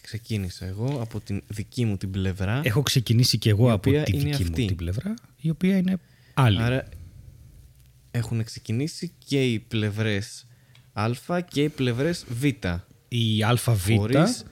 ξεκίνησα 0.00 0.66
εγώ 0.66 0.98
από 1.00 1.20
την 1.20 1.42
δική 1.46 1.84
μου 1.84 1.96
την 1.96 2.10
πλευρά. 2.10 2.60
Έχω 2.64 2.82
ξεκινήσει 2.82 3.38
και 3.38 3.50
εγώ 3.50 3.68
Η 3.68 3.70
από 3.70 3.90
οποία 3.90 4.02
τη 4.02 4.12
είναι 4.12 4.22
δική 4.22 4.42
μου 4.42 4.48
αυτή. 4.50 4.66
την 4.66 4.76
πλευρά, 4.76 5.14
η 5.40 5.50
οποία 5.50 5.76
είναι 5.76 5.98
άλλη. 6.34 6.62
Άρα 6.62 6.88
έχουν 8.10 8.44
ξεκινήσει 8.44 9.12
και 9.26 9.44
οι 9.52 9.58
πλευρές 9.58 10.46
Α 10.92 11.40
και 11.48 11.62
οι 11.62 11.68
πλευρές 11.68 12.24
Β. 12.28 12.44
Η 13.08 13.42
ΑΒ, 13.44 13.88
Χωρίς 13.96 14.44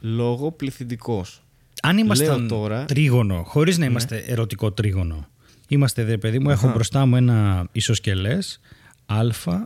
λόγο 0.00 0.52
πληθυντικός. 0.52 1.42
αν 1.82 1.98
ήμασταν 1.98 2.38
Λέω 2.38 2.46
τώρα- 2.48 2.84
τρίγωνο, 2.84 3.42
χωρίς 3.46 3.78
να 3.78 3.84
είμαστε 3.84 4.16
ερωτικό 4.16 4.72
τρίγωνο, 4.72 5.26
είμαστε, 5.68 6.04
δε 6.04 6.18
παιδί 6.18 6.38
μου, 6.38 6.50
έχω 6.50 6.72
μπροστά 6.72 7.06
μου 7.06 7.16
ένα 7.16 7.68
ισοσκελές 7.72 8.60
Α, 9.06 9.20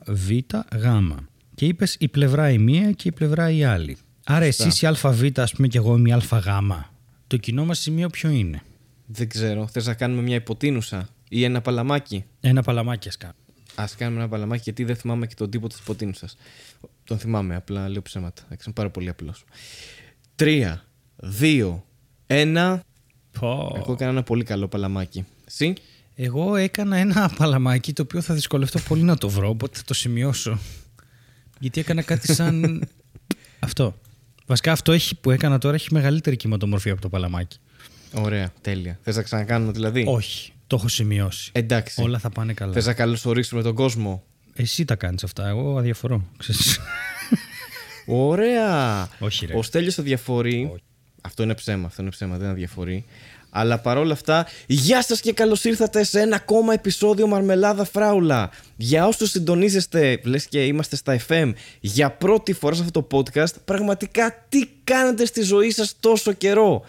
Β, 0.06 0.30
Γ. 0.76 0.86
Και 1.54 1.66
είπες 1.66 1.96
η 1.98 2.08
πλευρά 2.08 2.50
η 2.50 2.58
μία 2.58 2.92
και 2.92 3.08
η 3.08 3.12
πλευρά 3.12 3.50
η 3.50 3.64
άλλη. 3.64 3.96
Άρα 4.28 4.44
εσύ 4.44 4.68
η 4.80 4.86
ΑΒ, 4.86 5.22
ας 5.36 5.52
πούμε, 5.52 5.68
και 5.68 5.78
εγώ 5.78 5.96
είμαι 5.96 6.08
η 6.08 6.12
ΑΓ. 6.12 6.22
Το 7.26 7.36
κοινό 7.36 7.64
μας 7.64 7.78
σημείο 7.78 8.08
ποιο 8.08 8.30
είναι; 8.30 8.62
Δεν 9.06 9.28
ξέρω. 9.28 9.66
Θες 9.66 9.86
να 9.86 9.94
κάνουμε 9.94 10.22
μια 10.22 10.34
υποτείνουσα 10.34 11.08
ή 11.28 11.44
ένα 11.44 11.60
παλαμάκι; 11.60 12.24
Ένα 12.40 12.62
παλαμάκι 12.62 13.08
ας 13.08 13.16
κάνω. 13.16 13.34
Α 13.74 13.84
κάνουμε 13.98 14.20
ένα 14.20 14.28
παλαμάκι 14.28 14.62
γιατί 14.64 14.84
δεν 14.84 14.96
θυμάμαι 14.96 15.26
και 15.26 15.34
τον 15.34 15.50
τύπο 15.50 15.68
της 15.68 15.78
υποτείνουσας. 15.78 16.36
Τον 17.04 17.18
θυμάμαι, 17.18 17.56
απλά 17.56 17.88
λέω 17.88 18.02
ψέματα. 18.02 18.42
Εντάξει, 18.44 18.64
είναι 18.66 18.74
πάρα 18.74 18.90
πολύ 18.90 19.08
απλός. 19.08 19.44
Τρία, 20.34 20.84
δύο, 21.16 21.84
ένα. 22.26 22.82
Πω. 23.40 23.72
Εγώ 23.76 23.92
έκανα 23.92 24.10
ένα 24.10 24.22
πολύ 24.22 24.44
καλό 24.44 24.68
παλαμάκι. 24.68 25.24
Εσύ; 25.46 25.74
Εγώ 26.14 26.56
έκανα 26.56 26.96
ένα 26.96 27.32
παλαμάκι 27.36 27.92
το 27.92 28.02
οποίο 28.02 28.20
θα 28.20 28.34
δυσκολευτώ 28.34 28.78
πολύ 28.78 29.02
να 29.02 29.16
το 29.16 29.28
βρω, 29.28 29.48
οπότε 29.48 29.76
θα 29.78 29.84
το 29.84 29.94
σημειώσω. 29.94 30.58
Γιατί 31.58 31.80
έκανα 31.80 32.02
κάτι 32.02 32.32
σαν 32.32 32.82
αυτό. 33.58 33.94
Βασικά 34.46 34.72
αυτό 34.72 34.92
έχει, 34.92 35.14
που 35.16 35.30
έκανα 35.30 35.58
τώρα 35.58 35.74
έχει 35.74 35.88
μεγαλύτερη 35.92 36.36
κυματομορφία 36.36 36.92
από 36.92 37.00
το 37.00 37.08
παλαμάκι. 37.08 37.58
Ωραία, 38.12 38.52
τέλεια. 38.60 38.98
Θες 39.02 39.16
να 39.16 39.22
ξανακάνουμε 39.22 39.72
δηλαδή; 39.72 40.04
Όχι, 40.08 40.52
το 40.66 40.76
έχω 40.76 40.88
σημειώσει. 40.88 41.50
Εντάξει. 41.54 42.02
Όλα 42.02 42.18
θα 42.18 42.30
πάνε 42.30 42.52
καλά. 42.52 42.72
Θες 42.72 42.86
να 42.86 42.92
καλωσορίσουμε 42.94 43.62
τον 43.62 43.74
κόσμο; 43.74 44.24
Εσύ 44.54 44.84
τα 44.84 44.94
κάνεις 44.94 45.24
αυτά, 45.24 45.48
εγώ 45.48 45.78
αδιαφορώ. 45.78 46.24
ξέρεις. 46.36 46.78
Ωραία. 48.06 49.08
Όχι, 49.18 49.46
ρε. 49.46 49.56
Ο 49.56 49.62
Στέλιος 49.62 49.98
αδιαφορεί. 49.98 50.72
Αυτό 51.20 51.42
είναι 51.42 51.54
ψέμα, 51.54 51.86
αυτό 51.86 52.02
είναι 52.02 52.10
ψέμα, 52.10 52.36
δεν 52.36 52.48
αδιαφορεί. 52.48 53.04
Αλλά 53.50 53.78
παρόλα 53.78 54.12
αυτά, 54.12 54.46
γεια 54.66 55.02
σας 55.02 55.20
και 55.20 55.32
καλώς 55.32 55.64
ήρθατε 55.64 56.04
σε 56.04 56.20
ένα 56.20 56.36
ακόμα 56.36 56.72
επεισόδιο 56.72 57.26
Μαρμελάδα 57.26 57.84
Φράουλα. 57.84 58.50
Για 58.76 59.06
όσους 59.06 59.30
συντονίζεστε, 59.30 60.20
λες 60.24 60.46
και 60.46 60.64
είμαστε 60.64 60.96
στα 60.96 61.20
FM, 61.28 61.52
για 61.80 62.10
πρώτη 62.10 62.52
φορά 62.52 62.74
σε 62.74 62.82
αυτό 62.82 63.02
το 63.02 63.18
podcast, 63.18 63.52
πραγματικά 63.64 64.46
τι 64.48 64.68
κάνετε 64.84 65.26
στη 65.26 65.42
ζωή 65.42 65.70
σας 65.70 65.96
τόσο 66.00 66.32
καιρό. 66.32 66.82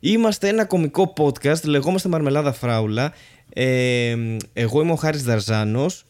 Είμαστε 0.00 0.48
ένα 0.48 0.64
κομικό 0.64 1.12
podcast, 1.16 1.62
λεγόμαστε 1.62 2.08
Μαρμελάδα 2.08 2.52
Φράουλα. 2.52 3.12
Ε, 3.54 4.16
εγώ 4.52 4.80
είμαι 4.82 4.92
ο 4.92 4.96
Χάρης 4.96 5.22
Δαρζάνος 5.22 6.04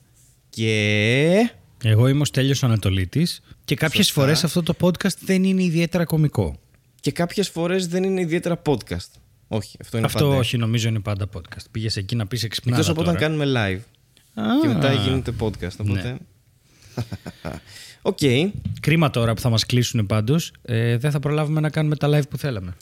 και... 0.50 1.50
εγώ 1.84 2.08
είμαι 2.08 2.20
ο 2.20 2.24
Στέλιος 2.24 2.64
Ανατολίτης 2.64 3.42
και 3.64 3.74
κάποιες 3.74 4.06
Σωστά. 4.06 4.20
φορές 4.20 4.44
αυτό 4.44 4.62
το 4.62 4.74
podcast 4.80 5.16
δεν 5.20 5.44
είναι 5.44 5.62
ιδιαίτερα 5.62 6.04
κωμικό. 6.04 6.56
Και 7.00 7.10
κάποιες 7.12 7.48
φορές 7.48 7.86
δεν 7.86 8.02
είναι 8.02 8.20
ιδιαίτερα 8.20 8.62
podcast. 8.66 9.21
Όχι, 9.54 9.76
αυτό 9.80 9.96
είναι 9.96 10.06
αυτό 10.06 10.24
πάντα. 10.24 10.36
όχι, 10.36 10.56
νομίζω 10.56 10.88
είναι 10.88 11.00
πάντα 11.00 11.26
podcast. 11.36 11.64
Πήγες 11.70 11.96
εκεί 11.96 12.16
να 12.16 12.26
πεις 12.26 12.42
εξυπνάδα 12.44 12.78
Εκτός 12.80 12.92
από 12.92 13.00
όταν 13.02 13.14
τώρα. 13.14 13.26
κάνουμε 13.26 13.44
live. 13.46 13.80
Α. 14.42 14.54
Ναι. 14.54 14.60
Και 14.60 14.68
μετά 14.68 14.92
γίνεται 14.92 15.32
podcast. 15.40 15.76
Οπότε. 15.78 16.16
Οκ. 18.02 18.18
Κρίμα 18.80 19.10
τώρα 19.10 19.34
που 19.34 19.40
θα 19.40 19.50
μας 19.50 19.66
κλείσουν 19.66 20.06
πάντως. 20.06 20.52
Ε, 20.62 20.96
δεν 20.96 21.10
θα 21.10 21.18
προλάβουμε 21.20 21.60
να 21.60 21.70
κάνουμε 21.70 21.96
τα 21.96 22.08
live 22.10 22.28
που 22.30 22.38
θέλαμε. 22.38 22.76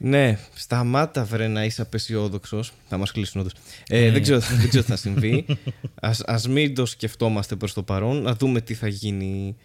Ναι, 0.00 0.38
σταμάτα 0.54 1.24
βρε 1.24 1.48
να 1.48 1.64
είσαι 1.64 1.82
απεσιόδοξος. 1.82 2.72
Θα 2.88 2.96
μας 2.96 3.12
κλείσουν 3.12 3.40
όντως. 3.40 3.52
Ε, 3.88 4.10
δεν, 4.10 4.22
ξέρω, 4.22 4.38
δεν 4.38 4.68
ξέρω 4.68 4.84
τι 4.84 4.90
θα 4.90 4.96
συμβεί. 4.96 5.46
ας, 6.00 6.22
ας 6.26 6.48
μην 6.48 6.74
το 6.74 6.86
σκεφτόμαστε 6.86 7.56
προς 7.56 7.72
το 7.72 7.82
παρόν. 7.82 8.22
Να 8.22 8.34
δούμε 8.34 8.60
τι 8.60 8.74
θα 8.74 8.88
γίνει 8.88 9.56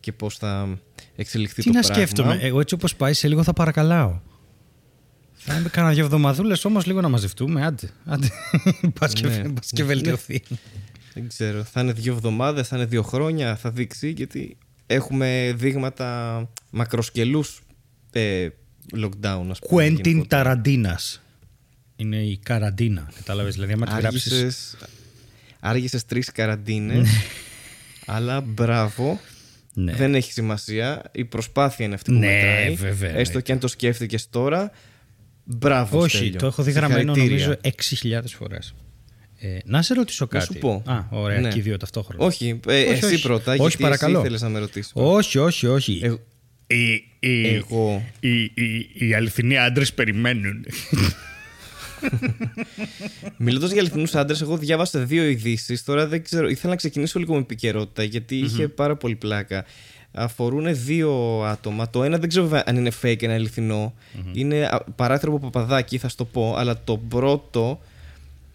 και 0.00 0.12
πώς 0.12 0.36
θα 0.36 0.78
εξελιχθεί 1.16 1.62
Τι 1.62 1.70
το 1.70 1.74
να 1.74 1.80
πράγμα. 1.80 1.96
σκέφτομαι. 1.96 2.38
Εγώ 2.40 2.60
έτσι 2.60 2.74
όπως 2.74 2.96
πάει 2.96 3.12
σε 3.12 3.28
λίγο 3.28 3.42
θα 3.42 3.52
παρακαλάω. 3.52 4.18
Θα 5.50 5.56
είμαι 5.58 5.68
κανένα 5.68 5.94
δύο 5.94 6.04
εβδομαδούλες 6.04 6.64
όμως 6.64 6.86
λίγο 6.86 7.00
να 7.00 7.08
μαζευτούμε. 7.08 7.64
Άντε. 7.64 7.90
άντε. 8.04 8.28
Πας 9.00 9.12
και, 9.12 9.26
Ναι. 9.26 9.48
πας 9.48 9.70
και 9.74 9.84
βελτιωθεί. 9.84 10.42
Δεν 11.14 11.28
ξέρω. 11.28 11.64
Θα 11.64 11.80
είναι 11.80 11.92
δύο 11.92 12.12
εβδομάδες, 12.12 12.68
θα 12.68 12.76
είναι 12.76 12.84
δύο 12.86 13.02
χρόνια. 13.02 13.56
Θα 13.56 13.70
δείξει 13.70 14.10
γιατί 14.10 14.56
έχουμε 14.86 15.52
δείγματα 15.56 16.48
μακροσκελούς 16.70 17.60
ε, 18.12 18.48
lockdown, 18.96 19.10
ας 19.50 19.58
πούμε. 19.58 19.58
Κουέντιν 19.68 20.02
γενικότερα. 20.04 20.42
Ταραντίνας. 20.42 21.22
Είναι 21.96 22.16
η 22.16 22.38
καραντίνα. 22.42 23.10
Κατάλαβες. 23.14 23.54
Δηλαδή, 23.54 23.72
άμα 23.72 23.86
τη 23.86 23.92
γράψεις... 24.00 24.32
Άργησες, 24.32 24.76
άργησες 25.60 26.04
τρεις 26.04 26.32
καραντίνες, 26.32 27.08
αλλά 28.06 28.40
μπράβο. 28.40 29.20
Ναι. 29.74 29.92
Δεν 29.92 30.14
έχει 30.14 30.32
σημασία. 30.32 31.02
Η 31.12 31.24
προσπάθεια 31.24 31.84
είναι 31.84 31.94
αυτή 31.94 32.12
που 32.12 32.18
Ναι, 32.18 32.26
μετράει. 32.26 32.74
βέβαια, 32.74 33.10
Έστω 33.14 33.36
ναι. 33.36 33.42
και 33.42 33.52
αν 33.52 33.58
το 33.58 33.68
σκέφτηκες 33.68 34.28
τώρα, 34.30 34.70
μπράβο 35.56 35.98
Όχι, 35.98 36.16
Στέλιο. 36.16 36.38
το 36.38 36.46
έχω 36.46 36.62
δει 36.62 36.70
γραμμένο 36.70 37.14
Συγχαρητήρια. 37.14 37.46
νομίζω 37.46 37.60
6.000 38.22 38.34
φορές. 38.36 38.74
Ε, 39.40 39.58
να 39.64 39.82
σε 39.82 39.94
ρωτήσω 39.94 40.28
Να 40.32 40.38
κάτι. 40.38 40.52
σου 40.52 40.58
πω. 40.60 40.82
Α, 40.86 41.04
ωραία, 41.10 41.40
Ναι. 41.40 41.48
και 41.48 41.58
οι 41.58 41.60
δύο 41.60 41.76
ταυτόχρονα. 41.76 42.24
Όχι, 42.24 42.60
ε, 42.68 42.80
Όχι, 42.80 42.90
εσύ 42.90 43.04
όχι. 43.04 43.22
πρώτα, 43.22 43.52
Όχι, 43.52 43.60
γιατί 43.60 43.76
παρακαλώ. 43.82 44.12
εσύ 44.12 44.20
ήθελες 44.20 44.42
να 44.42 44.48
με 44.48 44.58
ρωτήσεις. 44.58 44.90
Όχι, 44.94 45.38
όχι, 45.38 45.66
όχι. 45.66 46.00
Εγώ- 46.02 46.20
Οι, 46.66 46.92
οι, 47.20 47.46
Εγώ. 47.54 48.04
οι, 48.20 48.42
οι, 48.42 48.90
οι 48.92 49.14
αληθινοί 49.14 49.58
άντρες 49.58 49.92
περιμένουν. 49.92 50.64
Μιλώντας 53.36 53.70
για 53.70 53.80
αληθινούς 53.80 54.14
άντρες, 54.14 54.40
εγώ 54.40 54.56
διάβασα 54.56 54.98
δύο 55.00 55.24
ειδήσεις. 55.24 55.84
Τώρα 55.84 56.06
δεν 56.06 56.22
ξέρω, 56.22 56.48
ήθελα 56.48 56.70
να 56.72 56.76
ξεκινήσω 56.76 57.18
λίγο 57.18 57.34
με 57.34 57.40
επικαιρότητα, 57.40 58.02
γιατί 58.02 58.36
είχε 58.36 58.68
πάρα 58.68 58.96
πολύ 58.96 59.16
πλάκα. 59.16 59.64
Αφορούν 60.12 60.66
δύο 60.84 61.42
άτομα. 61.42 61.90
Το 61.90 62.02
ένα 62.04 62.18
δεν 62.18 62.28
ξέρω 62.28 62.44
βέβαια 62.44 62.62
αν 62.66 62.76
είναι 62.76 62.90
fake, 63.02 63.22
ένα 63.22 63.34
αληθινό. 63.34 63.94
Είναι 64.32 64.64
α, 64.66 64.84
παράθυρο 64.96 65.34
από 65.34 65.50
παπαδάκι, 65.50 65.98
θα 65.98 66.08
σου 66.08 66.16
το 66.16 66.24
πω. 66.24 66.54
Αλλά 66.56 66.80
το 66.84 66.96
πρώτο, 66.96 67.80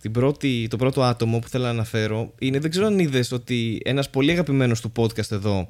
την 0.02 0.12
πρώτη, 0.12 0.68
το 0.70 0.78
πρώτο 0.78 1.02
άτομο 1.04 1.40
που 1.40 1.48
θέλω 1.50 1.64
να 1.64 1.70
αναφέρω 1.70 2.34
είναι, 2.40 2.60
δεν 2.60 2.70
ξέρω 2.70 2.86
αν 2.86 3.00
είδες 3.00 3.32
ότι 3.32 3.82
ένας 3.86 4.10
πολύ 4.10 4.32
αγαπημένος 4.32 4.82
του 4.82 4.92
podcast 4.96 5.32
εδώ, 5.32 5.70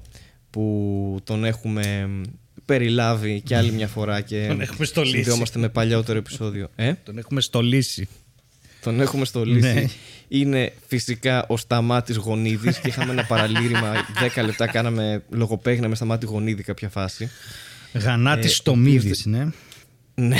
που 0.49 1.19
τον 1.23 1.45
έχουμε 1.45 2.09
περιλάβει 2.65 3.41
και 3.41 3.55
άλλη 3.55 3.71
μια 3.71 3.87
φορά 3.87 4.21
και 4.21 4.45
Τον 4.47 4.61
έχουμε 4.61 4.85
στολίσει. 4.85 5.13
συνδυόμαστε 5.15 5.59
με 5.59 5.69
παλιότερο 5.69 6.17
επεισόδιο. 6.17 6.67
Ε; 6.75 6.93
Τον 7.03 7.17
έχουμε 7.17 7.41
στολίσει. 7.41 8.07
Τον 8.81 9.01
έχουμε 9.01 9.25
στολίσει. 9.25 9.73
Ναι. 9.73 9.85
Είναι 10.27 10.73
φυσικά 10.87 11.45
ο 11.47 11.57
Σταμάτης 11.57 12.15
Γονίδης 12.15 12.77
και 12.77 12.87
είχαμε 12.87 13.11
ένα 13.11 13.23
παραλήρημα 13.25 13.93
10 14.35 14.43
λεπτά 14.45 14.67
κάναμε 14.67 15.23
λογοπαίγνα 15.29 15.87
με 15.87 15.95
Σταμάτη 15.95 16.25
Γονίδη 16.25 16.63
κάποια 16.63 16.89
φάση. 16.89 17.29
Γανάτη 17.93 18.47
Ε, 18.47 18.49
Στομίδης, 18.49 19.25
ναι. 19.25 19.47
Ναι. 20.15 20.37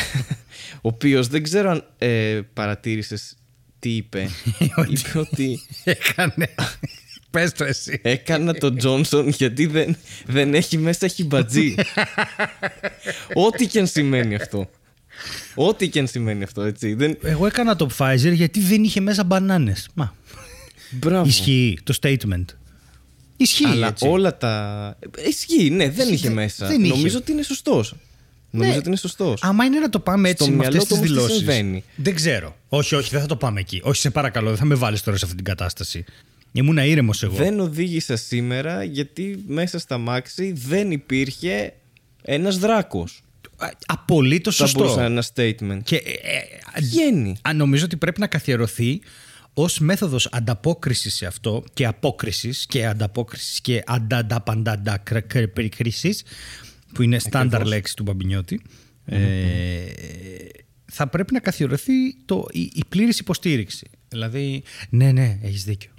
Ο 0.76 0.88
οποίος 0.88 1.28
δεν 1.28 1.44
ξέρω 1.44 1.70
αν 1.70 1.84
ε, 1.98 2.40
παρατήρησες 2.54 3.36
τι 3.80 3.90
είπε. 3.90 4.30
είπε 4.90 5.18
ότι 5.20 5.60
Έκανε. 5.84 6.50
Πες 7.32 7.52
το 7.52 7.64
εσύ. 7.64 8.00
έκανα 8.04 8.54
τον 8.54 8.78
Τζόνσον 8.78 9.28
γιατί 9.28 9.66
δεν, 9.66 9.98
δεν 10.26 10.54
έχει 10.54 10.78
μέσα 10.78 11.08
χιμπατζή. 11.08 11.76
Ό,τι 13.46 13.68
και 13.68 13.80
αν 13.80 13.88
σημαίνει 13.88 14.36
αυτό. 14.36 14.70
Ό,τι 15.56 15.90
και 15.90 16.00
αν 16.00 16.08
σημαίνει 16.08 16.44
αυτό, 16.44 16.62
έτσι. 16.62 16.94
Δεν... 16.94 17.18
Εγώ 17.22 17.46
έκανα 17.46 17.76
το 17.76 17.90
Pfizer 17.98 18.32
γιατί 18.34 18.60
δεν 18.60 18.84
είχε 18.84 19.00
μέσα 19.00 19.24
μπανάνες. 19.24 19.90
Μα. 19.94 20.16
Μπράβο. 20.92 21.28
Ισχύει 21.28 21.78
το 21.84 21.98
statement. 22.02 22.46
Ισχύει. 23.38 23.66
Αλλά 23.66 23.88
έτσι. 23.88 24.08
όλα 24.08 24.38
τα. 24.38 24.98
Ισχύει, 25.28 25.70
ναι, 25.70 25.90
δεν 25.90 26.14
είχε 26.14 26.30
μέσα. 26.30 26.68
δεν 26.68 26.84
είχε. 26.84 26.94
Νομίζω 26.94 27.18
ότι 27.18 27.32
είναι 27.32 27.44
σωστός. 27.44 27.96
Νομίζω 28.50 28.78
ότι 28.78 28.88
είναι 28.88 28.98
σωστός. 28.98 29.44
Άμα 29.44 29.66
είναι 29.66 29.80
να 29.80 29.90
το 29.90 30.00
πάμε 30.00 30.30
έτσι 30.30 30.44
Στο 30.44 30.54
με 30.54 30.66
αυτές 30.66 30.74
μυαλό 30.74 30.88
τις 30.88 30.88
του 30.88 30.96
όμως 30.96 31.08
τι 31.08 31.14
δηλώσεις. 31.14 31.38
συμβαίνει; 31.38 31.84
Δεν 31.96 32.16
ξέρω. 32.16 32.56
Όχι, 32.70 32.96
όχι, 32.96 33.10
δεν 33.10 33.22
θα 33.22 33.26
το 33.26 33.36
πάμε 33.36 33.60
εκεί. 33.60 33.82
Όχι, 33.84 34.02
σε 34.02 34.10
παρακαλώ, 34.10 34.50
δεν 34.50 34.58
θα 34.58 34.66
με 34.66 34.76
βάλεις 34.76 35.04
τώρα 35.04 35.18
σε 35.18 35.26
αυτή 35.26 35.38
την 35.38 35.46
κατάσταση. 35.46 36.06
Ήμουν 36.52 36.78
ήρεμος 36.78 37.24
εγώ. 37.24 37.36
Δεν 37.36 37.60
οδήγησα 37.60 38.16
σήμερα 38.16 38.84
γιατί 38.84 39.44
μέσα 39.48 39.80
στα 39.80 39.98
μάξι 39.98 40.52
δεν 40.52 40.92
υπήρχε 40.92 41.74
ένας 42.22 42.58
δράκος. 42.58 43.24
Απολύτως 43.86 44.56
Θα 44.56 44.70
μπορούσε 44.74 44.94
σωστό. 44.94 45.00
να 45.02 45.06
είναι 45.08 45.14
ένα 45.14 45.24
statement. 45.34 45.82
Και 45.84 45.96
ε, 45.96 46.10
ε, 46.10 46.42
Βγαίνει. 46.80 47.36
Α, 47.42 47.54
νομίζω 47.54 47.86
ότι 47.86 47.98
πρέπει 47.98 48.20
να 48.20 48.28
καθιερωθεί 48.28 49.02
ως 49.54 49.80
μέθοδος 49.80 50.28
ανταπόκρισης 50.32 51.16
σε 51.16 51.26
αυτό 51.26 51.64
και 51.74 51.86
απόκρισης 51.86 52.66
και 52.66 52.86
ανταπόκρισης 52.86 53.62
και 53.62 53.84
αντανταπανταντακρίκριση, 53.86 56.16
που 56.94 57.02
είναι 57.02 57.20
στάνταρ 57.20 57.66
λέξη 57.66 57.96
του 57.96 58.04
μπαμπινιωτη 58.04 58.62
Ε, 59.06 59.18
θα 60.86 61.08
πρέπει 61.08 61.34
να 61.34 61.40
καθιερωθεί 61.40 62.16
το, 62.26 62.46
η, 62.52 62.62
η 62.74 62.84
πλήρης 62.90 63.20
υποστήριξη. 63.20 63.90
Δηλαδή, 64.08 64.64
ναι, 64.90 65.12
ναι, 65.12 65.40
έχεις 65.42 65.64
δίκιο. 65.64 65.92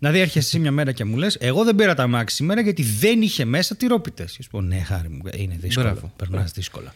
Δηλαδή, 0.00 0.18
έρχεσαι 0.18 0.38
εσύ 0.46 0.58
μια 0.58 0.70
μέρα 0.70 0.92
και 0.92 1.04
μου 1.04 1.16
λες: 1.16 1.36
Εγώ 1.40 1.64
δεν 1.64 1.74
πήρα 1.74 1.94
τα 1.94 2.06
μάξι 2.06 2.34
σήμερα 2.36 2.60
γιατί 2.60 2.82
δεν 2.82 3.22
είχε 3.22 3.44
μέσα 3.44 3.76
τυρόπιτες. 3.76 4.36
Και 4.36 4.42
σου 4.42 4.50
πω: 4.50 4.60
Ναι, 4.60 4.78
χάρη 4.78 5.08
μου, 5.08 5.22
είναι 5.36 5.56
δύσκολο. 5.60 6.12
Περνάς 6.16 6.52
δύσκολα. 6.52 6.94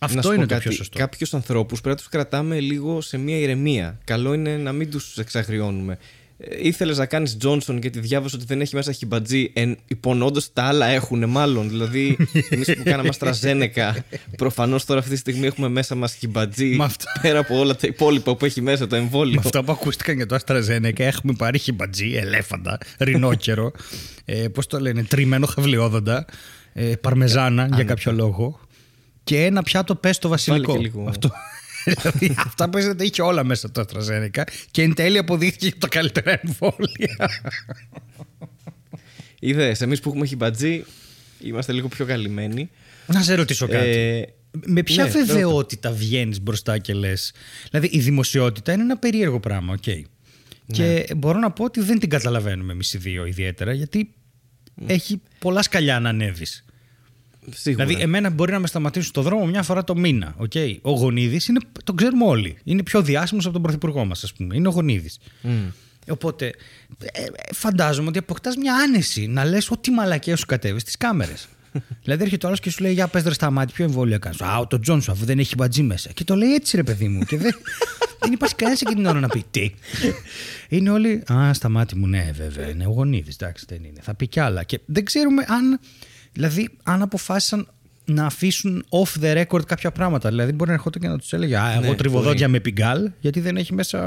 Αυτό 0.00 0.32
είναι 0.32 0.46
το 0.46 0.56
πιο 0.56 0.70
σωστό. 0.70 0.98
Κάποιους 0.98 1.34
ανθρώπους 1.34 1.80
πρέπει 1.80 1.96
να 1.96 2.02
τους 2.02 2.10
κρατάμε 2.10 2.60
λίγο 2.60 3.00
σε 3.00 3.16
μια 3.18 3.38
ηρεμία. 3.38 3.98
Καλό 4.04 4.32
είναι 4.32 4.56
να 4.56 4.72
μην 4.72 4.90
τους 4.90 5.18
εξαγριώνουμε. 5.18 5.98
Ε, 6.38 6.66
Ήθελες 6.66 6.98
να 6.98 7.06
κάνεις 7.06 7.36
Τζόνσον 7.36 7.78
γιατί 7.78 8.00
διάβασα 8.00 8.36
ότι 8.36 8.46
δεν 8.46 8.60
έχει 8.60 8.74
μέσα 8.74 8.92
χιμπατζή, 8.92 9.50
εν, 9.54 9.76
υπονοώντα 9.86 10.40
τα 10.52 10.62
άλλα 10.62 10.86
έχουν 10.86 11.28
μάλλον. 11.28 11.68
Δηλαδή, 11.68 12.16
εμείς 12.50 12.74
που 12.76 12.82
κάναμε 12.84 13.08
Αστραζένεκα, 13.08 14.04
προφανώς 14.36 14.84
τώρα 14.84 15.00
αυτή 15.00 15.12
τη 15.12 15.18
στιγμή 15.18 15.46
έχουμε 15.46 15.68
μέσα 15.68 15.94
μας 15.94 16.14
χιμπατζή. 16.14 16.76
Πέρα 17.22 17.38
από 17.38 17.58
όλα 17.58 17.76
τα 17.76 17.86
υπόλοιπα 17.86 18.36
που 18.36 18.44
έχει 18.44 18.60
μέσα 18.60 18.86
το 18.86 18.96
εμβόλιο. 18.96 19.34
Με 19.34 19.42
αυτά 19.44 19.64
που 19.64 19.72
ακούστηκαν 19.72 20.16
για 20.16 20.26
το 20.26 20.34
Αστραζένεκα, 20.34 21.04
έχουμε 21.04 21.32
πάρει 21.38 21.58
χιμπατζή, 21.58 22.14
ελέφαντα, 22.14 22.78
ρινόκερο, 22.98 23.72
ε, 24.24 24.48
πώς 24.48 24.66
το 24.66 24.80
λένε, 24.80 25.02
τριμμένο 25.02 25.46
χαυλιόδοντα, 25.46 26.24
ε, 26.72 26.82
παρμεζάνα 26.82 27.68
για 27.74 27.84
κάποιο 27.84 28.12
λόγο. 28.12 28.60
Και 29.24 29.44
ένα 29.44 29.62
πιάτο 29.62 29.94
πες 29.94 30.18
το 30.18 30.28
βασιλικό. 30.28 30.78
Αυτό. 31.08 31.30
Δηλαδή, 31.84 32.34
αυτά 32.38 32.70
που 32.70 32.78
είχε 32.98 33.22
όλα 33.22 33.44
μέσα 33.44 33.70
το 33.70 33.84
AstraZeneca 33.88 34.42
και 34.70 34.82
εν 34.82 34.94
τέλει 34.94 35.18
αποδείχθηκε 35.18 35.72
τα 35.78 35.88
καλύτερα 35.88 36.40
εμβόλια. 36.44 37.30
Είδες, 39.40 39.80
εμείς 39.80 40.00
που 40.00 40.08
έχουμε 40.08 40.26
χιμπατζή 40.26 40.84
είμαστε 41.40 41.72
λίγο 41.72 41.88
πιο 41.88 42.04
καλυμμένοι. 42.04 42.70
Να 43.06 43.22
σε 43.22 43.34
ρωτήσω 43.34 43.68
κάτι. 43.68 43.88
Ε, 43.88 44.24
με 44.66 44.82
ποια 44.82 45.04
ναι, 45.04 45.10
βεβαιότητα 45.10 45.92
βγαίνεις 45.92 46.40
μπροστά 46.40 46.78
και 46.78 46.94
λες. 46.94 47.32
Δηλαδή, 47.70 47.88
η 47.92 48.00
δημοσιότητα 48.00 48.72
είναι 48.72 48.82
ένα 48.82 48.98
περίεργο 48.98 49.40
πράγμα, 49.40 49.72
OK. 49.72 49.82
Okay. 49.86 50.02
Ναι. 50.66 50.76
Και 50.76 51.14
μπορώ 51.16 51.38
να 51.38 51.50
πω 51.50 51.64
ότι 51.64 51.80
δεν 51.80 51.98
την 51.98 52.08
καταλαβαίνουμε 52.08 52.72
εμείς 52.72 52.92
οι 52.92 52.98
δύο 52.98 53.24
ιδιαίτερα, 53.24 53.72
γιατί 53.72 54.14
mm. 54.80 54.82
έχει 54.86 55.20
πολλά 55.38 55.62
σκαλιά 55.62 56.00
να 56.00 56.08
ανέβεις. 56.08 56.63
Σίγουρα. 57.50 57.84
Δηλαδή, 57.84 58.04
εμένα 58.04 58.30
μπορεί 58.30 58.52
να 58.52 58.58
με 58.58 58.66
σταματήσουν 58.66 59.08
στο 59.08 59.22
δρόμο 59.22 59.46
μια 59.46 59.62
φορά 59.62 59.84
το 59.84 59.96
μήνα. 59.96 60.34
Okay. 60.38 60.76
Ο 60.82 60.90
Γονίδης 60.90 61.50
τον 61.84 61.96
ξέρουμε 61.96 62.24
όλοι. 62.24 62.56
Είναι 62.64 62.82
πιο 62.82 63.02
διάσημος 63.02 63.44
από 63.44 63.52
τον 63.52 63.62
πρωθυπουργό 63.62 64.04
μας, 64.04 64.24
ας 64.24 64.32
πούμε. 64.32 64.56
Είναι 64.56 64.68
ο 64.68 64.70
Γονίδης. 64.70 65.18
Mm. 65.42 65.48
Οπότε, 66.08 66.46
ε, 66.98 67.22
ε, 67.22 67.26
φαντάζομαι 67.54 68.08
ότι 68.08 68.18
αποκτάς 68.18 68.56
μια 68.56 68.74
άνεση 68.74 69.26
να 69.26 69.44
λες 69.44 69.70
ό,τι 69.70 69.90
μαλακία 69.90 70.36
σου 70.36 70.46
κατέβει 70.46 70.82
στις 70.82 70.96
κάμερες. 70.96 71.48
δηλαδή, 72.04 72.22
έρχεται 72.22 72.44
ο 72.44 72.48
άλλος 72.48 72.60
και 72.60 72.70
σου 72.70 72.82
λέει: 72.82 72.92
Για 72.92 73.08
πες 73.08 73.34
στα 73.34 73.50
μάτια, 73.50 73.74
ποιο 73.74 73.84
εμβόλιο 73.84 74.18
κάνεις. 74.18 74.40
Α, 74.40 74.66
το 74.66 74.78
Johnson, 74.78 75.12
αφού 75.12 75.24
δεν 75.24 75.38
έχει 75.38 75.54
χιμπατζή 75.54 75.82
μέσα. 75.82 76.10
Και 76.12 76.24
το 76.24 76.34
λέει 76.34 76.54
έτσι, 76.54 76.76
ρε 76.76 76.82
παιδί 76.82 77.08
μου. 77.08 77.24
Και 77.24 77.36
δεν, 77.36 77.54
δεν 78.20 78.32
υπάρχει 78.32 78.54
κανένας 78.54 78.80
εκείνη 78.80 78.96
την 78.96 79.06
ώρα 79.06 79.20
να 79.20 79.28
πει 79.28 79.44
τι; 79.50 79.74
είναι 80.68 80.90
όλοι. 80.90 81.22
Α, 81.32 81.54
στα 81.54 81.68
μάτια 81.68 81.96
μου, 81.98 82.06
ναι, 82.06 82.30
βέβαια. 82.34 82.68
Είναι 82.68 82.86
ο 82.86 82.90
Γονίδης. 82.90 83.36
Εντάξει, 83.36 83.64
δεν 83.68 83.84
είναι. 83.84 84.00
Θα 84.02 84.14
πει 84.14 84.28
κι 84.28 84.40
άλλα. 84.40 84.62
Και 84.62 84.80
δεν 84.84 85.04
ξέρουμε 85.04 85.44
αν 85.48 85.80
Δηλαδή, 86.34 86.68
αν 86.82 87.02
αποφάσισαν 87.02 87.68
να 88.04 88.26
αφήσουν 88.26 88.84
off 88.88 89.22
the 89.22 89.44
record 89.44 89.66
κάποια 89.66 89.90
πράγματα. 89.90 90.28
Δηλαδή, 90.28 90.52
μπορεί 90.52 90.68
να 90.70 90.76
ερχόταν 90.76 91.02
και 91.02 91.08
να 91.08 91.18
τους 91.18 91.32
έλεγε 91.32 91.56
Α, 91.56 91.72
εγώ 91.72 91.80
ναι, 91.80 91.94
τριβοδόντια 91.94 92.48
με 92.48 92.60
πιγκάλ, 92.60 93.10
γιατί 93.20 93.40
δεν 93.40 93.56
έχει 93.56 93.74
μέσα. 93.74 93.98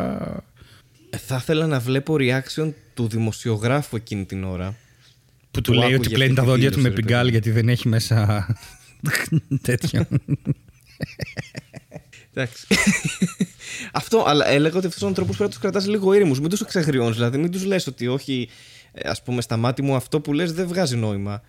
Ε, 1.09 1.17
θα 1.17 1.35
ήθελα 1.35 1.67
να 1.67 1.79
βλέπω 1.79 2.15
reaction 2.19 2.71
του 2.93 3.07
δημοσιογράφου 3.07 3.95
εκείνη 3.95 4.25
την 4.25 4.43
ώρα. 4.43 4.75
Που 5.51 5.61
του 5.61 5.73
λέει 5.73 5.93
ότι 5.93 6.09
πλένει 6.09 6.33
τα 6.33 6.43
δόντια 6.43 6.71
του 6.71 6.79
με 6.79 6.89
πιγκάλ 6.89 7.27
γιατί 7.27 7.51
δεν 7.51 7.69
έχει 7.69 7.87
μέσα. 7.87 8.47
τέτοιο. 9.61 10.07
Εντάξει. 12.33 12.67
αυτό, 13.91 14.23
αλλά 14.27 14.47
έλεγα 14.47 14.77
ότι 14.77 14.87
αυτού 14.87 14.99
του 14.99 15.07
ανθρώπου 15.07 15.27
πρέπει 15.27 15.43
να 15.43 15.49
τους 15.49 15.59
κρατάς 15.59 15.87
λίγο 15.87 16.13
ήρεμους. 16.13 16.39
Μην 16.39 16.49
τους 16.49 16.61
εξαγριώνεις. 16.61 17.15
Δηλαδή, 17.15 17.37
μην 17.37 17.51
τους 17.51 17.65
λες 17.65 17.87
ότι 17.87 18.07
όχι, 18.07 18.49
ε, 18.91 19.09
ας 19.09 19.23
πούμε, 19.23 19.41
στα 19.41 19.57
μάτια 19.57 19.83
μου 19.83 19.95
αυτό 19.95 20.19
που 20.19 20.33
λες 20.33 20.53
δεν 20.53 20.67
βγάζει 20.67 20.95
νόημα. 20.95 21.41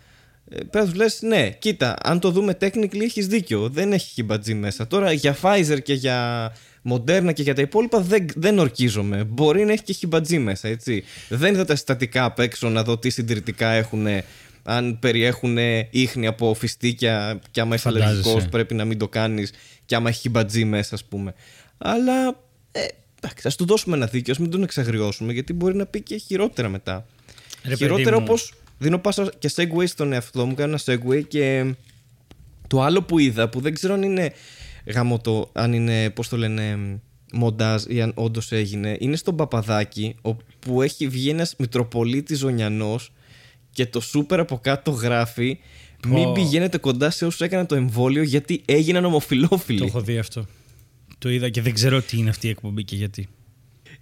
Ε, 0.50 0.56
πρέπει 0.56 0.86
να 0.86 0.92
του 0.92 0.98
λες, 0.98 1.22
ναι, 1.22 1.50
κοίτα, 1.50 1.96
αν 2.02 2.20
το 2.20 2.30
δούμε 2.30 2.56
technically 2.60 3.00
έχεις 3.00 3.26
δίκιο. 3.26 3.68
Δεν 3.68 3.92
έχει 3.92 4.10
χιμπατζή 4.12 4.54
μέσα. 4.54 4.86
Τώρα 4.86 5.12
για 5.12 5.36
Pfizer 5.42 5.78
και 5.82 5.92
για 5.92 6.52
Moderna 6.90 7.32
και 7.34 7.42
για 7.42 7.54
τα 7.54 7.62
υπόλοιπα 7.62 8.00
δεν, 8.00 8.26
δεν 8.36 8.58
ορκίζομαι. 8.58 9.24
Μπορεί 9.24 9.64
να 9.64 9.72
έχει 9.72 9.82
και 9.82 9.92
χιμπατζή 9.92 10.38
μέσα, 10.38 10.68
έτσι. 10.68 11.04
Δεν 11.28 11.54
είδα 11.54 11.64
τα 11.64 11.74
συστατικά 11.74 12.24
απ' 12.24 12.38
έξω 12.38 12.68
να 12.68 12.82
δω 12.82 12.98
τι 12.98 13.10
συντηρητικά 13.10 13.68
έχουν. 13.70 14.06
Αν 14.62 14.98
περιέχουν 14.98 15.58
ίχνη 15.90 16.26
από 16.26 16.54
φιστίκια 16.54 17.40
και 17.50 17.60
άμα 17.60 17.74
είσαι 17.74 17.88
αλλεργικός 17.88 18.48
πρέπει 18.48 18.74
να 18.74 18.84
μην 18.84 18.98
το 18.98 19.08
κάνεις 19.08 19.52
και 19.84 19.94
άμα 19.94 20.08
έχει 20.08 20.20
χιμπατζή 20.20 20.64
μέσα, 20.64 20.94
ας 20.94 21.04
πούμε. 21.04 21.34
Αλλά 21.78 22.40
ε, 22.72 22.86
εντάξει, 23.20 23.46
ας 23.46 23.56
του 23.56 23.66
δώσουμε 23.66 23.96
ένα 23.96 24.06
δίκιο, 24.06 24.32
ας 24.32 24.38
μην 24.38 24.50
τον 24.50 24.62
εξαγριώσουμε 24.62 25.32
γιατί 25.32 25.52
μπορεί 25.52 25.76
να 25.76 25.86
πει 25.86 26.00
και 26.00 26.16
χειρότερα 26.16 26.68
μετά. 26.68 27.06
Ρε 27.64 27.74
χειρότερα 27.74 28.16
όπως 28.16 28.52
δίνω 28.78 28.98
πάσα 28.98 29.32
και 29.38 29.50
segue 29.54 29.86
στον 29.86 30.12
εαυτό 30.12 30.46
μου, 30.46 30.54
κάνω 30.54 30.76
ένα 30.86 31.00
segue 31.00 31.22
και 31.28 31.74
το 32.66 32.82
άλλο 32.82 33.02
που 33.02 33.18
είδα 33.18 33.48
που 33.48 33.60
δεν 33.60 33.74
ξέρω 33.74 33.94
αν 33.94 34.02
είναι 34.02 34.32
γαμωτό, 34.86 35.50
αν 35.52 35.72
είναι, 35.72 36.10
πώς 36.10 36.28
το 36.28 36.36
λένε, 36.36 36.78
μοντάζ 37.32 37.84
ή 37.88 38.02
αν 38.02 38.12
όντως 38.14 38.52
έγινε, 38.52 38.96
είναι 39.00 39.16
στον 39.16 39.36
Παπαδάκι 39.36 40.16
όπου 40.22 40.82
έχει 40.82 41.08
βγει 41.08 41.28
ένας 41.30 41.54
Μητροπολίτης 41.58 42.38
Ζωνιανός 42.38 43.12
και 43.70 43.86
το 43.86 44.00
σούπερ 44.00 44.40
από 44.40 44.58
κάτω 44.58 44.90
γράφει 44.90 45.58
μην 46.06 46.32
πηγαίνετε 46.32 46.78
κοντά 46.78 47.10
σε 47.10 47.26
όσους 47.26 47.40
έκαναν 47.40 47.66
το 47.66 47.74
εμβόλιο 47.74 48.22
γιατί 48.22 48.62
έγιναν 48.64 49.04
ομοφιλόφιλοι. 49.04 49.78
Το 49.78 49.84
έχω 49.84 50.00
δει 50.00 50.18
αυτό. 50.18 50.46
Το 51.18 51.30
είδα 51.30 51.48
και 51.48 51.62
δεν 51.62 51.74
ξέρω 51.74 52.02
τι 52.02 52.18
είναι 52.18 52.30
αυτή 52.30 52.46
η 52.46 52.50
εκπομπή 52.50 52.84
και 52.84 52.96
γιατί. 52.96 53.28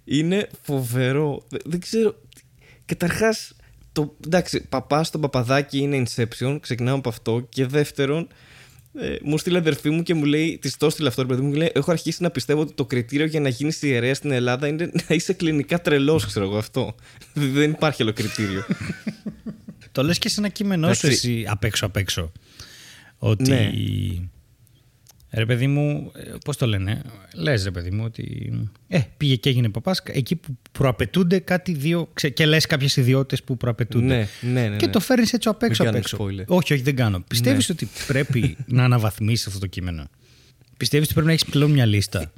Είναι 0.03 0.49
φοβερό. 0.61 1.47
Δεν 1.65 1.79
ξέρω. 1.79 2.15
Καταρχάς, 2.85 3.55
το, 3.97 4.15
εντάξει, 4.25 4.67
παπά 4.69 5.03
στο 5.03 5.19
παπαδάκι 5.19 5.77
είναι 5.77 6.03
Inception, 6.05 6.57
ξεκινάω 6.61 6.95
από 6.95 7.09
αυτό. 7.09 7.45
Και 7.49 7.65
δεύτερον, 7.65 8.27
ε, 8.99 9.15
μου 9.21 9.37
στείλε 9.37 9.57
αδερφή 9.57 9.89
μου 9.89 10.03
και 10.03 10.13
μου 10.13 10.23
λέει, 10.23 10.57
της 10.61 10.77
το 10.77 10.89
στείλε 10.89 11.07
αυτό, 11.07 11.25
παιδί 11.25 11.41
μου, 11.41 11.53
λέει, 11.53 11.71
Έχω 11.73 11.91
αρχίσει 11.91 12.23
να 12.23 12.29
πιστεύω 12.29 12.61
ότι 12.61 12.73
το 12.73 12.85
κριτήριο 12.85 13.25
για 13.25 13.39
να 13.39 13.49
γίνεις 13.49 13.81
ιερέας 13.81 14.17
στην 14.17 14.31
Ελλάδα 14.31 14.67
είναι 14.67 14.91
να 15.07 15.15
είσαι 15.15 15.33
κλινικά 15.33 15.81
τρελός, 15.81 16.25
ξέρω 16.25 16.45
εγώ 16.45 16.57
αυτό. 16.57 16.95
Δεν 17.33 17.71
υπάρχει 17.71 18.01
άλλο 18.01 18.13
κριτήριο. 18.13 18.65
το 19.91 20.03
λες 20.03 20.17
και 20.17 20.29
σε 20.29 20.39
ένα 20.39 20.49
κείμενό 20.49 20.93
σου 20.93 21.07
εσύ 21.07 21.45
απ' 21.47 21.63
έξω 21.63 21.85
απ' 21.85 21.97
έξω. 21.97 22.31
Ότι. 23.17 24.29
Ναι. 25.37 25.43
Ρε 25.43 25.45
παιδί 25.45 25.67
μου, 25.67 26.11
ε, 26.15 26.33
πώς 26.45 26.57
το 26.57 26.67
λένε, 26.67 27.01
λες 27.33 27.63
ρε 27.63 27.71
παιδί 27.71 27.91
μου 27.91 28.03
ότι. 28.05 28.51
Ε, 28.87 28.99
πήγε 29.17 29.35
και 29.35 29.49
έγινε 29.49 29.69
παπάς 29.69 30.01
εκεί 30.05 30.35
που 30.35 30.57
προαπαιτούνται 30.71 31.39
κάτι 31.39 31.73
δύο. 31.73 32.09
και 32.33 32.45
λες 32.45 32.65
κάποιες 32.65 32.95
ιδιότητες 32.95 33.43
που 33.43 33.57
προαπαιτούνται. 33.57 34.05
Ναι, 34.05 34.27
ναι, 34.51 34.67
ναι, 34.67 34.75
Και 34.75 34.87
το 34.87 34.99
φέρνεις 34.99 35.33
έτσι 35.33 35.49
απ' 35.49 35.63
έξω 35.63 35.83
απ' 35.83 35.95
έξω. 35.95 36.17
Όχι, 36.47 36.73
όχι, 36.73 36.81
δεν 36.81 36.95
κάνω. 36.95 37.23
Πιστεύεις 37.27 37.69
ναι. 37.69 37.75
ότι 37.79 37.89
πρέπει 38.07 38.57
να 38.65 38.83
αναβαθμίσεις 38.83 39.47
αυτό 39.47 39.59
το 39.59 39.67
κείμενο; 39.67 40.07
Πιστεύεις 40.77 41.05
ότι 41.05 41.13
πρέπει 41.13 41.27
να 41.27 41.33
έχεις 41.33 41.45
πλέον 41.45 41.71
μια 41.71 41.85
λίστα; 41.85 42.31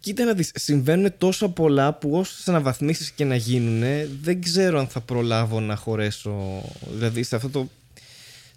Κοίτα 0.00 0.24
να 0.24 0.32
δεις, 0.32 0.50
συμβαίνουν 0.54 1.12
τόσα 1.18 1.48
πολλά 1.48 1.94
που 1.94 2.10
όσες 2.10 2.48
αναβαθμίσεις 2.48 3.10
και 3.10 3.24
να 3.24 3.36
γίνουν, 3.36 3.82
δεν 4.22 4.42
ξέρω 4.42 4.78
αν 4.78 4.86
θα 4.86 5.00
προλάβω 5.00 5.60
να 5.60 5.76
χωρέσω. 5.76 6.62
Δηλαδή 6.94 7.22
σε 7.22 7.36
αυτό 7.36 7.48
το 7.48 7.68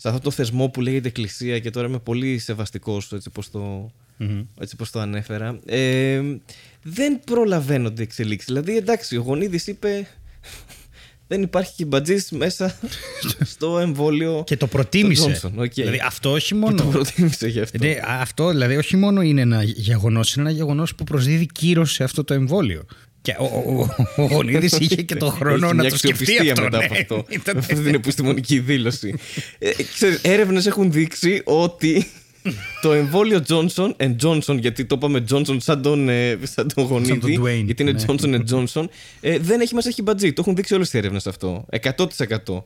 σε 0.02 0.08
αυτό 0.08 0.20
το 0.20 0.32
θεσμό 0.32 0.70
που 0.70 0.82
λέγεται 0.82 1.08
Εκκλησία 1.08 1.60
και 1.60 1.70
τώρα 1.70 1.88
είμαι 1.88 2.00
πολύ 2.00 2.38
σεβαστικός 2.40 3.12
έτσι 3.12 3.30
πως 3.30 3.52
το, 3.52 3.92
έτσι 4.60 4.76
πως 4.76 4.92
το 4.92 5.00
ανέφερα 5.00 5.60
ε, 5.66 6.22
δεν 6.84 7.20
προλαβαίνονται 7.26 8.04
εξελίξεις. 8.04 8.48
Δηλαδή 8.48 8.78
εντάξει 8.78 9.18
ο 9.18 9.22
Γονίδης 9.22 9.68
είπε 9.68 10.08
δεν 11.28 11.42
υπάρχει 11.42 11.74
κυμπατζής 11.76 12.32
μέσα 12.32 12.76
στο 13.54 13.80
εμβόλιο 13.80 14.44
και 14.46 14.58
το 14.58 14.68
προτίμησε. 14.68 15.40
okay. 15.58 15.72
δηλαδή 15.74 16.02
αυτό 16.06 16.32
όχι 16.32 16.56
μόνο 16.56 16.76
και 16.76 16.84
το 16.84 16.90
προτίμησε 16.90 17.48
γι' 17.48 17.60
αυτό. 17.60 17.78
Δηλαδή, 17.78 18.02
αυτό 18.06 18.50
δηλαδή 18.50 18.76
όχι 18.76 18.98
μόνο 18.98 19.22
είναι 19.22 19.42
ένα 19.42 19.64
γεγονός 19.64 20.36
είναι 20.36 20.50
ένα 20.50 20.58
γεγονός 20.58 20.96
που 20.96 21.04
προσδίδει 21.04 21.46
κύρος 21.46 21.92
σε 21.92 22.04
αυτό 22.04 22.24
το 22.24 22.34
εμβόλιο 22.34 22.86
και 23.22 23.36
ο, 23.40 23.44
ο, 23.44 23.90
ο, 24.18 24.24
ο 24.24 24.26
Γονίδη 24.26 24.66
είχε 24.80 25.02
και 25.02 25.16
τον 25.16 25.32
χρόνο 25.32 25.74
να 25.74 25.90
το 25.90 25.98
σκεφτεί 25.98 26.50
αυτό. 26.50 26.62
μετά 26.62 26.78
από 26.78 26.94
αυτό. 26.94 27.26
αυτή 27.60 27.76
την 27.76 27.94
επιστημονική 27.94 28.60
δήλωση. 28.60 29.14
Ε, 29.60 29.72
Έρευνες 30.22 30.66
έχουν 30.66 30.92
δείξει 30.92 31.42
ότι 31.44 32.08
το 32.82 32.94
εμβόλιο 32.94 33.44
Johnson 33.48 33.92
and 33.98 34.16
Johnson, 34.24 34.58
γιατί 34.60 34.86
το 34.86 34.96
είπαμε 34.98 35.24
Johnson 35.32 35.58
σαν 35.58 35.82
τον, 35.82 36.10
ε, 36.10 36.40
σαν 36.44 36.72
τον 36.76 36.84
γονίδι, 36.84 37.40
γιατί 37.66 37.82
είναι 37.82 37.92
ναι. 37.92 38.04
Johnson 38.08 38.34
and 38.36 38.44
Johnson, 38.52 38.86
ε, 39.22 39.38
δεν 39.38 39.62
έχει 39.62 39.76
μέσα 39.76 39.92
χιμπατζή. 39.92 40.34
Το 40.34 40.42
έχουν 40.42 40.56
δείξει 40.56 40.74
όλες 40.74 40.94
οι 40.94 40.98
έρευνες 40.98 41.28
αυτό. 41.28 41.66
100%. 41.82 42.64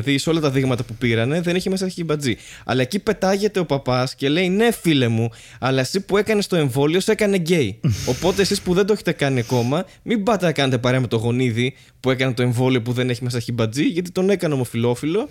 Δηλαδή 0.00 0.18
σε 0.18 0.30
όλα 0.30 0.40
τα 0.40 0.50
δείγματα 0.50 0.82
που 0.82 0.94
πήρανε 0.94 1.40
δεν 1.40 1.54
έχει 1.54 1.70
μέσα 1.70 1.88
χιμπατζή. 1.88 2.36
Αλλά 2.64 2.82
εκεί 2.82 2.98
πετάγεται 2.98 3.60
ο 3.60 3.66
παπάς 3.66 4.14
και 4.14 4.28
λέει: 4.28 4.48
Ναι, 4.48 4.72
φίλε 4.72 5.08
μου, 5.08 5.30
αλλά 5.58 5.80
εσύ 5.80 6.00
που 6.00 6.16
έκανες 6.16 6.46
το 6.46 6.56
εμβόλιο 6.56 7.00
σε 7.00 7.12
έκανε 7.12 7.36
γκέι. 7.36 7.80
Οπότε 8.06 8.42
εσείς 8.42 8.60
που 8.60 8.74
δεν 8.74 8.86
το 8.86 8.92
έχετε 8.92 9.12
κάνει 9.12 9.40
ακόμα, 9.40 9.86
μην 10.02 10.22
πάτε 10.22 10.46
να 10.46 10.52
κάνετε 10.52 10.78
παρέα 10.78 11.00
με 11.00 11.06
το 11.06 11.16
γονίδι 11.16 11.74
που 12.00 12.10
έκανε 12.10 12.34
το 12.34 12.42
εμβόλιο 12.42 12.82
που 12.82 12.92
δεν 12.92 13.10
έχει 13.10 13.24
μέσα 13.24 13.40
χιμπατζή, 13.40 13.84
γιατί 13.84 14.10
τον 14.10 14.30
έκανε 14.30 14.54
ομοφυλόφιλο. 14.54 15.28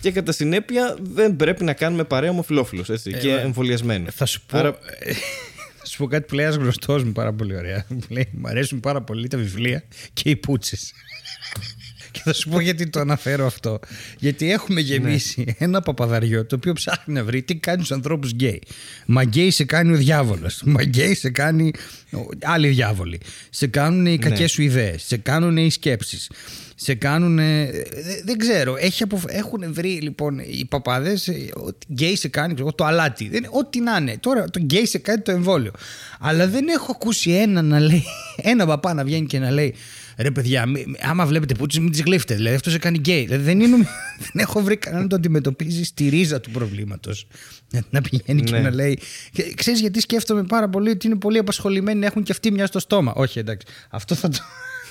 Και 0.00 0.10
κατά 0.10 0.32
συνέπεια 0.32 0.96
δεν 1.00 1.36
πρέπει 1.36 1.64
να 1.64 1.72
κάνουμε 1.72 2.04
παρέα 2.04 2.30
ομοφυλόφιλος 2.30 2.88
ε, 2.88 3.10
και 3.20 3.30
εμβολιασμένο. 3.30 4.10
Θα 4.10 4.26
σου 4.26 4.40
πω. 4.46 4.58
Άρα... 4.58 4.78
Θα 5.80 5.86
σου 5.86 5.96
πω 5.96 6.06
κάτι 6.06 6.26
που 6.26 6.34
λέει 6.34 6.44
ένας 6.44 6.56
γνωστός 6.56 7.04
μου 7.04 7.12
πάρα 7.12 7.32
πολύ 7.32 7.56
ωραία. 7.56 7.84
Μου 7.88 8.00
λέει: 8.08 8.28
Μ' 8.32 8.46
αρέσουν 8.46 8.80
πάρα 8.80 9.02
πολύ 9.02 9.28
τα 9.28 9.38
βιβλία 9.38 9.82
και 10.12 10.30
οι 10.30 10.36
πούτσες. 10.36 10.92
Θα 12.28 12.34
σου 12.34 12.48
πω 12.48 12.60
γιατί 12.60 12.86
το 12.86 13.00
αναφέρω 13.00 13.46
αυτό. 13.46 13.78
Γιατί 14.18 14.52
έχουμε 14.52 14.80
γεμίσει 14.80 15.44
ναι. 15.46 15.52
ένα 15.58 15.80
παπαδαριό 15.80 16.46
το 16.46 16.54
οποίο 16.54 16.72
ψάχνει 16.72 17.14
να 17.14 17.24
βρει 17.24 17.42
τι 17.42 17.54
κάνει 17.54 17.78
στους 17.84 17.96
ανθρώπους 17.96 18.30
γκέι. 18.30 18.62
Μα 19.06 19.22
γκέι 19.22 19.50
σε 19.50 19.64
κάνει 19.64 19.92
ο 19.92 19.96
διάβολος. 19.96 20.62
Μα 20.64 20.82
γκέι 20.82 21.14
σε 21.14 21.30
κάνει 21.30 21.70
άλλοι 22.42 22.68
διάβολοι. 22.68 23.20
Σε 23.50 23.66
κάνουν 23.66 24.06
οι 24.06 24.18
κακές 24.18 24.40
ναι. 24.40 24.46
σου 24.46 24.62
ιδέες. 24.62 25.02
Σε 25.02 25.16
κάνουν 25.16 25.56
οι 25.56 25.70
σκέψεις 25.70 26.30
σε 26.80 26.94
κάνουν. 26.94 27.36
Δεν 28.24 28.38
ξέρω. 28.38 28.76
Έχει 28.76 29.04
Έχουν 29.26 29.72
βρει 29.72 29.88
λοιπόν 29.88 30.38
οι 30.38 30.66
παπάδες 30.68 31.28
ότι 31.54 31.86
γκέι 31.92 32.16
σε 32.16 32.28
κάνει 32.28 32.54
ξέρω, 32.54 32.72
το 32.72 32.84
αλάτι. 32.84 33.28
Δεν... 33.28 33.46
Ό,τι 33.50 33.80
να 33.80 33.96
είναι. 33.96 34.16
Τώρα 34.20 34.44
το 34.44 34.58
γκέι 34.58 34.86
σε 34.86 34.98
κάνει 34.98 35.20
το 35.20 35.30
εμβόλιο. 35.30 35.72
Αλλά 36.20 36.48
δεν 36.48 36.68
έχω 36.68 36.92
ακούσει 36.94 37.30
ένα 37.30 37.62
να 37.62 37.80
λέει. 37.80 38.04
Ένα 38.52 38.66
παπά 38.66 38.94
να 38.94 39.04
βγαίνει 39.04 39.26
και 39.26 39.38
να 39.38 39.50
λέει. 39.50 39.74
Ρε 40.16 40.30
παιδιά, 40.30 40.64
άμα 41.00 41.26
βλέπετε 41.26 41.54
πούτσες, 41.54 41.82
μην 41.82 41.90
τις 41.90 42.02
γλύφετε. 42.02 42.34
Δηλαδή 42.34 42.56
αυτό 42.56 42.70
σε 42.70 42.78
κάνει 42.78 42.98
γκέι. 42.98 43.24
Δηλαδή, 43.24 43.42
δεν, 43.42 43.60
είναι, 43.60 43.76
δεν 44.24 44.32
έχω 44.34 44.60
βρει 44.60 44.76
κανέναν 44.76 45.02
να 45.02 45.08
το 45.08 45.16
αντιμετωπίζει 45.16 45.84
στη 45.84 46.08
ρίζα 46.08 46.40
του 46.40 46.50
προβλήματος. 46.50 47.26
Να 47.90 48.00
πηγαίνει 48.00 48.42
και 48.42 48.52
ναι. 48.52 48.60
να 48.60 48.74
λέει. 48.74 48.98
Ξέρεις 49.54 49.80
γιατί 49.80 50.00
σκέφτομαι 50.00 50.42
πάρα 50.42 50.68
πολύ 50.68 50.90
ότι 50.90 51.06
είναι 51.06 51.16
πολύ 51.16 51.38
απασχολημένοι 51.38 52.00
να 52.00 52.06
έχουν 52.06 52.22
και 52.22 52.32
αυτοί 52.32 52.50
μια 52.50 52.66
στο 52.66 52.78
στόμα. 52.78 53.12
Όχι, 53.14 53.38
εντάξει. 53.38 53.66
Αυτό 53.90 54.14
θα 54.14 54.28
το. 54.28 54.38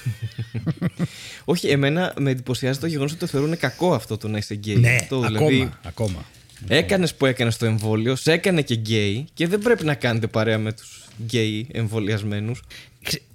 Όχι, 1.46 1.68
εμένα 1.68 2.14
με 2.18 2.32
εντυπωσιάζει 2.32 2.80
το 2.80 2.88
γεγονός 2.88 3.12
ότι 3.12 3.20
το 3.20 3.28
θεωρούν 3.28 3.58
κακό 3.58 3.94
αυτό 3.94 4.18
το 4.18 4.28
να 4.28 4.38
είσαι 4.38 4.54
γκέι. 4.54 4.76
Ναι, 4.76 4.96
αυτό, 4.96 5.16
ακόμα, 5.16 5.28
δηλαδή, 5.28 5.70
ακόμα. 5.84 6.26
Έκανες 6.68 7.16
που 7.16 7.26
έκανες 7.26 7.58
το 7.58 7.66
εμβόλιο, 7.66 8.16
σε 8.16 8.32
έκανε 8.32 8.62
και 8.62 8.76
γκέι 8.76 9.28
και 9.34 9.48
δεν 9.48 9.60
πρέπει 9.60 9.86
να 9.86 9.94
κάνετε 9.94 10.28
παρέα 10.28 10.58
με 10.58 10.74
τους 10.74 11.04
γκέι 11.24 11.68
εμβολιασμένους. 11.72 12.64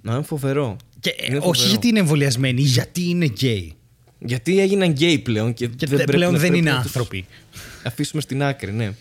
Να 0.03 0.13
είναι 0.15 0.23
φοβερό. 0.23 0.77
Και, 1.01 1.15
όχι 1.41 1.69
γιατί 1.69 1.89
είναι 1.89 1.99
εμβολιασμένοι, 1.99 2.63
γιατί 2.63 3.09
είναι 3.09 3.25
γκέι. 3.25 3.75
Γιατί 4.19 4.61
έγιναν 4.61 4.91
γκέι 4.91 5.19
πλέον 5.19 5.55
και, 5.55 5.67
και 5.67 5.87
δεν 5.87 6.05
πλέον 6.05 6.39
δεν 6.39 6.55
είναι 6.55 6.71
άνθρωποι. 6.71 7.27
Αφήσουμε 7.83 8.23
στην 8.23 8.43
άκρη, 8.43 8.73
ναι. 8.73 8.93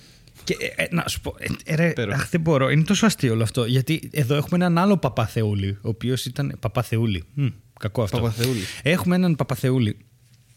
Και, 0.43 0.57
ε, 0.75 0.83
ε, 0.83 0.87
να 0.91 1.07
σου 1.07 1.21
πω, 1.21 1.35
ε, 1.65 1.75
ρε, 1.75 1.93
αχ, 2.13 2.29
δεν 2.29 2.41
μπορώ. 2.41 2.69
Είναι 2.69 2.83
τόσο 2.83 3.05
αστείο 3.05 3.33
όλο 3.33 3.43
αυτό. 3.43 3.65
Γιατί 3.65 4.09
εδώ 4.11 4.35
έχουμε 4.35 4.65
έναν 4.65 4.77
άλλο 4.77 4.97
Παπαθεούλη, 4.97 5.77
ο 5.81 5.89
οποίος 5.89 6.25
ήταν. 6.25 6.57
Παπαθεούλη. 6.59 7.23
Μ, 7.33 7.47
κακό 7.79 8.03
αυτό. 8.03 8.17
Παπαθεούλη. 8.17 8.61
Έχουμε 8.81 9.15
έναν 9.15 9.35
Παπαθεούλη, 9.35 9.97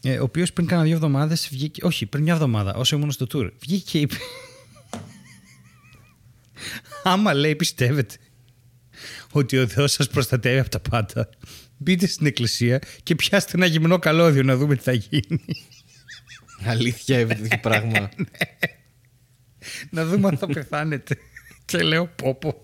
ο 0.03 0.23
οποίος 0.23 0.53
πριν 0.53 0.67
κάνα 0.67 0.83
δύο 0.83 0.93
εβδομάδες 0.93 1.47
βγήκε. 1.51 1.85
Όχι, 1.85 2.05
πριν 2.05 2.23
μια 2.23 2.33
εβδομάδα, 2.33 2.73
όσο 2.73 2.95
ήμουν 2.95 3.11
στο 3.11 3.27
tour, 3.33 3.49
βγήκε 3.59 3.91
και 3.91 3.99
είπε. 3.99 4.15
Άμα 7.03 7.33
λέει, 7.33 7.55
πιστεύετε 7.55 8.15
ότι 9.31 9.57
ο 9.57 9.67
Θεός 9.67 9.91
σας 9.91 10.07
προστατεύει 10.07 10.59
από 10.59 10.69
τα 10.69 10.79
πάντα, 10.79 11.29
μπείτε 11.77 12.07
στην 12.07 12.25
εκκλησία 12.25 12.79
και 13.03 13.15
πιάστε 13.15 13.51
ένα 13.55 13.65
γυμνό 13.65 13.99
καλώδιο 13.99 14.43
να 14.43 14.55
δούμε 14.55 14.75
τι 14.75 14.83
θα 14.83 14.91
γίνει. 14.91 15.45
Αλήθεια, 16.65 17.19
είναι 17.19 17.35
τέτοιο 17.35 17.59
πράγμα. 17.61 18.09
Ναι 19.89 20.01
να 20.01 20.07
δούμε 20.07 20.27
αν 20.27 20.37
θα 20.37 20.47
πεθάνετε. 20.47 21.17
και 21.65 21.77
λέω 21.77 22.09
πόπο. 22.15 22.61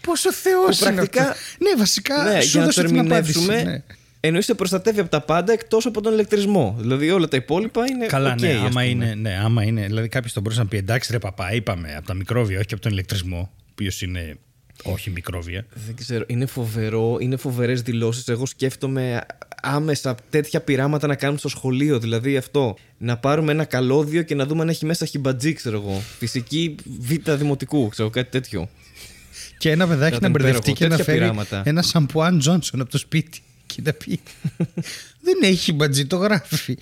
Πόσο 0.00 0.32
Θεός 0.32 0.80
είναι. 0.80 0.92
Πρακτικά. 0.92 1.24
Ναι, 1.58 1.74
βασικά. 1.78 2.22
Ναι, 2.22 2.40
σου 2.40 2.58
για 2.58 2.66
να 2.66 2.72
το 2.72 2.80
ερμηνεύσουμε. 2.80 3.62
Ναι. 3.62 3.82
Ενώ 4.20 4.40
σε 4.40 4.54
προστατεύει 4.54 5.00
από 5.00 5.10
τα 5.10 5.20
πάντα 5.20 5.52
εκτός 5.52 5.86
από 5.86 6.00
τον 6.00 6.12
ηλεκτρισμό. 6.12 6.76
Δηλαδή 6.78 7.10
όλα 7.10 7.28
τα 7.28 7.36
υπόλοιπα 7.36 7.84
είναι. 7.90 8.06
Καλά, 8.06 8.34
okay, 8.34 8.40
ναι, 8.40 8.60
άμα 8.66 8.84
είναι, 8.84 9.14
ναι, 9.14 9.38
άμα 9.44 9.62
είναι. 9.62 9.86
Δηλαδή 9.86 10.08
κάποιος 10.08 10.32
τον 10.32 10.42
μπορούσε 10.42 10.60
να 10.60 10.66
πει 10.66 10.76
εντάξει, 10.76 11.12
ρε 11.12 11.18
παπά, 11.18 11.52
είπαμε 11.52 11.94
από 11.96 12.06
τα 12.06 12.14
μικρόβια, 12.14 12.58
όχι 12.58 12.72
από 12.72 12.82
τον 12.82 12.92
ηλεκτρισμό, 12.92 13.50
ο 13.52 13.68
οποίος 13.70 14.02
είναι 14.02 14.38
όχι 14.82 15.10
μικρόβια. 15.10 15.66
Δεν 15.86 15.96
ξέρω. 15.96 16.24
Είναι 16.26 16.46
φοβερό. 16.46 17.16
Είναι 17.20 17.36
φοβερές 17.36 17.82
δηλώσεις. 17.82 18.28
Εγώ 18.28 18.46
σκέφτομαι 18.46 19.26
άμεσα 19.66 20.14
τέτοια 20.30 20.60
πειράματα 20.60 21.06
να 21.06 21.14
κάνουμε 21.14 21.38
στο 21.38 21.48
σχολείο. 21.48 21.98
Δηλαδή 21.98 22.36
αυτό. 22.36 22.76
Να 22.98 23.16
πάρουμε 23.16 23.52
ένα 23.52 23.64
καλώδιο 23.64 24.22
και 24.22 24.34
να 24.34 24.46
δούμε 24.46 24.62
αν 24.62 24.68
έχει 24.68 24.86
μέσα 24.86 25.06
χιμπατζή, 25.06 25.52
ξέρω 25.52 25.76
εγώ. 25.76 26.02
Φυσική 26.18 26.74
β' 26.98 27.30
δημοτικού, 27.30 27.88
ξέρω 27.88 28.10
κάτι 28.10 28.30
τέτοιο. 28.30 28.68
Και 29.58 29.70
ένα 29.70 29.86
παιδάκι 29.86 30.18
να 30.20 30.28
μπερδευτεί 30.28 30.72
και 30.72 30.86
να 30.86 30.96
φέρει 30.96 31.18
πειράματα. 31.18 31.62
ένα 31.64 31.82
σαμπουάν 31.82 32.38
Τζόνσον 32.38 32.80
από 32.80 32.90
το 32.90 32.98
σπίτι. 32.98 33.40
Και 33.66 33.82
να 33.84 33.92
πει. 33.92 34.20
Δεν 35.20 35.38
έχει 35.42 35.56
χιμπατζή, 35.56 36.06
το 36.06 36.16
γράφει. 36.16 36.76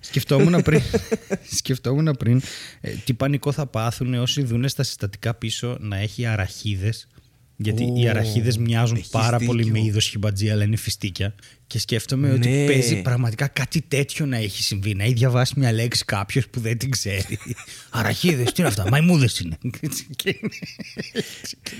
Σκεφτόμουν 0.00 0.62
πριν, 0.62 0.80
σκεφτόμουν 1.58 2.14
πριν 2.18 2.42
ε, 2.80 2.90
τι 2.90 3.14
πανικό 3.14 3.52
θα 3.52 3.66
πάθουν 3.66 4.14
όσοι 4.14 4.42
δουν 4.42 4.68
στα 4.68 4.82
συστατικά 4.82 5.34
πίσω 5.34 5.76
να 5.80 5.96
έχει 5.96 6.26
αραχίδες 6.26 7.06
γιατί 7.56 7.92
οι 7.96 8.08
αραχίδες 8.08 8.58
μοιάζουν 8.58 9.04
πάρα 9.10 9.38
πολύ 9.38 9.66
με 9.66 9.80
είδος 9.80 10.08
χιμπατζή, 10.08 10.50
αλλά 10.50 10.64
είναι 10.64 10.76
φιστίκια. 10.76 11.34
Και 11.66 11.78
σκέφτομαι 11.78 12.32
ότι 12.32 12.48
ναι. 12.48 12.66
παίζει 12.66 13.02
πραγματικά 13.02 13.46
κάτι 13.46 13.84
τέτοιο 13.88 14.26
να 14.26 14.36
έχει 14.36 14.62
συμβεί. 14.62 14.94
Να 14.94 15.04
έχει 15.04 15.12
διαβάσει 15.12 15.52
μια 15.56 15.72
λέξη 15.72 16.04
κάποιος 16.04 16.48
που 16.48 16.60
δεν 16.60 16.78
την 16.78 16.90
ξέρει. 16.90 17.38
Αραχίδες, 17.90 18.52
τι 18.52 18.54
είναι 18.58 18.68
αυτά, 18.68 18.88
μαϊμούδες 18.88 19.40
είναι. 19.40 19.58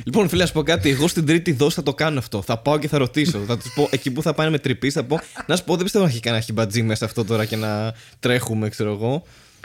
λοιπόν, 0.04 0.28
φίλε, 0.28 0.42
ας 0.42 0.52
πω 0.52 0.62
κάτι. 0.62 0.90
Εγώ 0.90 1.08
στην 1.08 1.26
τρίτη 1.26 1.52
δόση 1.52 1.74
θα 1.74 1.82
το 1.82 1.94
κάνω 1.94 2.18
αυτό. 2.18 2.42
Θα 2.42 2.58
πάω 2.58 2.78
και 2.78 2.88
θα 2.88 2.98
ρωτήσω. 2.98 3.38
θα 3.38 3.58
τους 3.58 3.72
πω 3.74 3.88
εκεί 3.90 4.10
που 4.10 4.22
θα 4.22 4.34
πάνε 4.34 4.50
με 4.50 4.58
τρυπή, 4.58 4.90
θα 4.90 5.04
πω. 5.04 5.20
Να 5.46 5.56
σου 5.56 5.64
πω, 5.64 5.74
δεν 5.74 5.82
πιστεύω 5.82 6.04
να 6.04 6.10
έχει 6.10 6.20
κανένα 6.20 6.42
χιμπατζή 6.42 6.82
μέσα 6.82 7.04
αυτό 7.04 7.24
τώρα 7.24 7.44
και 7.44 7.56
να 7.56 7.94
τρέχουμε, 8.20 8.68
ξέρω 8.68 8.92
εγώ. 8.92 9.22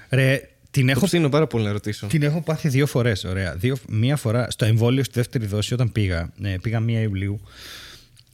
Ρε, 0.09 0.49
την 0.71 0.89
έχω, 0.89 1.05
ψήνω 1.05 1.29
πάρα 1.29 1.47
πολύ 1.47 1.65
να 1.65 1.71
ρωτήσω. 1.71 2.07
Την 2.07 2.21
έχω 2.21 2.41
πάθει 2.41 2.69
δύο 2.69 2.85
φορές. 2.85 3.23
Ωραία. 3.23 3.55
Δύο, 3.55 3.77
μία 3.89 4.15
φορά 4.15 4.51
στο 4.51 4.65
εμβόλιο 4.65 5.03
στη 5.03 5.13
δεύτερη 5.15 5.45
δόση, 5.45 5.73
όταν 5.73 5.91
πήγα. 5.91 6.29
Ε, 6.41 6.55
πήγα 6.61 6.79
μία 6.79 7.01
Ιουλίου. 7.01 7.41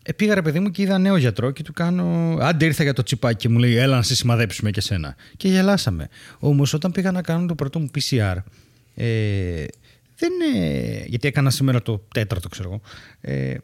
Ε, 0.04 0.13
πήγα 0.13 0.34
ρε 0.34 0.42
παιδί 0.42 0.60
μου 0.60 0.72
και 0.72 0.82
είδα 0.82 0.98
νέο 0.98 1.18
γιατρό 1.18 1.51
και 1.51 1.63
του 1.63 1.74
κάνω. 1.74 2.38
Άντε 2.42 2.65
ήρθα 2.65 2.84
για 2.84 2.94
το 2.94 3.04
τσιπάκι 3.04 3.36
και 3.36 3.50
μου 3.50 3.60
λέει: 3.60 3.75
Έλα 3.75 3.96
να 3.96 4.01
σε 4.01 4.15
σημαδέψουμε 4.15 4.72
και 4.72 4.82
σένα. 4.82 5.15
Και 5.38 5.48
γελάσαμε. 5.48 6.10
Όμως 6.39 6.74
όταν 6.74 6.92
πήγα 6.92 7.12
να 7.12 7.22
κάνω 7.22 7.46
το 7.46 7.56
πρώτο 7.56 7.80
μου 7.80 7.89
PCR. 7.96 8.36
Ε, 8.96 9.65
δεν, 10.18 10.32
ε, 10.56 11.04
γιατί 11.06 11.27
έκανα 11.27 11.50
σήμερα 11.50 11.82
το 11.82 12.06
τέταρτο, 12.13 12.50
ξέρω 12.50 12.70
εγώ. 12.70 12.82
Ε, 13.22 13.56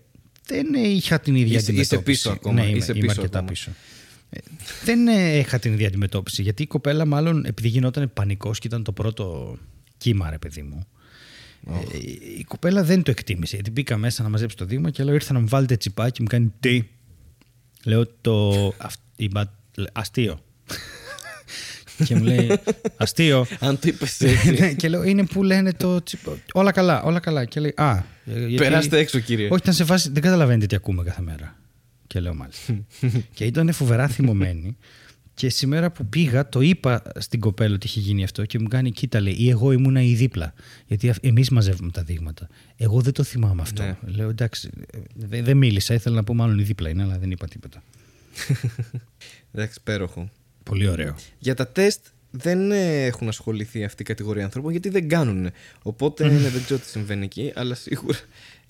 δεν 0.46 0.66
είχα 0.74 1.20
την 1.20 1.36
ίδια 1.36 1.58
είσαι, 1.58 1.70
αντιμετώπιση. 1.70 1.96
Είσαι 1.96 2.04
πίσω 2.04 2.32
ακόμα. 2.32 2.62
Ναι, 2.62 2.68
είμαι, 2.68 2.78
είσαι 2.78 2.94
πίσω 2.94 3.04
είμαι 3.04 3.12
αρκετά 3.12 3.38
ακόμα. 3.38 3.52
πίσω 3.52 3.72
δεν 4.84 5.08
είχα 5.40 5.60
την 5.60 5.74
ίδια 5.74 5.88
αντιμετώπιση. 5.88 6.42
Γιατί 6.42 6.64
η 6.64 6.68
κοπέλα, 6.68 7.06
μάλλον 7.06 7.46
επειδή 7.46 7.68
γινόταν 7.68 8.12
πανικός 8.14 8.60
και 8.60 8.68
ήταν 8.68 8.84
το 8.84 8.92
πρώτο 8.92 9.58
κύμα, 9.98 10.30
ρε 10.30 10.38
παιδί 10.38 10.62
μου. 10.62 10.86
Ε, 11.68 11.98
η 12.38 12.44
κοπέλα 12.44 12.84
δεν 12.84 13.04
το 13.04 13.12
εκτίμησε. 13.12 13.56
Γιατί 13.56 13.72
μπήκα 13.72 13.98
μέσα 13.98 14.24
να 14.24 14.30
μαζέψει 14.30 14.56
το 14.56 14.66
δείγμα 14.66 14.90
και 14.90 15.04
λέω: 15.04 15.14
Ήρθα 15.14 15.34
να 15.34 15.40
μου 15.40 15.48
βάλετε 15.48 15.78
τσιπάκι, 15.78 16.22
μου 16.22 16.28
κάνει 16.28 16.52
τι. 16.60 16.84
Λέω 17.84 18.08
το. 18.22 18.74
Αστείο. 19.94 20.44
και 22.06 22.16
μου 22.16 22.24
λέει 22.24 22.60
αστείο. 22.98 23.46
Αν 23.60 23.80
το 23.80 23.88
είπες 23.88 24.22
έτσι. 24.22 24.52
Ναι, 24.60 24.74
και 24.74 24.90
λέω 24.90 25.04
είναι 25.04 25.26
που 25.26 25.44
λένε 25.44 25.74
το 25.74 26.04
τσιπάκι. 26.04 26.42
Όλα 26.54 26.72
καλά, 26.72 27.04
όλα 27.04 27.20
καλά. 27.20 27.46
Και 27.46 27.60
λέει 27.60 27.74
Α. 27.76 28.04
Περάστε 28.56 28.98
έξω, 28.98 29.20
κύριε. 29.20 29.46
Όχι, 29.46 29.62
ήταν 29.62 29.74
σε 29.74 29.86
φάση. 29.86 30.10
Δεν 30.10 30.22
καταλαβαίνετε 30.22 30.66
τι 30.66 30.76
ακούμε 30.76 31.04
κάθε 31.04 31.22
μέρα. 31.22 31.61
Και 32.12 32.20
λέω 32.20 32.34
μάλιστα. 32.34 32.78
και 33.36 33.46
ήταν 33.46 33.72
φοβερά 33.72 34.08
θυμωμένη. 34.08 34.78
Και 35.34 35.50
σήμερα 35.50 35.92
που 35.92 36.06
πήγα, 36.06 36.50
το 36.50 36.62
είπα 36.62 37.02
στην 37.16 37.40
κοπέλα 37.40 37.76
ότι 37.76 37.86
είχε 37.86 38.00
γίνει 38.00 38.24
αυτό 38.24 38.46
και 38.46 38.60
μου 38.60 38.68
κάνει 38.68 38.92
κοίτα 38.92 39.22
λέει, 39.22 39.34
ή 39.38 39.50
εγώ 39.50 39.72
ήμουνα 39.72 40.02
ή 40.02 40.14
δίπλα. 40.14 40.54
Γιατί 40.88 41.14
εμείς 41.22 41.50
μαζεύουμε 41.50 41.92
τα 41.92 42.04
δείγματα. 42.04 42.48
Εγώ 42.76 43.02
δεν 43.02 43.14
το 43.14 43.24
θυμάμαι 43.24 43.62
αυτό. 43.62 43.84
Ναι. 43.84 43.98
Λέω 44.06 44.30
εντάξει, 44.30 44.70
δεν 45.16 45.58
μίλησα, 45.58 45.94
ήθελα 45.94 46.16
να 46.16 46.24
πω 46.24 46.34
μάλλον 46.34 46.60
η 46.60 46.64
δίπλα 46.64 46.90
είναι, 46.90 47.04
αλλά 47.04 47.18
δεν 47.18 47.32
είπα 47.32 47.48
τίποτα. 47.48 47.84
εντάξει, 49.54 49.80
πέροχο. 49.84 50.30
Πολύ 50.64 50.88
ωραίο. 50.88 51.16
Για 51.40 51.56
τα 51.56 51.68
τεστ 51.68 52.06
δεν 52.32 52.72
έχουν 52.72 53.28
ασχοληθεί 53.28 53.84
αυτή 53.84 54.02
η 54.02 54.06
κατηγορία 54.06 54.44
ανθρώπων 54.44 54.72
γιατί 54.72 54.90
δεν 54.90 55.08
κάνουν. 55.08 55.52
Οπότε 55.82 56.24
ναι, 56.30 56.50
δεν 56.50 56.64
ξέρω 56.64 56.80
τι 56.80 56.90
συμβαίνει 56.90 57.26
εκεί, 57.26 57.52
αλλά 57.56 57.76
σίγουρα 57.76 58.18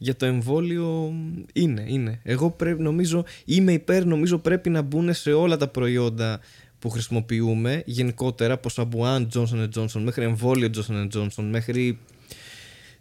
για 0.02 0.16
το 0.16 0.26
εμβόλιο 0.26 1.14
είναι. 1.54 1.84
είναι. 1.88 2.20
Εγώ 2.24 2.50
πρέπει, 2.50 2.82
νομίζω, 2.82 3.24
είμαι 3.46 3.72
υπέρ, 3.72 4.06
νομίζω 4.06 4.38
πρέπει 4.38 4.70
να 4.70 4.82
μπουν 4.82 5.14
σε 5.14 5.32
όλα 5.34 5.58
τα 5.58 5.68
προϊόντα 5.68 6.40
που 6.80 6.90
χρησιμοποιούμε 6.90 7.84
γενικότερα 7.86 8.54
από 8.54 8.70
σαμπουάν 8.70 9.30
Johnson 9.34 9.68
Johnson 9.76 10.02
μέχρι 10.02 10.24
εμβόλιο 10.24 10.70
Johnson 10.76 11.08
Johnson 11.16 11.44
μέχρι 11.50 12.00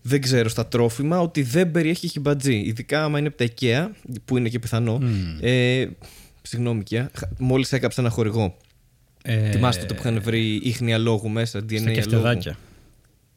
δεν 0.03 0.21
ξέρω 0.21 0.49
στα 0.49 0.67
τρόφιμα 0.67 1.21
ότι 1.21 1.43
δεν 1.43 1.71
περιέχει 1.71 2.09
χιμπατζή. 2.09 2.55
Ειδικά 2.55 3.05
άμα 3.05 3.19
είναι 3.19 3.29
από 3.29 3.37
τα 3.37 3.47
IKEA, 3.55 3.89
που 4.25 4.37
είναι 4.37 4.49
και 4.49 4.59
πιθανό. 4.59 4.99
Mm. 5.03 5.43
Ε, 5.45 5.87
συγγνώμη, 6.43 6.83
IKEA. 6.91 7.07
Μόλις 7.39 7.73
έκαψα 7.73 8.01
ένα 8.01 8.11
χορηγό. 8.11 8.57
Ε, 9.23 9.51
Θυμάστε 9.51 9.85
το 9.85 9.95
που 9.95 10.01
είχαν 10.01 10.21
βρει 10.23 10.55
ίχνη 10.55 10.95
αλόγου 10.95 11.29
μέσα, 11.29 11.59
DNA 11.59 12.03
αλόγου. 12.07 12.39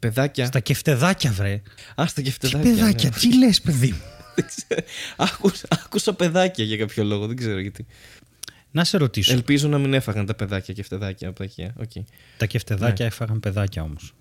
Παιδάκια. 0.07 0.45
Στα 0.45 0.59
κεφτεδάκια, 0.59 1.31
βρε. 1.31 1.61
Α, 2.01 2.07
στα 2.07 2.21
κεφτεδάκια. 2.21 2.71
Τι 2.71 2.75
παιδάκια, 2.75 3.09
ναι. 3.09 3.15
τι 3.15 3.37
λες, 3.37 3.61
παιδί 3.61 3.91
μου; 3.91 4.01
άκουσα, 5.27 5.67
άκουσα 5.69 6.13
παιδάκια 6.13 6.63
για 6.63 6.77
κάποιο 6.77 7.03
λόγο, 7.03 7.27
δεν 7.27 7.35
ξέρω 7.35 7.59
γιατί. 7.59 7.85
Να 8.71 8.83
σε 8.83 8.97
ρωτήσω. 8.97 9.33
Ελπίζω 9.33 9.67
να 9.67 9.77
μην 9.77 9.93
έφαγαν 9.93 10.25
τα 10.25 10.35
παιδάκια 10.35 10.73
κεφτεδάκια 10.73 11.29
από 11.29 11.37
τα 11.37 11.45
χεία. 11.45 11.75
Okay. 11.79 12.03
Τα 12.37 12.45
κεφτεδάκια 12.45 13.05
ναι. 13.05 13.11
έφαγαν 13.11 13.39
παιδάκια 13.39 13.83
όμως. 13.83 14.13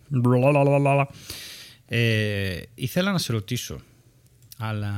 Ε, 1.87 2.61
ήθελα 2.75 3.13
να 3.13 3.19
σε 3.19 3.33
ρωτήσω, 3.33 3.81
αλλά 4.59 4.93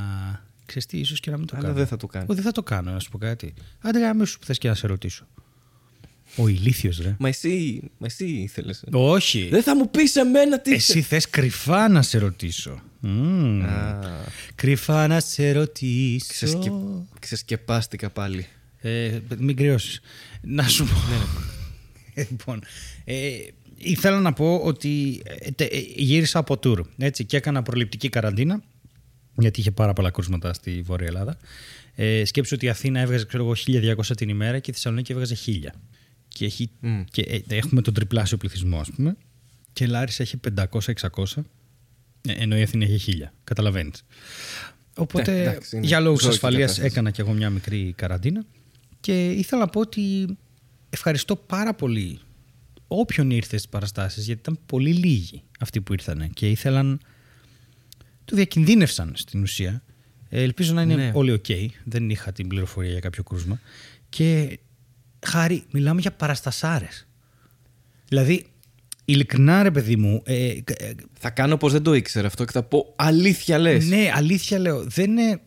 ξέρεις 0.67 0.87
τι, 0.87 0.99
ίσως 0.99 1.21
και 1.21 1.31
να 1.31 1.37
μην 1.37 1.47
το 1.47 1.57
αλλά 1.57 1.65
κάνω. 1.65 1.79
δεν 1.79 1.87
θα 1.87 1.97
το 1.97 2.07
κάνω. 2.07 2.27
δεν 2.29 2.43
θα 2.43 2.53
το 2.53 2.63
κάνω, 2.63 2.91
να 2.91 2.99
σου 2.99 3.11
πω 3.11 3.19
κάτι. 3.19 3.55
Άντε, 3.81 4.01
γάμι 4.01 4.27
σου 4.27 4.39
που 4.39 4.45
θες 4.45 4.59
και 4.59 4.69
να 4.69 4.75
σε 4.75 4.87
ρωτήσω. 4.87 5.27
Ο 6.37 6.49
ηλίθιος, 6.49 6.99
ρε. 6.99 7.17
Μα 7.19 7.29
εσύ, 7.29 7.81
μα 7.99 8.07
εσύ 8.07 8.25
ήθελες. 8.27 8.85
Όχι. 8.93 9.49
Δεν 9.51 9.63
θα 9.63 9.77
μου 9.77 9.91
πεις 9.91 10.17
εμένα 10.17 10.61
τι. 10.61 10.73
Εσύ 10.75 11.03
θες 11.03 11.31
κρυφά 11.31 11.89
να 11.89 12.03
σε 12.03 12.19
ρωτήσω. 12.19 12.81
Μμμ. 13.01 13.63
Α, 13.65 14.01
Κρυφά 14.55 15.07
να 15.07 15.21
σε 15.21 15.53
ρωτήσω. 15.53 16.27
ξεσκε... 16.29 16.73
Ξεσκεπάστηκα 17.19 18.11
πάλι. 18.11 18.47
Ε, 18.81 19.19
μην 19.39 19.57
κρυώσεις. 19.57 20.01
Να 20.41 20.69
σου 20.69 20.85
πω. 20.85 20.97
λοιπόν, 22.31 22.63
ε, 23.05 23.31
ήθελα 23.77 24.21
να 24.21 24.33
πω 24.33 24.57
ότι 24.65 25.23
ε, 25.25 25.51
τε- 25.51 25.73
ε, 25.73 25.79
γύρισα 25.97 26.39
από 26.39 26.59
tour 26.65 26.81
έτσι, 26.99 27.25
και 27.25 27.37
έκανα 27.37 27.63
προληπτική 27.63 28.09
καραντίνα 28.09 28.63
γιατί 29.39 29.61
είχε 29.61 29.71
πάρα 29.71 29.93
πολλά 29.93 30.11
κρούσματα 30.11 30.53
στη 30.53 30.83
Βόρεια 30.85 31.07
Ελλάδα. 31.07 31.37
Ε, 31.95 32.25
σκέψου 32.25 32.53
ότι 32.57 32.67
η 32.67 32.69
Αθήνα 32.69 33.01
έβγαζε 33.01 33.25
ξέρω 33.25 33.45
εγώ, 33.45 33.55
1200 33.97 34.17
την 34.17 34.29
ημέρα 34.29 34.59
και 34.59 34.71
η 34.71 34.75
Θεσσαλονίκη 34.75 35.13
έβγαζε 35.13 35.37
1000. 35.47 35.51
Και, 36.35 36.45
έχει, 36.45 36.71
Μμ. 36.81 37.01
και 37.11 37.21
ε, 37.23 37.57
έχουμε 37.57 37.83
τον 37.83 37.95
τριπλάσιο 37.95 38.37
πληθυσμό, 38.37 38.79
ας 38.81 38.91
πούμε. 38.91 39.17
Και 39.73 39.85
η 39.85 39.87
Λάρισα 39.87 40.23
έχει 40.23 40.41
500-600. 40.57 41.25
Ε, 42.21 42.33
ενώ 42.33 42.57
η 42.57 42.63
Αθήνα 42.63 42.85
έχει 42.85 43.13
1000. 43.23 43.33
Καταλαβαίνεις. 43.45 44.05
Οπότε 44.97 45.33
Ναι, 45.33 45.41
εντάξει, 45.41 45.77
είναι 45.77 45.87
για 45.87 46.01
λόγους 46.01 46.21
ζόρικη 46.21 46.37
ασφαλείας 46.37 46.61
κατάσταση. 46.71 46.93
έκανα 46.93 47.11
και 47.11 47.21
εγώ 47.21 47.33
μια 47.33 47.51
μικρή 47.51 47.93
καραντίνα. 47.97 48.45
Και 49.01 49.31
ήθελα 49.31 49.61
να 49.61 49.69
πω 49.69 49.81
ότι 49.81 50.37
ευχαριστώ 50.91 51.37
πάρα 51.37 51.75
πολύ 51.75 52.19
όποιον 52.89 53.31
ήρθε 53.31 53.57
στις 53.57 53.69
παραστάσεις, 53.69 54.25
γιατί 54.25 54.41
ήταν 54.41 54.59
πολύ 54.67 54.93
λίγοι 54.93 55.43
αυτοί 55.61 55.81
που 55.81 55.93
ήρθαν 55.93 56.31
και 56.33 56.51
ήθελαν. 56.51 57.01
Το 58.25 58.37
διακινδύνευσαν 58.37 59.13
στην 59.17 59.43
ουσία. 59.43 59.83
Ε, 60.29 60.43
ελπίζω 60.43 60.75
να 60.75 60.83
είναι 60.83 60.95
Ναι. 60.95 61.11
όλοι 61.15 61.33
οκ. 61.33 61.45
Δεν 61.85 62.11
είχα 62.11 62.33
την 62.33 62.49
πληροφορία 62.49 62.91
για 62.91 63.01
κάποιο 63.01 63.23
κρούσμα. 63.23 63.61
Και 64.09 64.59
χάρη, 65.27 65.65
μιλάμε 65.73 66.01
για 66.01 66.11
παραστασάρες. 66.13 67.07
Δηλαδή, 68.09 68.47
ειλικρινά 69.05 69.63
ρε 69.63 69.71
παιδί 69.71 69.97
μου, 69.97 70.23
ε, 70.25 70.47
ε, 70.47 70.93
Θα 71.19 71.31
κάνω 71.31 71.57
πως 71.57 71.73
δεν 71.73 71.83
το 71.83 71.95
ήξερα 71.95 72.27
αυτό 72.27 72.45
και 72.45 72.53
θα 72.53 72.63
πω 72.63 72.93
αλήθεια 72.97 73.59
λες. 73.59 73.87
ναι, 73.89 74.11
αλήθεια 74.15 74.59
λέω. 74.59 74.83
Δεν 74.85 75.11
είναι. 75.11 75.41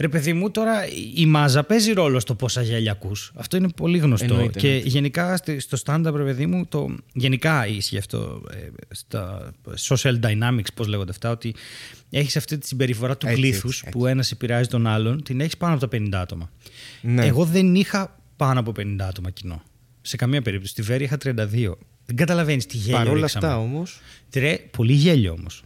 Ρε 0.00 0.08
παιδί 0.08 0.32
μου, 0.32 0.50
τώρα 0.50 0.74
η 1.14 1.26
μάζα 1.26 1.64
παίζει 1.64 1.92
ρόλο 1.92 2.20
στο 2.20 2.34
πόσα 2.34 2.62
γέλια 2.62 2.92
ακούς. 2.92 3.32
Αυτό 3.34 3.56
είναι 3.56 3.68
πολύ 3.76 3.98
γνωστό. 3.98 4.24
Εννοείται, 4.34 4.58
και 4.58 4.66
εννοείται. 4.66 4.88
γενικά 4.88 5.36
στη- 5.36 5.60
στο 5.60 5.78
stand-up, 5.86 6.12
ρε 6.14 6.24
παιδί 6.24 6.46
μου, 6.46 6.66
το, 6.66 6.94
γενικά 7.12 7.66
ισχύει 7.66 7.98
αυτό 7.98 8.42
ε, 8.52 8.56
στα 8.90 9.50
social 9.88 10.20
dynamics, 10.20 10.72
πώς 10.74 10.86
λέγονται 10.86 11.10
αυτά, 11.10 11.30
ότι 11.30 11.54
έχεις 12.10 12.36
αυτή 12.36 12.58
τη 12.58 12.66
συμπεριφορά 12.66 13.16
του 13.16 13.26
Έτσι, 13.26 13.40
πλήθου 13.40 13.66
έτσι, 13.68 13.80
έτσι. 13.84 13.98
που 13.98 14.06
ένας 14.06 14.30
επηρεάζει 14.30 14.68
τον 14.68 14.86
άλλον, 14.86 15.22
την 15.22 15.40
έχεις 15.40 15.56
πάνω 15.56 15.74
από 15.74 15.88
τα 15.88 15.96
50 15.96 16.08
άτομα. 16.14 16.50
Ναι. 17.00 17.26
Εγώ 17.26 17.44
δεν 17.44 17.74
είχα 17.74 18.17
πάνω 18.38 18.60
από 18.60 18.72
50 18.78 18.96
άτομα 19.00 19.30
κοινό. 19.30 19.62
Σε 20.00 20.16
καμία 20.16 20.42
περίπτωση. 20.42 20.72
Στη 20.72 20.82
Βέρη 20.82 21.04
είχα 21.04 21.16
32. 21.24 21.72
Δεν 22.06 22.16
καταλαβαίνεις 22.16 22.66
τι 22.66 22.76
γέλιο 22.76 22.96
Παρ' 22.98 23.08
όλα 23.08 23.20
ρίξαμε. 23.20 23.46
αυτά 23.46 23.58
όμως. 23.58 24.00
Τρε, 24.30 24.58
πολύ 24.70 24.92
γέλιο 24.92 25.32
όμως. 25.32 25.62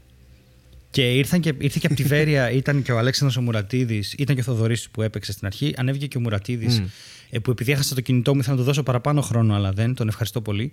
Και, 0.91 1.13
ήρθαν 1.15 1.41
και 1.41 1.55
ήρθε 1.59 1.79
και 1.81 1.87
από 1.87 1.97
τη 1.97 2.03
Βέρεια, 2.03 2.51
ήταν 2.61 2.83
και 2.83 2.93
ο 2.93 2.99
Αλέξανδρος 2.99 3.37
ο 3.39 3.43
Μουρατίδης, 3.43 4.13
ήταν 4.19 4.35
και 4.35 4.41
ο 4.41 4.45
Θοδωρής 4.45 4.89
που 4.91 5.03
έπαιξε 5.03 5.33
στην 5.33 5.47
αρχή. 5.47 5.75
Ανέβηκε 5.77 6.07
και 6.07 6.17
ο 6.17 6.21
Μουρατίδης, 6.21 6.81
Μμ. 6.81 6.85
ε, 7.31 7.39
που 7.39 7.51
επειδή 7.51 7.73
έχασα 7.73 7.95
το 7.95 8.01
κινητό 8.01 8.35
μου 8.35 8.41
ήθελα 8.41 8.55
να 8.55 8.61
του 8.61 8.67
δώσω 8.67 8.83
παραπάνω 8.83 9.21
χρόνο, 9.21 9.55
αλλά 9.55 9.73
δεν. 9.73 9.95
Τον 9.95 10.09
ευχαριστώ 10.09 10.41
πολύ. 10.41 10.73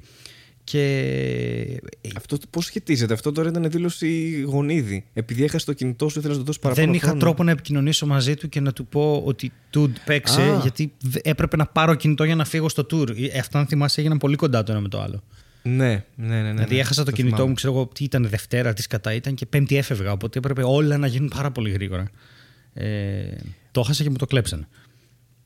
Και. 0.71 1.81
ε, 2.01 2.09
Αυτό 2.15 2.38
πώς 2.49 2.65
σχετίζεται; 2.65 3.13
Αυτό 3.13 3.31
τώρα 3.31 3.49
ήταν 3.49 3.69
δήλωση 3.71 4.41
γονίδι. 4.41 5.05
Επειδή 5.13 5.43
έχασε 5.43 5.65
το 5.65 5.73
κινητό 5.73 6.09
σου, 6.09 6.19
ήθελες 6.19 6.35
να 6.38 6.41
του 6.41 6.45
δώσεις 6.47 6.61
παραπάνω. 6.61 6.85
δεν 6.88 6.95
είχα 6.95 7.05
χρόνο. 7.05 7.19
τρόπο 7.19 7.43
να 7.43 7.51
επικοινωνήσω 7.51 8.05
μαζί 8.05 8.35
του 8.35 8.49
και 8.49 8.59
να 8.59 8.73
του 8.73 8.85
πω 8.85 9.21
ότι 9.25 9.51
του 9.69 9.93
παίξε, 10.05 10.41
Α. 10.41 10.59
γιατί 10.61 10.91
β- 11.03 11.27
έπρεπε 11.27 11.57
να 11.57 11.65
πάρω 11.65 11.95
κινητό 11.95 12.23
για 12.23 12.35
να 12.35 12.45
φύγω 12.45 12.69
στο 12.69 12.85
tour. 12.91 13.09
Ε, 13.33 13.39
Αυτά, 13.39 13.59
αν 13.59 13.65
θυμάσαι, 13.67 13.99
έγιναν 13.99 14.17
πολύ 14.17 14.35
κοντά 14.35 14.63
το 14.63 14.71
ένα 14.71 14.81
με 14.81 14.88
το 14.88 15.01
άλλο. 15.01 15.23
Ναι, 15.61 15.75
ναι, 15.75 16.03
ναι. 16.15 16.41
ναι, 16.41 16.51
δηλαδή, 16.51 16.73
ναι. 16.75 16.79
έχασα 16.79 17.03
το, 17.03 17.11
κινητό 17.11 17.33
θυμάμαι. 17.35 17.49
μου, 17.49 17.55
ξέρω 17.55 17.73
εγώ, 17.73 17.88
τι 17.93 18.03
ήταν 18.03 18.27
Δευτέρα, 18.29 18.73
τι 18.73 18.88
κατά 18.88 19.13
ήταν 19.13 19.33
και 19.33 19.45
Πέμπτη 19.45 19.77
έφευγα. 19.77 20.11
Οπότε 20.11 20.38
έπρεπε 20.38 20.61
όλα 20.65 20.97
να 20.97 21.07
γίνουν 21.07 21.31
πάρα 21.35 21.51
πολύ 21.51 21.69
γρήγορα. 21.69 22.09
Ε, 22.73 23.22
το 23.72 23.79
έχασα 23.79 24.03
και 24.03 24.09
μου 24.09 24.15
το 24.15 24.25
κλέψανε. 24.25 24.67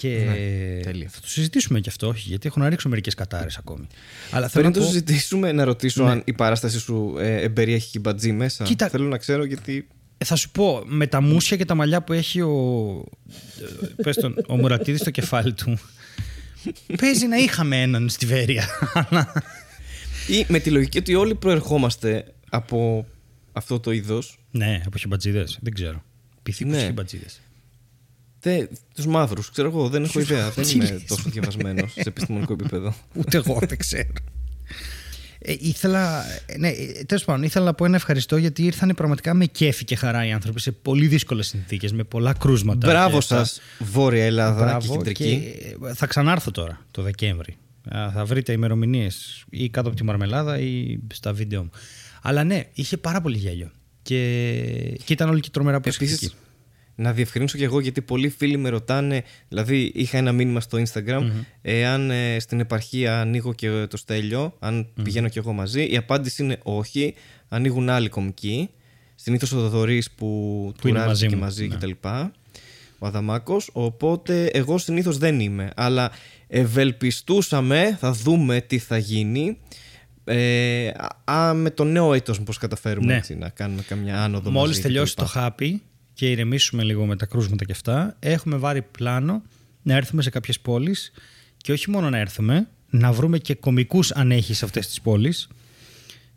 Και 0.08 0.24
Ναι, 0.26 0.82
τέλεια. 0.84 1.10
θα 1.10 1.20
το 1.22 1.28
συζητήσουμε 1.28 1.80
και 1.80 1.90
αυτό, 1.90 2.08
όχι, 2.08 2.28
γιατί 2.30 2.48
έχω 2.48 2.60
να 2.60 2.70
ρίξω 2.70 2.90
μερικές 2.90 3.14
κατάρες 3.14 3.58
ακόμη. 3.58 3.88
Αλλά 4.32 4.48
θέλω 4.48 4.64
Πριν 4.64 4.66
να 4.66 4.72
το 4.72 4.80
πω, 4.80 4.86
συζητήσουμε, 4.86 5.52
να 5.52 5.64
ρωτήσω 5.64 6.04
Ναι. 6.04 6.10
αν 6.12 6.22
η 6.26 6.34
παράσταση 6.34 6.80
σου 6.80 7.16
ε, 7.20 7.42
εμπεριέχει 7.42 7.90
κυμπατζή 7.90 8.32
μέσα. 8.32 8.64
Κοίτα- 8.64 8.90
Θέλω 8.90 9.08
να 9.08 9.18
ξέρω 9.18 9.44
γιατί. 9.46 9.88
ε, 10.18 10.26
θα 10.26 10.36
σου 10.36 10.52
πω, 10.52 10.84
με 10.86 11.08
τα 11.08 11.22
μουσια 11.22 11.58
και 11.58 11.66
τα 11.66 11.76
μαλλιά 11.76 12.02
που 12.04 12.14
έχει 12.14 12.42
ο, 12.42 13.04
ε, 13.98 14.04
πες 14.04 14.16
τον, 14.16 14.36
ο 14.48 14.58
Μουρατίδης 14.58 15.00
στο 15.02 15.12
κεφάλι 15.12 15.54
του, 15.54 15.78
παίζει 16.98 17.28
να 17.28 17.38
είχαμε 17.38 17.82
έναν 17.82 18.10
στη 18.10 18.26
Βέρεια. 18.26 18.68
αλλά- 18.94 19.32
ή 20.28 20.46
με 20.48 20.60
τη 20.60 20.70
λογική 20.70 20.98
ότι 20.98 21.16
όλοι 21.16 21.36
προερχόμαστε 21.36 22.26
από 22.50 23.06
αυτό 23.52 23.80
το 23.80 23.92
είδος. 23.92 24.38
ναι, 24.52 24.82
από 24.86 24.98
χιμπατζίδες, 24.98 25.58
δεν 25.62 25.74
ξέρω. 25.74 26.04
Πυθίκους 26.44 26.74
Ναι. 26.74 26.86
χιμπατζίδες. 26.86 27.42
Τους 28.96 29.06
μαύρους, 29.06 29.50
ξέρω 29.50 29.68
εγώ, 29.68 29.90
δεν 29.90 30.04
έχω 30.04 30.20
ιδέα. 30.20 30.50
δεν 30.50 30.66
Τι 30.66 30.72
είμαι 30.72 30.90
λες, 30.92 31.04
τόσο 31.08 31.30
διαβασμένος 31.30 31.92
σε 31.92 32.04
επιστημονικό 32.08 32.54
επίπεδο. 32.54 32.96
Ούτε 33.20 33.38
εγώ 33.38 33.60
δεν 33.68 33.78
ξέρω. 33.78 34.10
Ε, 35.46 35.56
ήθελα, 35.60 36.24
ε, 36.46 36.58
ναι, 36.58 36.68
ε, 36.68 37.04
τέλος 37.06 37.24
πάντων, 37.26 37.44
ήθελα 37.44 37.66
να 37.66 37.74
πω 37.74 37.86
ένα 37.86 37.96
ευχαριστώ 37.96 38.38
γιατί 38.38 38.64
ήρθαν 38.64 38.94
πραγματικά 38.96 39.34
με 39.34 39.46
κέφι 39.46 39.84
και 39.84 39.96
χαρά 39.96 40.26
οι 40.26 40.32
άνθρωποι 40.32 40.60
σε 40.60 40.72
πολύ 40.72 41.08
δύσκολες 41.08 41.48
συνθήκες, 41.48 41.94
με 41.94 42.04
πολλά 42.04 42.34
κρούσματα. 42.34 42.88
Μπράβο 42.88 43.12
και 43.12 43.18
αυτά. 43.18 43.46
σας, 43.46 43.62
Βόρεια 43.80 44.26
Ελλάδα 44.26 44.64
Μπράβο 44.64 44.92
και 44.92 44.98
Κεντρική. 44.98 45.58
και, 45.80 45.88
ε, 45.88 45.94
θα 45.94 46.06
ξανάρθω 46.08 46.52
τώρα 46.52 46.86
το 46.92 47.02
Δεκέμβρη. 47.02 47.58
Α, 47.96 48.12
Θα 48.14 48.26
βρείτε 48.26 48.52
ημερομηνίες 48.52 49.44
ή 49.50 49.70
κάτω 49.70 49.88
από 49.88 49.98
τη 49.98 50.04
μαρμελάδα 50.04 50.60
ή 50.60 51.00
στα 51.14 51.34
βίντεο 51.34 51.64
μου. 51.64 51.70
Αλλά 52.22 52.44
ναι, 52.44 52.64
είχε 52.74 52.98
πάρα 52.98 53.22
πολύ 53.22 53.38
γέλιο. 53.38 53.72
Και, 54.02 55.00
και 55.04 55.14
ήταν 55.14 55.30
όλοι 55.30 55.40
και 55.40 55.50
τρομερά 55.50 55.80
προσεκτικοί. 55.80 56.32
Επίση, 56.96 57.08
να 57.10 57.14
διευκρινίσω 57.14 57.58
και 57.58 57.64
εγώ 57.64 57.80
γιατί 57.80 58.02
πολλοί 58.02 58.30
φίλοι 58.30 58.58
με 58.58 58.70
ρωτάνε. 58.70 59.24
Δηλαδή, 59.48 59.92
είχα 59.96 60.18
ένα 60.18 60.32
μήνυμα 60.32 60.60
στο 60.60 60.82
Instagram. 60.84 61.32
Εάν 61.62 62.12
ε, 62.12 62.40
στην 62.40 62.60
επαρχία 62.60 63.20
ανοίγω 63.20 63.54
και 63.54 63.88
το 63.90 63.98
στέλιο, 63.98 64.56
αν 64.60 64.88
πηγαίνω 65.04 65.30
και 65.30 65.40
εγώ 65.40 65.54
μαζί. 65.54 65.84
Η 65.92 65.98
απάντηση 65.98 66.44
είναι 66.44 66.58
όχι. 66.64 67.14
Ανοίγουν 67.50 67.90
άλλοι 67.90 68.10
κομικοί. 68.10 68.70
Συνήθως 69.16 69.52
ο 69.52 69.60
Δοδωρή 69.60 70.04
που, 70.16 70.26
Που 70.82 70.88
είναι 70.88 71.00
τουράζει 71.00 71.08
μαζί 71.10 71.28
και 71.28 71.36
μου, 71.36 71.42
μαζί 71.42 71.68
ναι. 71.68 71.76
κτλ. 71.76 71.92
Ο 73.00 73.06
Αδαμάκος. 73.06 73.70
Οπότε 73.74 74.46
εγώ 74.46 74.78
συνήθως 74.78 75.18
δεν 75.18 75.40
είμαι. 75.40 75.70
Αλλά 75.76 76.12
ευελπιστούσαμε, 76.48 77.98
θα 78.00 78.12
δούμε 78.12 78.62
τι 78.62 78.78
θα 78.78 78.98
γίνει. 78.98 79.58
Ε, 80.26 80.88
α, 81.26 81.48
α, 81.50 81.54
με 81.54 81.70
το 81.70 81.84
νέο 81.84 82.14
έτος 82.14 82.42
πώς 82.42 82.58
καταφέρουμε 82.58 83.06
Ναι. 83.06 83.16
έτσι, 83.18 83.36
να 83.36 83.50
κάνουμε 83.50 83.82
καμιά 83.82 84.24
άνοδο 84.24 84.52
Μόλις 84.52 84.70
μαζί 84.70 84.82
τελειώσει 84.82 85.14
κτλ. 85.14 85.22
το 85.24 85.28
χάπι 85.30 85.82
και 86.14 86.30
ηρεμήσουμε 86.32 86.84
λίγο 86.84 87.06
με 87.06 87.16
τα 87.16 87.26
κρούσματα 87.26 87.66
και 87.66 87.72
αυτά, 87.72 88.16
έχουμε 88.20 88.56
βάλει 88.58 88.82
πλάνο 88.82 89.42
να 89.82 89.96
έρθουμε 89.96 90.22
σε 90.22 90.30
κάποιες 90.30 90.60
πόλεις 90.60 91.12
και 91.58 91.72
όχι 91.72 91.90
μόνο 91.90 92.10
να 92.10 92.18
έρθουμε, 92.18 92.68
να 92.90 93.12
βρούμε 93.12 93.38
και 93.38 93.56
κομικούς 93.56 94.12
αν 94.12 94.32
έχει 94.32 94.54
σε 94.54 94.66
αυτές 94.66 94.88
τις 94.88 95.02
πόλεις. 95.02 95.48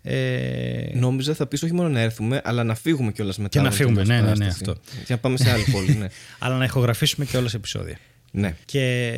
Ε, 0.02 0.90
Νόμιζα 0.94 1.34
θα 1.34 1.46
πεις 1.46 1.62
όχι 1.62 1.72
μόνο 1.72 1.88
να 1.88 2.00
έρθουμε, 2.00 2.40
αλλά 2.44 2.64
να 2.64 2.74
φύγουμε 2.74 3.12
κιόλας 3.12 3.36
μετά. 3.36 3.48
Και 3.48 3.60
να 3.60 3.66
από 3.66 3.76
φύγουμε, 3.76 4.02
την 4.02 4.08
ναι, 4.08 4.14
ναι, 4.14 4.20
ναι, 4.20 4.26
παράσταση. 4.34 4.70
αυτό. 4.70 4.80
Και 5.04 5.12
να 5.12 5.18
πάμε 5.18 5.36
σε 5.36 5.50
άλλη 5.50 5.64
πόλη, 5.72 5.94
ναι. 5.94 6.06
αλλά 6.38 6.56
να 6.56 6.64
ηχογραφήσουμε 6.64 7.24
και 7.24 7.36
όλα 7.36 7.48
σε 7.48 7.56
επεισόδια. 7.56 7.98
ναι. 8.32 8.56
Και 8.64 9.12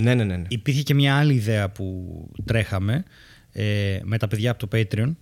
Ναι, 0.00 0.14
ναι, 0.14 0.24
ναι, 0.24 0.36
ναι. 0.36 0.46
υπήρχε 0.48 0.82
και 0.82 0.94
μια 0.94 1.16
άλλη 1.16 1.34
ιδέα 1.34 1.68
που 1.70 2.14
τρέχαμε 2.44 3.04
ε, 3.52 3.98
με 4.02 4.18
τα 4.18 4.28
παιδιά 4.28 4.50
από 4.50 4.66
το 4.66 4.78
Patreon, 4.78 5.14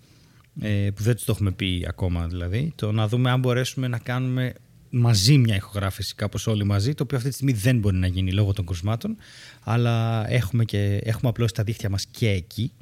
ε, 0.61 0.89
που 0.95 1.03
δεν 1.03 1.15
τους 1.15 1.25
το 1.25 1.33
έχουμε 1.33 1.51
πει 1.53 1.85
ακόμα 1.89 2.27
δηλαδή, 2.27 2.73
το 2.75 2.93
να 2.93 3.09
δούμε 3.09 3.31
αν 3.31 3.41
μπορέσουμε 3.41 3.89
να 3.89 3.99
κάνουμε 3.99 4.53
μαζί 4.93 5.39
μια 5.39 5.57
ηχογράφηση 5.57 6.15
κάπως 6.15 6.47
όλοι 6.47 6.65
μαζί, 6.65 6.95
το 6.95 7.03
οποίο 7.03 7.17
αυτή 7.17 7.29
τη 7.29 7.35
στιγμή 7.35 7.53
δεν 7.53 7.79
μπορεί 7.79 7.97
να 7.97 8.07
γίνει 8.07 8.33
λόγω 8.33 8.53
των 8.53 8.67
κρουσμάτων, 8.67 9.17
αλλά 9.61 10.27
έχουμε, 10.31 10.65
και, 10.65 11.01
έχουμε 11.05 11.31
απλώσει 11.31 11.55
τα 11.55 11.63
δίχτυα 11.63 11.89
μας 11.89 12.07
και 12.11 12.29
εκεί 12.29 12.73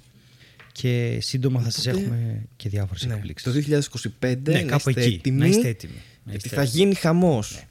και 0.72 1.18
σύντομα 1.20 1.60
θα 1.60 1.70
σας 1.70 1.86
έχουμε 1.86 2.46
και 2.56 2.68
διάφορες 2.68 3.06
ναι. 3.06 3.14
εκπλήξεις. 3.14 3.52
Το 3.52 3.80
2025 4.20 4.36
Ναι, 4.42 4.52
να 4.52 4.62
κάπου 4.62 4.88
είστε 4.88 5.02
εκεί. 5.02 5.14
έτοιμοι, 5.14 5.38
Να 5.38 5.46
είστε 5.46 5.68
έτοιμοι. 5.68 6.02
Να 6.24 6.30
Γιατί 6.30 6.46
είστε 6.46 6.56
θα 6.56 6.62
γίνει 6.62 6.94
χαμός. 6.94 7.64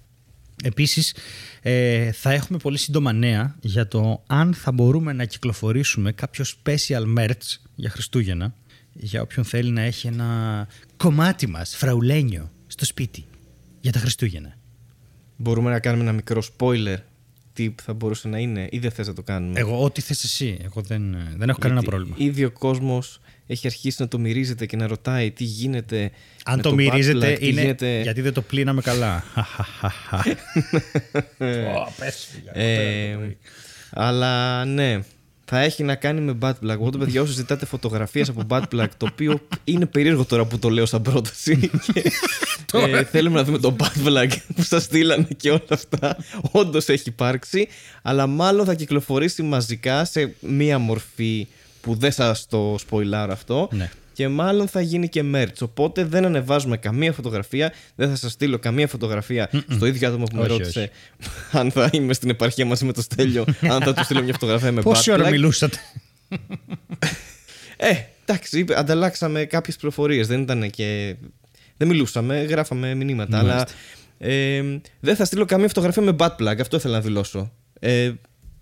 Επίσης, 0.64 1.16
ε, 1.62 2.12
θα 2.12 2.32
έχουμε 2.32 2.58
πολύ 2.58 2.78
σύντομα 2.78 3.14
νέα 3.14 3.56
για 3.62 3.88
το 3.88 4.24
αν 4.28 4.54
θα 4.54 4.72
μπορούμε 4.72 5.14
να 5.14 5.26
κυκλοφορήσουμε 5.26 6.12
κάποιο 6.12 6.46
special 6.46 7.18
merch 7.18 7.58
για 7.76 7.90
Χριστούγεννα 7.90 8.54
για 8.94 9.22
όποιον 9.22 9.46
θέλει 9.46 9.72
να 9.72 9.82
έχει 9.82 10.08
ένα 10.08 10.68
κομμάτι 10.98 11.48
μας, 11.48 11.76
φραουλένιο, 11.76 12.52
στο 12.68 12.86
σπίτι 12.86 13.26
για 13.82 13.92
τα 13.92 14.00
Χριστούγεννα. 14.00 14.58
Μπορούμε 15.36 15.70
να 15.70 15.80
κάνουμε 15.80 16.04
ένα 16.04 16.12
μικρό 16.14 16.44
spoiler 16.58 16.98
τι 17.54 17.76
θα 17.84 17.94
μπορούσε 17.94 18.28
να 18.28 18.38
είναι 18.38 18.68
ή 18.72 18.80
δεν 18.80 18.92
θες 18.92 19.08
να 19.08 19.14
το 19.14 19.24
κάνουμε; 19.24 19.60
Εγώ, 19.60 19.84
ό,τι 19.84 20.02
θες 20.02 20.24
εσύ. 20.24 20.58
Εγώ 20.64 20.82
δεν, 20.82 21.18
δεν 21.38 21.50
έχω 21.50 21.60
κανένα 21.60 21.80
Γιατί 21.80 21.96
πρόβλημα. 21.96 22.16
Ήδη 22.20 22.44
ο 22.46 22.52
κόσμος 22.52 23.20
έχει 23.48 23.68
αρχίσει 23.68 24.02
να 24.02 24.08
το 24.08 24.20
μυρίζεται 24.20 24.66
και 24.66 24.78
να 24.78 24.88
ρωτάει 24.88 25.32
τι 25.32 25.44
γίνεται 25.44 26.12
Αν 26.46 26.56
με 26.56 26.62
το, 26.62 26.70
Bad 26.70 26.74
μυρίζετε 26.74 27.34
Plug, 27.34 27.40
τι 27.40 27.48
είναι 27.48 27.62
γίνεται- 27.62 28.02
γιατί 28.02 28.22
δεν 28.22 28.34
το 28.34 28.42
πλύναμε 28.42 28.82
καλά. 28.82 29.24
Ω, 31.78 31.92
πες, 31.98 32.28
Ε, 32.54 33.18
αλλά 33.90 34.66
ναι, 34.66 35.00
θα 35.52 35.60
έχει 35.60 35.84
να 35.84 35.96
κάνει 35.96 36.22
με 36.22 36.38
butt 36.42 36.50
plug. 36.50 36.78
Οπότε, 36.80 36.98
παιδιά, 36.98 37.22
όσο 37.22 37.32
ζητάτε 37.32 37.66
φωτογραφίες 37.66 38.30
από 38.30 38.42
butt 38.50 38.64
plug, 38.72 38.88
το 38.98 39.08
οποίο 39.12 39.40
είναι 39.64 39.86
περίεργο 39.86 40.26
τώρα 40.26 40.46
που 40.46 40.60
το 40.60 40.70
λέω 40.70 40.86
σαν 40.86 41.02
πρόταση. 41.02 41.70
ε, 42.74 43.04
θέλουμε 43.04 43.36
να 43.36 43.44
δούμε 43.44 43.58
το 43.58 43.76
butt 43.80 44.08
plug 44.08 44.28
που 44.56 44.64
σας 44.64 44.84
στείλανε 44.84 45.28
και 45.38 45.50
όλα 45.50 45.62
αυτά. 45.70 46.18
Όντως 46.52 46.88
έχει 46.88 47.10
υπάρξει, 47.10 47.68
αλλά 48.02 48.28
μάλλον 48.28 48.66
θα 48.66 48.74
κυκλοφορήσει 48.74 49.42
μαζικά 49.42 50.06
σε 50.06 50.36
μία 50.40 50.80
μορφή 50.80 51.48
που 51.82 51.96
δεν 51.96 52.12
σας 52.12 52.46
το 52.50 52.76
σποιλάρω 52.80 53.32
αυτό. 53.32 53.70
Ναι. 53.72 53.90
Και 54.20 54.28
μάλλον 54.28 54.68
θα 54.68 54.82
γίνει 54.82 55.10
και 55.10 55.24
merch. 55.34 55.54
Οπότε 55.62 56.04
δεν 56.04 56.26
ανεβάζουμε 56.26 56.78
καμία 56.78 57.14
φωτογραφία. 57.14 57.74
Δεν 57.96 58.10
θα 58.10 58.16
σας 58.16 58.32
στείλω 58.32 58.60
καμία 58.60 58.88
φωτογραφία 58.88 59.50
στο 59.70 59.86
ίδιο 59.86 60.08
άτομο 60.08 60.24
που 60.24 60.36
με 60.36 60.42
Όχι, 60.42 60.52
ρώτησε 60.52 60.92
αν 61.60 61.72
θα 61.72 61.90
είμαι 61.92 62.14
στην 62.14 62.30
επαρχία 62.30 62.66
μαζί 62.66 62.86
με 62.86 62.94
το 62.94 63.02
Στέλιο, 63.02 63.46
αν 63.62 63.82
θα 63.82 63.94
του 63.94 64.04
στείλω 64.04 64.24
μια 64.24 64.34
φωτογραφία 64.34 64.72
με 64.72 64.82
Πόση 64.82 65.12
butt 65.12 65.14
ώρα 65.14 65.28
plug. 65.28 65.32
μιλούσατε; 65.32 65.78
Ε, 67.78 67.92
εντάξει, 68.26 68.60
είπε- 68.60 68.78
ανταλλάξαμε 68.78 69.46
κάποιες 69.46 69.76
πληροφορίε. 69.76 70.24
Δεν 70.24 70.42
ήταν 70.42 70.70
και. 70.70 71.16
Δεν 71.78 71.88
μιλούσαμε, 71.88 72.42
γράφαμε 72.44 72.94
μηνύματα. 72.96 73.40
Αλλά 73.40 73.68
ε, 74.18 74.64
δεν 75.00 75.16
θα 75.16 75.26
στείλω 75.26 75.46
καμία 75.46 75.68
φωτογραφία 75.68 76.02
με 76.02 76.16
butt 76.20 76.36
plug. 76.40 76.60
Αυτό 76.60 76.78
ήθελα 76.78 76.94
να 76.94 77.02
δηλώσω. 77.02 77.52
Ε, 77.80 78.12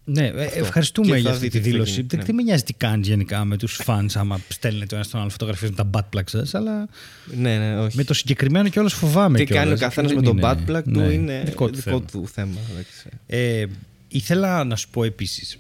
Ναι, 0.10 0.26
ε, 0.28 0.44
ευχαριστούμε 0.54 1.08
Και 1.08 1.14
θα 1.14 1.20
για 1.20 1.30
αυτή 1.30 1.44
δείτε 1.44 1.58
τη 1.58 1.64
τι 1.64 1.70
θα 1.70 1.74
δήλωση. 1.74 1.94
γίνει, 1.94 2.08
Δεν 2.08 2.20
ναι. 2.20 2.26
δεν 2.26 2.36
με 2.36 2.42
νοιάζει 2.42 2.64
τι 2.64 2.74
κάνεις 2.74 3.08
γενικά 3.08 3.46
με 3.46 3.58
τους 3.58 3.76
φαν 3.84 4.10
άμα 4.14 4.40
στέλνετε 4.48 4.86
το 4.86 4.96
ένας 4.96 5.08
στον 5.08 5.20
άλλο 5.22 5.30
φωτογραφίες 5.30 5.70
με 5.70 5.76
τα 5.76 5.90
butt 5.94 6.18
plugs 6.18 6.44
σα, 6.46 6.58
αλλά 6.58 6.90
ναι, 7.38 7.58
ναι, 7.58 7.80
όχι. 7.80 7.98
με 7.98 8.04
το 8.04 8.14
συγκεκριμένο 8.14 8.70
κιόλας 8.70 8.94
φοβάμαι. 8.94 9.38
Τι 9.38 9.46
κιόλας. 9.46 9.64
κάνει 9.64 9.76
ο 9.76 9.80
καθένας 9.80 10.12
Δεν 10.14 10.20
με 10.20 10.26
τον 10.28 10.38
είναι- 10.38 10.48
butt 10.68 10.72
plug 10.78 10.84
του 10.84 10.90
ναι, 11.00 11.06
είναι 11.14 11.42
δικό 11.46 11.70
του 11.70 11.78
θέμα. 11.78 12.02
του 12.02 12.28
θέμα. 12.34 12.60
εντάξει. 12.72 13.10
Ε, 13.26 13.66
ήθελα 14.08 14.64
να 14.64 14.76
σου 14.76 14.90
πω 14.90 15.04
επίσης, 15.04 15.58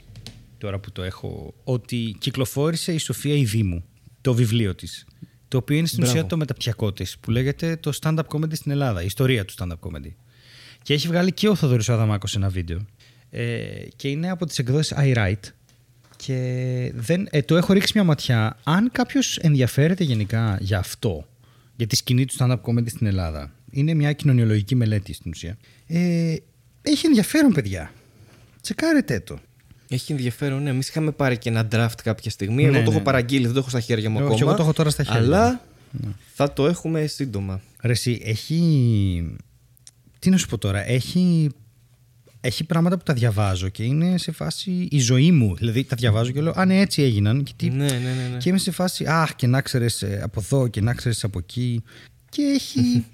τώρα 0.57 0.79
που 0.79 0.91
το 0.91 1.03
έχω, 1.03 1.53
ότι 1.63 2.15
κυκλοφόρησε 2.19 2.93
η 2.93 2.97
Σοφία 2.97 3.35
Ιδήμου 3.35 3.83
το 4.21 4.33
βιβλίο 4.33 4.75
της. 4.75 5.05
Το 5.47 5.57
οποίο 5.57 5.77
είναι 5.77 5.87
στην 5.87 5.99
Μπράβο. 5.99 6.17
ουσία 6.17 6.27
το 6.29 6.37
μεταπτυχιακό 6.37 6.93
της, 6.93 7.17
που 7.17 7.31
λέγεται 7.31 7.77
το 7.77 7.91
stand-up 8.01 8.19
comedy 8.27 8.53
στην 8.55 8.71
Ελλάδα, 8.71 9.01
η 9.01 9.05
ιστορία 9.05 9.45
του 9.45 9.53
stand-up 9.57 9.79
comedy. 9.89 10.11
Και 10.81 10.93
έχει 10.93 11.07
βγάλει 11.07 11.31
και 11.31 11.47
ο 11.47 11.55
Θοδωρής 11.55 11.89
ο 11.89 11.93
Αδαμάκος 11.93 12.35
ένα 12.35 12.49
βίντεο. 12.49 12.85
Ε, 13.29 13.67
και 13.95 14.07
είναι 14.07 14.29
από 14.29 14.45
τις 14.45 14.59
εκδόσεις 14.59 14.97
iWrite. 14.97 15.51
Και 16.15 16.91
δεν, 16.95 17.27
ε, 17.31 17.41
το 17.41 17.55
έχω 17.55 17.73
ρίξει 17.73 17.91
μια 17.95 18.03
ματιά. 18.03 18.57
Αν 18.63 18.89
κάποιος 18.91 19.37
ενδιαφέρεται 19.37 20.03
γενικά 20.03 20.57
για 20.61 20.77
αυτό, 20.77 21.27
για 21.75 21.87
τη 21.87 21.95
σκηνή 21.95 22.25
του 22.25 22.35
stand-up 22.39 22.61
comedy 22.61 22.89
στην 22.89 23.07
Ελλάδα, 23.07 23.51
είναι 23.71 23.93
μια 23.93 24.13
κοινωνιολογική 24.13 24.75
μελέτη 24.75 25.13
στην 25.13 25.31
ουσία. 25.31 25.57
Ε, 25.87 26.35
έχει 26.81 27.05
ενδιαφέρον, 27.05 27.51
παιδιά. 27.51 27.91
Τσεκάρετε 28.61 29.19
το. 29.19 29.39
Έχει 29.89 30.11
ενδιαφέρον, 30.11 30.63
ναι. 30.63 30.69
Εμείς 30.69 30.89
είχαμε 30.89 31.11
πάρει 31.11 31.37
και 31.37 31.49
ένα 31.49 31.67
draft 31.71 32.01
κάποια 32.03 32.31
στιγμή. 32.31 32.63
Ναι, 32.63 32.67
εγώ 32.67 32.73
το 32.73 32.81
ναι, 32.81 32.87
έχω 32.87 32.97
ναι. 32.97 33.03
παραγγείλει, 33.03 33.45
δεν 33.45 33.53
το 33.53 33.59
έχω 33.59 33.69
στα 33.69 33.79
χέρια 33.79 34.09
μου 34.09 34.17
Όχι, 34.17 34.25
ακόμα. 34.25 34.41
εγώ 34.41 34.55
το 34.55 34.63
έχω 34.63 34.73
τώρα 34.73 34.89
στα 34.89 35.03
χέρια 35.03 35.21
Αλλά 35.21 35.61
θα 36.33 36.53
το 36.53 36.67
έχουμε 36.67 37.05
σύντομα. 37.05 37.61
Ρε 37.81 37.91
εσύ, 37.91 38.21
έχει... 38.23 39.37
Τι 40.19 40.29
να 40.29 40.37
σου 40.37 40.47
πω 40.47 40.57
τώρα, 40.57 40.89
έχει... 40.89 41.49
Έχει 42.41 42.63
πράγματα 42.63 42.97
που 42.97 43.03
τα 43.03 43.13
διαβάζω 43.13 43.69
και 43.69 43.83
είναι 43.83 44.17
σε 44.17 44.31
φάση 44.31 44.87
η 44.91 44.99
ζωή 44.99 45.31
μου. 45.31 45.55
Δηλαδή 45.55 45.83
τα 45.83 45.95
διαβάζω 45.95 46.31
και 46.31 46.41
λέω, 46.41 46.53
Α, 46.55 46.65
ναι, 46.65 46.79
έτσι 46.79 47.01
έγιναν. 47.01 47.43
Και, 47.43 47.51
τι... 47.55 47.69
Ναι, 47.69 47.85
ναι, 47.85 47.91
ναι. 47.91 48.29
ναι. 48.31 48.37
και 48.37 48.49
είμαι 48.49 48.57
σε 48.57 48.71
φάση, 48.71 49.05
Αχ, 49.07 49.35
και 49.35 49.47
να 49.47 49.61
ξέρεις 49.61 50.03
από 50.21 50.39
εδώ 50.39 50.67
και 50.67 50.81
να 50.81 50.93
ξέρεις 50.93 51.23
από 51.23 51.39
εκεί. 51.39 51.83
Και 52.29 52.41
έχει. 52.41 52.79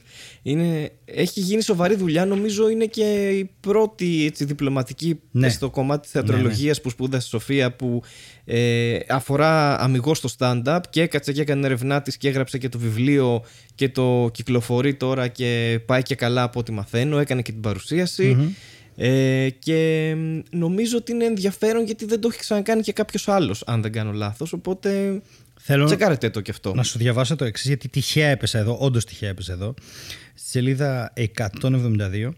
Είναι, 0.46 0.92
έχει 1.06 1.40
γίνει 1.40 1.62
σοβαρή 1.62 1.96
δουλειά. 1.96 2.26
Νομίζω 2.26 2.70
είναι 2.70 2.86
και 2.86 3.30
η 3.30 3.50
πρώτη 3.60 4.26
έτσι, 4.26 4.46
διπλωματική 4.46 5.20
Ναι. 5.32 5.50
στο 5.50 5.70
κομμάτι 5.70 6.02
της 6.02 6.12
θεατρολογίας 6.12 6.82
που 6.82 6.90
σπούδασε 6.90 7.26
η 7.26 7.30
Σοφία 7.30 7.76
που 7.76 8.02
ε, 8.46 8.98
αφορά 9.10 9.80
αμυγός 9.80 10.20
το 10.20 10.34
stand-up 10.38 10.80
και 10.90 11.02
έκατσε 11.02 11.32
και 11.32 11.42
έκανε 11.42 11.66
ερευνά 11.66 12.02
της 12.02 12.18
και 12.18 12.28
έγραψε 12.28 12.58
και 12.58 12.70
το 12.70 12.80
βιβλίο 12.80 13.44
και 13.76 13.90
το 13.90 14.30
κυκλοφορεί 14.34 14.96
τώρα 14.96 15.28
και 15.28 15.80
πάει 15.86 16.04
και 16.04 16.16
καλά 16.16 16.44
από 16.44 16.60
ό,τι 16.60 16.72
μαθαίνω. 16.72 17.20
Έκανε 17.20 17.42
και 17.42 17.52
την 17.52 17.62
παρουσιαση 17.62 18.56
Ε, 18.96 19.50
και 19.60 20.14
μ, 20.18 20.40
νομίζω 20.58 20.98
ότι 20.98 21.12
είναι 21.12 21.26
ενδιαφέρον 21.26 21.86
γιατί 21.86 22.06
δεν 22.06 22.20
το 22.20 22.28
έχει 22.32 22.40
ξανακάνει 22.40 22.82
και 22.82 22.94
κάποιος 22.94 23.28
άλλος 23.28 23.64
αν 23.66 23.82
δεν 23.82 23.92
κάνω 23.92 24.12
λάθος 24.12 24.54
οπότε 24.54 25.22
Θέλω 25.60 25.86
τσεκάρετε 25.86 26.30
το 26.30 26.42
κι 26.42 26.52
αυτό. 26.52 26.74
να 26.74 26.84
σου 26.84 26.98
διαβάσω 26.98 27.36
το 27.36 27.46
εξής, 27.46 27.68
γιατί 27.68 27.90
τυχαία 27.90 28.28
έπεσα 28.28 28.60
εδώ. 28.60 28.78
Όντως 28.80 29.06
τυχαία 29.06 29.30
έπεσα 29.30 29.54
εδώ. 29.54 29.74
Στη 30.34 30.50
σελίδα 30.50 31.14
172 31.62 32.30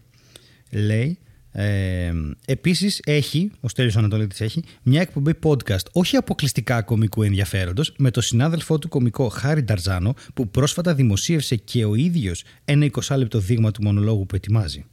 λέει. 0.70 1.18
Ε, 1.52 2.12
Επίσης 2.46 3.00
έχει, 3.04 3.50
ο 3.60 3.68
Στέλιος 3.68 3.96
Ανατολίτης 3.96 4.40
έχει, 4.40 4.62
μια 4.82 5.00
εκπομπή 5.00 5.32
podcast 5.42 5.86
όχι 5.92 6.16
αποκλειστικά 6.16 6.82
κομικού 6.82 7.22
ενδιαφέροντος 7.22 7.94
με 7.98 8.10
το 8.10 8.20
συνάδελφό 8.20 8.78
του 8.78 8.88
κομικό 8.88 9.28
Χάρη 9.28 9.62
Νταρζάνο 9.62 10.14
που 10.34 10.48
πρόσφατα 10.48 10.94
δημοσίευσε 10.94 11.56
και 11.56 11.84
ο 11.84 11.94
ίδιος 11.94 12.42
ένα 12.64 12.86
20 13.08 13.16
λεπτό 13.16 13.38
δείγμα 13.38 13.70
του 13.70 13.82
μονολόγου 13.82 14.26
που 14.26 14.36
ετοιμάζει. 14.36 14.84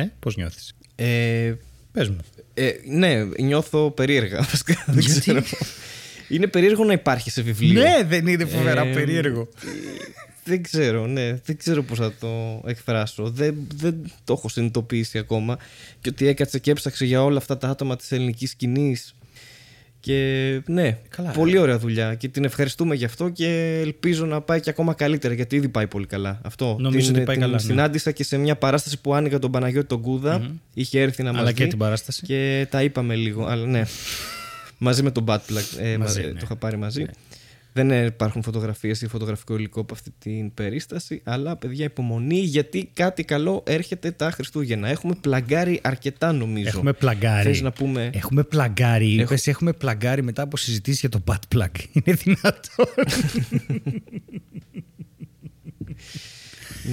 Ε, 0.00 0.12
πώς 0.18 0.36
νιώθεις; 0.36 0.74
Ε, 0.94 1.54
Πες 1.92 2.08
μου. 2.08 2.18
Ε, 2.54 2.70
ναι, 2.88 3.24
νιώθω 3.24 3.90
περίεργα. 3.90 4.40
βασικά, 4.50 4.84
δεν 4.86 4.98
Γιατί; 4.98 5.20
ξέρω. 5.20 5.42
Είναι 6.28 6.46
περίεργο 6.46 6.84
να 6.84 6.92
υπάρχει 6.92 7.30
σε 7.30 7.42
βιβλίο. 7.42 7.82
Ναι, 7.82 8.02
δεν 8.06 8.26
είναι 8.26 8.44
φοβερά 8.44 8.82
Ε, 8.82 8.92
περίεργο. 8.92 9.48
Δεν 10.44 10.62
ξέρω, 10.62 11.06
ναι. 11.06 11.40
Δεν 11.44 11.56
ξέρω 11.56 11.82
πώς 11.82 11.98
θα 11.98 12.12
το 12.20 12.62
εκφράσω. 12.66 13.30
Δεν, 13.30 13.56
δεν 13.74 14.12
το 14.24 14.32
έχω 14.32 14.48
συνειδητοποιήσει 14.48 15.18
ακόμα. 15.18 15.58
Και 16.00 16.08
ότι 16.08 16.26
έκατσε 16.26 16.58
και 16.58 16.70
έψαξε 16.70 17.04
για 17.04 17.22
όλα 17.24 17.38
αυτά 17.38 17.58
τα 17.58 17.68
άτομα 17.68 17.96
της 17.96 18.12
ελληνικής 18.12 18.50
σκηνής. 18.50 19.14
Και 20.00 20.60
ναι, 20.66 20.98
Καλά, 21.08 21.30
πολύ 21.30 21.58
ωραία 21.58 21.78
δουλειά. 21.78 22.14
Και 22.14 22.28
την 22.28 22.44
ευχαριστούμε 22.44 22.94
γι' 22.94 23.04
αυτό 23.04 23.28
και 23.28 23.78
ελπίζω 23.82 24.26
να 24.26 24.40
πάει 24.40 24.60
και 24.60 24.70
ακόμα 24.70 24.94
καλύτερα. 24.94 25.34
Γιατί 25.34 25.56
ήδη 25.56 25.68
πάει 25.68 25.86
πολύ 25.86 26.06
καλά. 26.06 26.40
Αυτό. 26.44 26.76
Νομίζω 26.80 27.06
την, 27.06 27.16
ότι 27.16 27.24
πάει 27.24 27.34
την 27.34 27.44
καλά, 27.44 27.56
ναι. 27.56 27.60
συνάντησα 27.62 28.10
και 28.10 28.24
σε 28.24 28.36
μια 28.36 28.56
παράσταση 28.56 29.00
που 29.00 29.14
άνοιγα 29.14 29.38
τον 29.38 29.50
Παναγιώτη 29.50 29.86
τον 29.86 30.00
κουδα 30.00 30.50
Είχε 30.74 31.00
έρθει 31.00 31.22
να 31.22 31.30
μας 31.32 31.40
Αλλά 31.40 31.48
δει. 31.50 31.54
και 31.54 31.66
την 31.66 31.78
παράσταση. 31.78 32.22
Και 32.26 32.66
τα 32.70 32.82
είπαμε 32.82 33.14
λίγο, 33.14 33.46
αλλά 33.46 33.66
ναι. 33.66 33.82
μαζί 34.78 35.02
με 35.02 35.10
τον 35.10 35.24
Batplug. 35.28 35.78
Ε, 35.80 35.96
Μαζί, 35.96 36.20
μα- 36.20 36.26
ναι. 36.26 36.32
Το 36.32 36.40
είχα 36.42 36.56
πάρει 36.56 36.76
μαζί. 36.76 37.04
Δεν 37.76 38.06
υπάρχουν 38.06 38.42
φωτογραφίες 38.42 39.00
ή 39.02 39.06
φωτογραφικό 39.08 39.56
υλικό 39.56 39.80
από 39.80 39.94
αυτή 39.94 40.10
την 40.18 40.54
περίσταση. 40.54 41.20
Αλλά 41.24 41.56
παιδιά, 41.56 41.84
υπομονή 41.84 42.38
γιατί 42.38 42.90
κάτι 42.94 43.24
καλό 43.24 43.62
έρχεται 43.66 44.10
τα 44.10 44.30
Χριστούγεννα. 44.30 44.88
Έχουμε 44.88 45.14
πλαγκάρει 45.20 45.80
αρκετά 45.82 46.32
νομίζω. 46.32 46.68
Έχουμε 46.68 46.92
πλαγκάρει. 46.92 47.42
Θες 47.48 47.60
να 47.60 47.72
πούμε; 47.72 48.10
Έχουμε 48.14 48.42
πλαγκάρει. 48.42 49.12
Έχω- 49.14 49.22
Είπες, 49.22 49.46
έχουμε 49.46 49.72
πλαγκάρει 49.72 50.22
μετά 50.22 50.42
από 50.42 50.56
συζητήσεις 50.56 51.00
για 51.00 51.08
το 51.08 51.24
butt 51.26 51.56
plug. 51.56 51.66
Είναι 52.04 52.16
δυνατόν. 52.16 52.86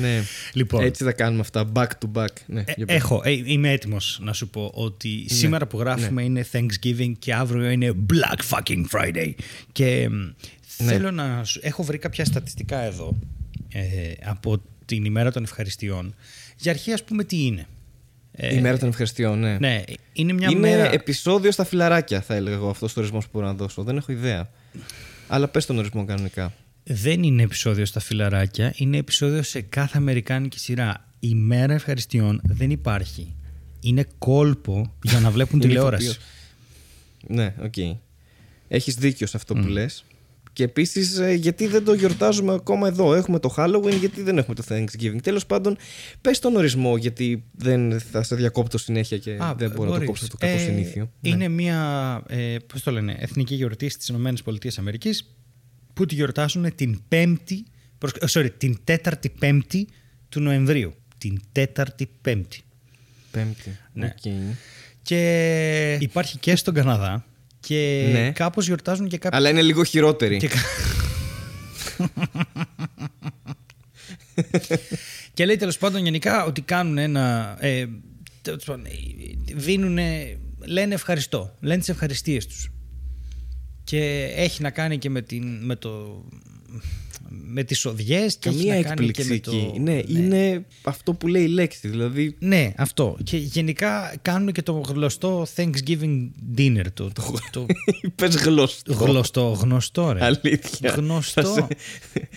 Ναι. 0.02 0.22
λοιπόν, 0.54 0.84
Έτσι 0.84 1.04
θα 1.04 1.12
κάνουμε 1.12 1.40
αυτά. 1.42 1.72
Back 1.74 1.86
to 1.88 2.12
back. 2.22 2.28
Ναι, 2.46 2.60
ε, 2.66 2.74
για 2.76 2.86
πες. 2.86 2.96
έχω, 2.96 3.22
ε, 3.24 3.32
είμαι 3.46 3.72
έτοιμος 3.72 4.20
να 4.22 4.34
σου 4.34 4.50
πω 4.50 4.72
ότι 4.74 5.26
σήμερα 5.30 5.68
που 5.68 5.80
γράφουμε 5.80 6.22
Ναι. 6.22 6.24
είναι 6.28 6.46
Thanksgiving 6.52 7.12
και 7.20 7.34
αύριο 7.34 7.70
είναι 7.70 7.94
Black 8.14 8.58
fucking 8.58 8.84
Friday. 8.92 9.32
Και 9.72 10.10
μ, 10.10 10.14
Ναι. 10.78 10.92
θέλω 10.92 11.12
να. 11.12 11.44
σου- 11.44 11.60
Έχω 11.64 11.84
βρει 11.84 11.98
κάποια 11.98 12.26
στατιστικά 12.26 12.80
εδώ 12.80 13.16
ε, 13.74 14.12
από 14.24 14.62
την 14.86 15.06
ημέρα 15.06 15.32
των 15.32 15.44
ευχαριστειών. 15.44 16.16
Για 16.58 16.72
αρχή, 16.72 16.92
ας 16.94 17.04
πούμε, 17.04 17.24
τι 17.24 17.46
είναι; 17.46 17.68
Ε, 18.32 18.56
Η 18.56 18.62
μέρα 18.62 18.78
των 18.78 18.90
ευχαριστειών, 18.90 19.40
ναι. 19.40 19.58
Ναι, 19.58 19.84
είναι 20.14 20.34
μια 20.34 20.50
Είναι 20.50 20.60
μέρα. 20.60 20.92
επεισόδιο 20.92 21.52
στα 21.52 21.64
φιλαράκια, 21.64 22.22
θα 22.22 22.36
έλεγα 22.36 22.56
εγώ 22.56 22.70
αυτός 22.70 22.96
ο 22.98 23.00
ορισμό 23.00 23.20
που 23.20 23.28
μπορώ 23.34 23.46
να 23.46 23.54
δώσω. 23.54 23.84
Δεν 23.84 23.98
έχω 23.98 24.12
ιδέα. 24.12 24.50
Αλλά 25.28 25.48
πες 25.48 25.66
τον 25.66 25.78
ορισμό 25.78 26.06
κανονικά. 26.06 26.54
Δεν 26.84 27.24
είναι 27.24 27.44
επεισόδιο 27.44 27.86
στα 27.86 28.00
φιλαράκια, 28.00 28.74
είναι 28.76 28.98
επεισόδιο 28.98 29.44
σε 29.44 29.62
κάθε 29.62 29.98
αμερικάνικη 29.98 30.60
σειρά. 30.60 31.08
Η 31.20 31.36
μέρα 31.36 31.74
ευχαριστειών 31.74 32.42
δεν 32.44 32.70
υπάρχει. 32.72 33.36
Είναι 33.80 34.08
κόλπο 34.18 34.94
για 35.04 35.20
να 35.20 35.32
βλέπουν 35.32 35.60
Είναι 35.60 35.68
τηλεόραση. 35.68 36.04
ηθοποιός. 36.06 36.26
Ναι, 37.28 37.54
οκ. 37.64 37.98
Έχεις 38.68 38.96
δίκιο 38.96 39.28
σε 39.28 39.38
αυτό 39.38 39.54
που 39.54 39.68
λες. 39.68 40.06
Και 40.54 40.64
επίσης 40.64 41.18
ε, 41.18 41.34
γιατί 41.34 41.68
δεν 41.68 41.84
το 41.84 41.94
γιορτάζουμε 41.94 42.54
ακόμα 42.54 42.88
εδώ; 42.88 43.14
Έχουμε 43.14 43.40
το 43.40 43.54
Halloween, 43.58 43.98
γιατί 44.00 44.22
δεν 44.22 44.38
έχουμε 44.38 44.56
το 44.56 44.64
Thanksgiving; 44.70 45.18
Τέλος 45.24 45.46
πάντων, 45.46 45.78
πες 46.22 46.40
τον 46.40 46.56
ορισμό, 46.56 46.98
γιατί 46.98 47.44
δεν 47.52 48.00
θα 48.00 48.24
σε 48.24 48.36
διακόπτω 48.36 48.78
συνέχεια 48.78 49.18
και 49.18 49.32
Α, 49.32 49.54
δεν 49.58 49.70
μπορώ 49.72 49.84
να 49.84 49.86
το 49.86 49.92
μπορείς. 49.92 50.06
κόψω 50.08 50.24
αυτό 50.26 50.38
το 50.38 50.46
κακό 50.46 50.60
Ε, 50.60 50.66
συνήθιο. 50.66 51.12
Ναι. 51.20 51.30
Είναι 51.30 51.48
μια, 51.48 52.22
ε, 52.28 52.56
πώς 52.68 52.84
το 52.84 52.92
λένε, 52.92 53.16
εθνική 53.20 53.56
γιορτή 53.56 53.90
στις 53.90 54.08
ΗΠΑ 54.08 54.34
που 55.94 56.06
τη 56.06 56.16
γιορτάζουν 56.16 56.76
την 56.76 57.02
πέμπτη, 57.08 57.66
προσ- 57.98 58.24
ε, 58.24 58.26
sorry, 58.30 58.50
την 58.58 58.78
τέταρτη 58.84 59.30
πέμπτη 59.30 59.88
του 60.30 60.40
Νοεμβρίου. 60.40 60.94
Την 61.18 61.40
τέταρτη 61.52 62.10
πέμπτη. 62.22 62.62
Πέμπτη. 63.32 63.78
Ναι. 63.94 64.06
Οκ. 64.06 64.32
Και 65.02 65.98
υπάρχει 66.00 66.38
και 66.38 66.56
στον 66.56 66.74
Καναδά 66.74 67.26
και 67.68 68.10
Ναι. 68.12 68.32
κάπως 68.32 68.66
γιορτάζουν 68.66 69.08
και 69.08 69.18
κάποιοι... 69.18 69.40
Αλλά 69.40 69.50
είναι 69.50 69.62
λίγο 69.62 69.84
χειρότερη. 69.84 70.38
Και, 70.38 70.50
και 75.34 75.46
λέει 75.46 75.56
τέλος 75.56 75.78
πάντων 75.78 76.04
γενικά 76.04 76.46
ότι 76.46 76.62
κάνουν 76.62 76.98
ένα. 76.98 77.58
Ε, 77.60 77.86
τέλος 78.42 78.64
πάντων, 78.64 78.86
ε, 78.86 78.90
δίνουνε, 79.56 80.38
λένε 80.66 80.94
ευχαριστώ. 80.94 81.56
Λένε 81.60 81.80
τις 81.80 81.90
ευχαριστίες 81.90 82.48
τους. 82.48 82.72
και 83.84 84.34
έχει 84.36 84.62
να 84.62 84.70
κάνει 84.70 84.98
και 84.98 85.10
με, 85.10 85.22
την, 85.22 85.66
με 85.66 85.76
το 85.76 86.24
με 87.48 87.64
τις 87.64 87.86
οδιές 87.86 88.36
και 88.36 88.50
Καμία 88.50 88.74
έχει 88.74 88.84
να 88.84 88.90
κάνει 88.90 89.08
έκπληξη 89.08 89.22
και 89.24 89.28
με 89.30 89.36
εκεί. 89.36 89.72
το... 89.76 89.80
Ναι, 89.82 90.02
είναι 90.20 90.66
αυτό 90.84 91.14
που 91.14 91.28
λέει 91.28 91.44
η 91.44 91.48
λέξη. 91.48 91.88
Δηλαδή. 91.88 92.36
Ναι, 92.40 92.74
αυτό. 92.78 93.18
Και 93.24 93.38
γενικά 93.38 94.14
κάνουν 94.22 94.52
και 94.52 94.62
το 94.62 94.72
γνωστό 94.88 95.46
Thanksgiving 95.56 96.28
dinner. 96.58 96.86
Το, 96.94 97.10
το, 97.14 97.34
το 97.52 97.66
Πες 98.16 98.36
γλωστό. 98.36 98.94
γνωστό, 98.94 99.58
γνωστό 99.62 100.12
ρε. 100.12 100.26
Αλήθεια. 100.26 100.90
Θα, 100.90 100.96
Γνωστό. 100.96 101.42
σε- 101.54 101.68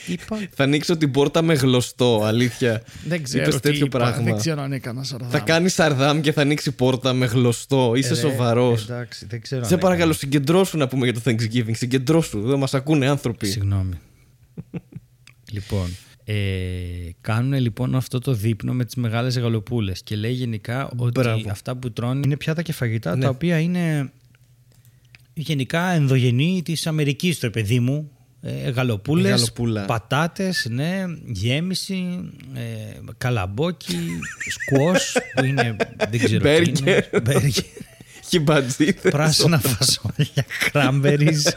Είπα, 0.07 0.39
θα 0.55 0.65
ανοίξω 0.65 0.97
την 0.97 1.11
πόρτα 1.11 1.43
με 1.43 1.55
γλωστό. 1.55 2.21
Αλήθεια. 2.25 2.83
δεν 3.07 3.23
ξέρω 3.23 3.43
Είπες 3.43 3.55
τι 3.55 3.61
τέτοιο 3.61 3.87
είπα. 3.87 3.99
πράγμα. 3.99 4.23
Δεν 4.25 4.37
ξέρω 4.37 4.63
αν 4.63 4.73
έκανα 4.73 5.03
σαρδάμ. 5.03 5.31
Θα 5.31 5.39
κάνει 5.39 5.69
σαρδάμ 5.69 6.21
και 6.21 6.33
θα 6.33 6.41
ανοίξει 6.41 6.73
πόρτα 6.73 7.13
με 7.13 7.27
γλωστό. 7.27 7.93
Είσαι 7.97 8.13
Ε, 8.13 8.15
ρε, 8.15 8.21
σοβαρός. 8.21 8.83
Εντάξει, 8.83 9.27
δεν 9.29 9.41
ξέρω. 9.41 9.65
Σε 9.65 9.75
αν 9.75 9.81
παρακαλώ, 9.81 10.13
συγκεντρώσου 10.13 10.77
να 10.79 10.89
πούμε 10.89 11.05
για 11.11 11.15
το 11.15 11.21
Thanksgiving. 11.25 11.71
Συγκεντρώσου. 11.73 12.41
Δεν 12.41 12.59
μας 12.59 12.75
ακούνε 12.75 13.09
άνθρωποι. 13.09 13.47
Συγγνώμη. 13.47 13.93
Λοιπόν, 15.53 15.97
ε, 16.25 16.35
κάνουν 17.21 17.53
λοιπόν 17.61 17.95
αυτό 17.95 18.19
το 18.19 18.33
δείπνο 18.33 18.73
με 18.73 18.85
τις 18.85 18.95
μεγάλες 18.95 19.39
γαλοπούλες 19.39 20.03
και 20.03 20.17
λέει 20.17 20.33
γενικά 20.33 20.91
ότι 20.97 21.21
Μπράβο. 21.21 21.51
αυτά 21.51 21.77
που 21.77 21.93
τρώνε 21.93 22.21
είναι 22.25 22.37
πιάτα 22.37 22.63
και 22.63 22.73
φαγητά 22.73 23.17
Ναι. 23.17 23.23
τα 23.23 23.29
οποία 23.29 23.59
είναι 23.59 24.13
γενικά 25.35 25.89
ενδογενή 25.91 26.63
της 26.65 26.87
Αμερικής 26.87 27.39
το 27.39 27.51
παιδί 27.51 27.81
μου. 27.81 28.11
Ε, 28.41 28.71
γαλοπούλες, 28.71 29.31
Γαλοπούλα. 29.31 29.85
πατάτες, 29.85 30.67
ναι, 30.71 31.05
γέμιση, 31.27 32.31
ε, 32.55 32.61
καλαμπόκι, 33.19 33.97
σκουός 34.51 35.17
που 35.35 35.45
είναι, 35.45 35.77
δεν 36.11 36.19
ξέρω 36.25 36.27
τι 36.27 36.35
είναι. 36.35 36.39
Μπέργκερ. 36.39 37.23
Μπέργκερ. 37.23 37.65
Χιμπατζίδες. 38.29 39.11
πράσινα 39.13 39.59
φασόλια, 39.61 40.45
κράμπερις 40.73 41.57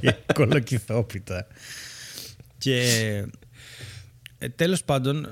και 0.00 0.14
κολοκυθόπιτα. 0.34 1.46
Και 2.64 3.24
ε, 4.38 4.48
τέλος 4.48 4.84
πάντων, 4.84 5.30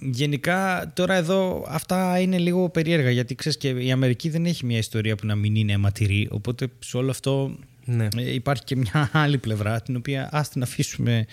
γενικά 0.00 0.92
τώρα 0.94 1.14
εδώ 1.14 1.66
αυτά 1.68 2.18
είναι 2.18 2.38
λίγο 2.38 2.70
περίεργα 2.70 3.10
γιατί 3.10 3.34
ξέρεις 3.34 3.58
και 3.58 3.68
η 3.68 3.92
Αμερική 3.92 4.28
δεν 4.28 4.46
έχει 4.46 4.66
μια 4.66 4.78
ιστορία 4.78 5.16
που 5.16 5.26
να 5.26 5.34
μην 5.34 5.54
είναι 5.54 5.72
αιματηρή 5.72 6.28
οπότε 6.30 6.68
σε 6.78 6.96
όλο 6.96 7.10
αυτό 7.10 7.58
Ναι. 7.84 8.08
ε, 8.16 8.34
υπάρχει 8.34 8.64
και 8.64 8.76
μια 8.76 9.10
άλλη 9.22 9.38
πλευρά 9.38 9.80
την 9.80 9.96
οποία 9.96 10.28
ας 10.32 10.48
την 10.48 10.62
αφήσουμε 10.62 11.26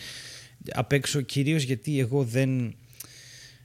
απ' 0.74 0.92
έξω 0.92 1.22
κυρίως 1.22 1.64
γιατί 1.64 2.00
εγώ 2.00 2.24
δεν 2.24 2.76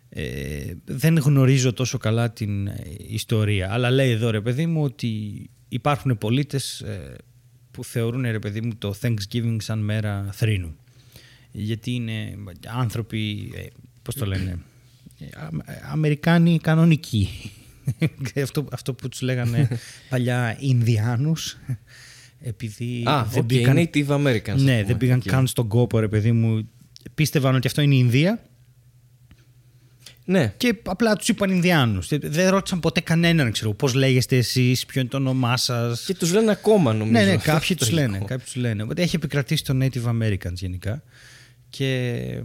ε, 0.09 0.73
δεν 0.85 1.19
γνωρίζω 1.19 1.73
τόσο 1.73 1.99
καλά 1.99 2.31
την 2.31 2.67
ε, 2.67 2.83
ιστορία. 3.09 3.73
Αλλά 3.73 3.91
λέει 3.91 4.11
εδώ 4.11 4.31
ρε 4.31 4.41
παιδί 4.41 4.67
μου 4.67 4.83
ότι 4.83 5.43
υπάρχουν 5.69 6.19
πολίτες 6.19 6.81
ε, 6.81 7.17
που 7.71 7.85
θεωρούν 7.85 8.23
ρε 8.23 8.39
παιδί 8.39 8.61
μου 8.61 8.75
το 8.79 8.95
Thanksgiving 9.01 9.57
σαν 9.59 9.79
μέρα 9.79 10.29
θρήνου. 10.33 10.77
Γιατί 11.53 11.91
είναι 11.91 12.35
άνθρωποι, 12.67 13.53
ε, 13.57 13.61
πώς 14.03 14.15
το 14.15 14.27
λένε, 14.27 14.59
ε, 15.19 15.25
Α- 15.39 15.93
Αμερικάνοι 15.93 16.59
κανονικοί. 16.59 17.29
αυτό, 18.43 18.67
αυτό 18.73 18.95
που 18.95 19.09
τους 19.09 19.21
λέγανε 19.21 19.69
παλιά 20.09 20.57
Ινδιάνους. 20.61 21.57
Επειδή 22.41 23.03
Α, 23.07 23.25
δεν 23.31 23.41
οκ, 23.43 23.47
πήγαν, 23.47 23.77
Native 23.77 24.07
Americans. 24.09 24.51
ας 24.51 24.63
ναι, 24.63 24.73
πούμε. 24.73 24.85
δεν 24.87 24.97
πήγαν 24.97 25.19
Οκ. 25.19 25.25
καν 25.31 25.47
στον 25.47 25.69
κόπο 25.69 25.99
ρε 25.99 26.09
παιδί 26.09 26.33
μου. 26.33 26.69
Πίστευαν 27.15 27.55
ότι 27.55 27.67
αυτό 27.67 27.81
είναι 27.81 27.95
η 27.95 27.99
Ινδία 28.01 28.43
Ναι. 30.25 30.55
και 30.57 30.75
απλά 30.85 31.17
τους 31.17 31.29
είπαν 31.29 31.51
Ινδιάνους. 31.51 32.09
Δεν 32.23 32.51
ρώτησαν 32.51 32.81
ποτέ 32.81 33.01
κανέναν, 33.01 33.53
ξέρω 33.53 33.73
πώς 33.75 33.95
λέγεστε 33.95 34.37
εσείς, 34.37 34.87
ποιο 34.87 35.01
είναι 35.01 35.11
το 35.11 35.17
όνομά 35.17 35.57
σας. 35.57 36.05
Και 36.05 36.15
τους 36.15 36.33
λένε 36.33 36.51
ακόμα 36.51 36.93
νομίζω. 36.93 37.13
Ναι, 37.19 37.25
ναι, 37.25 37.33
Αυτό 37.33 37.51
κάποιοι 37.51 37.69
το 37.69 37.75
τους 37.85 37.89
υλικό. 37.89 38.11
λένε. 38.13 38.25
Κάποιοι 38.25 38.45
τους 38.45 38.57
λένε. 38.57 38.83
Οπότε 38.83 39.03
έχει 39.03 39.17
επικρατήσει 39.17 39.65
το 39.65 39.79
Native 39.83 40.05
Americans 40.05 40.53
γενικά. 40.55 41.03
Και 41.71 42.43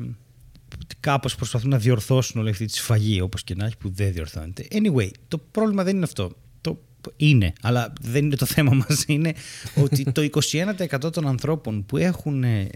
κάπως 0.99 1.35
προσπαθούν 1.35 1.69
να 1.69 1.77
διορθώσουν 1.77 2.41
όλη 2.41 2.49
αυτή 2.49 2.65
τη 2.65 2.75
σφαγή, 2.75 3.21
όπως 3.21 3.43
και 3.43 3.55
να 3.55 3.65
έχει, 3.65 3.77
που 3.77 3.89
δεν 3.89 4.13
διορθώνεται. 4.13 4.67
Anyway, 4.71 5.09
το 5.27 5.37
πρόβλημα 5.37 5.83
δεν 5.83 5.95
είναι 5.95 6.03
αυτό. 6.03 6.31
Το 6.61 6.83
είναι, 7.15 7.53
αλλά 7.61 7.93
δεν 8.01 8.25
είναι 8.25 8.35
το 8.35 8.45
θέμα 8.45 8.73
μας. 8.87 9.03
Είναι 9.07 9.33
ότι 9.75 10.11
το 10.11 10.27
21% 10.99 11.11
των 11.11 11.27
ανθρώπων 11.27 11.85
που 11.85 11.97
έχουν, 11.97 12.43
ε, 12.43 12.69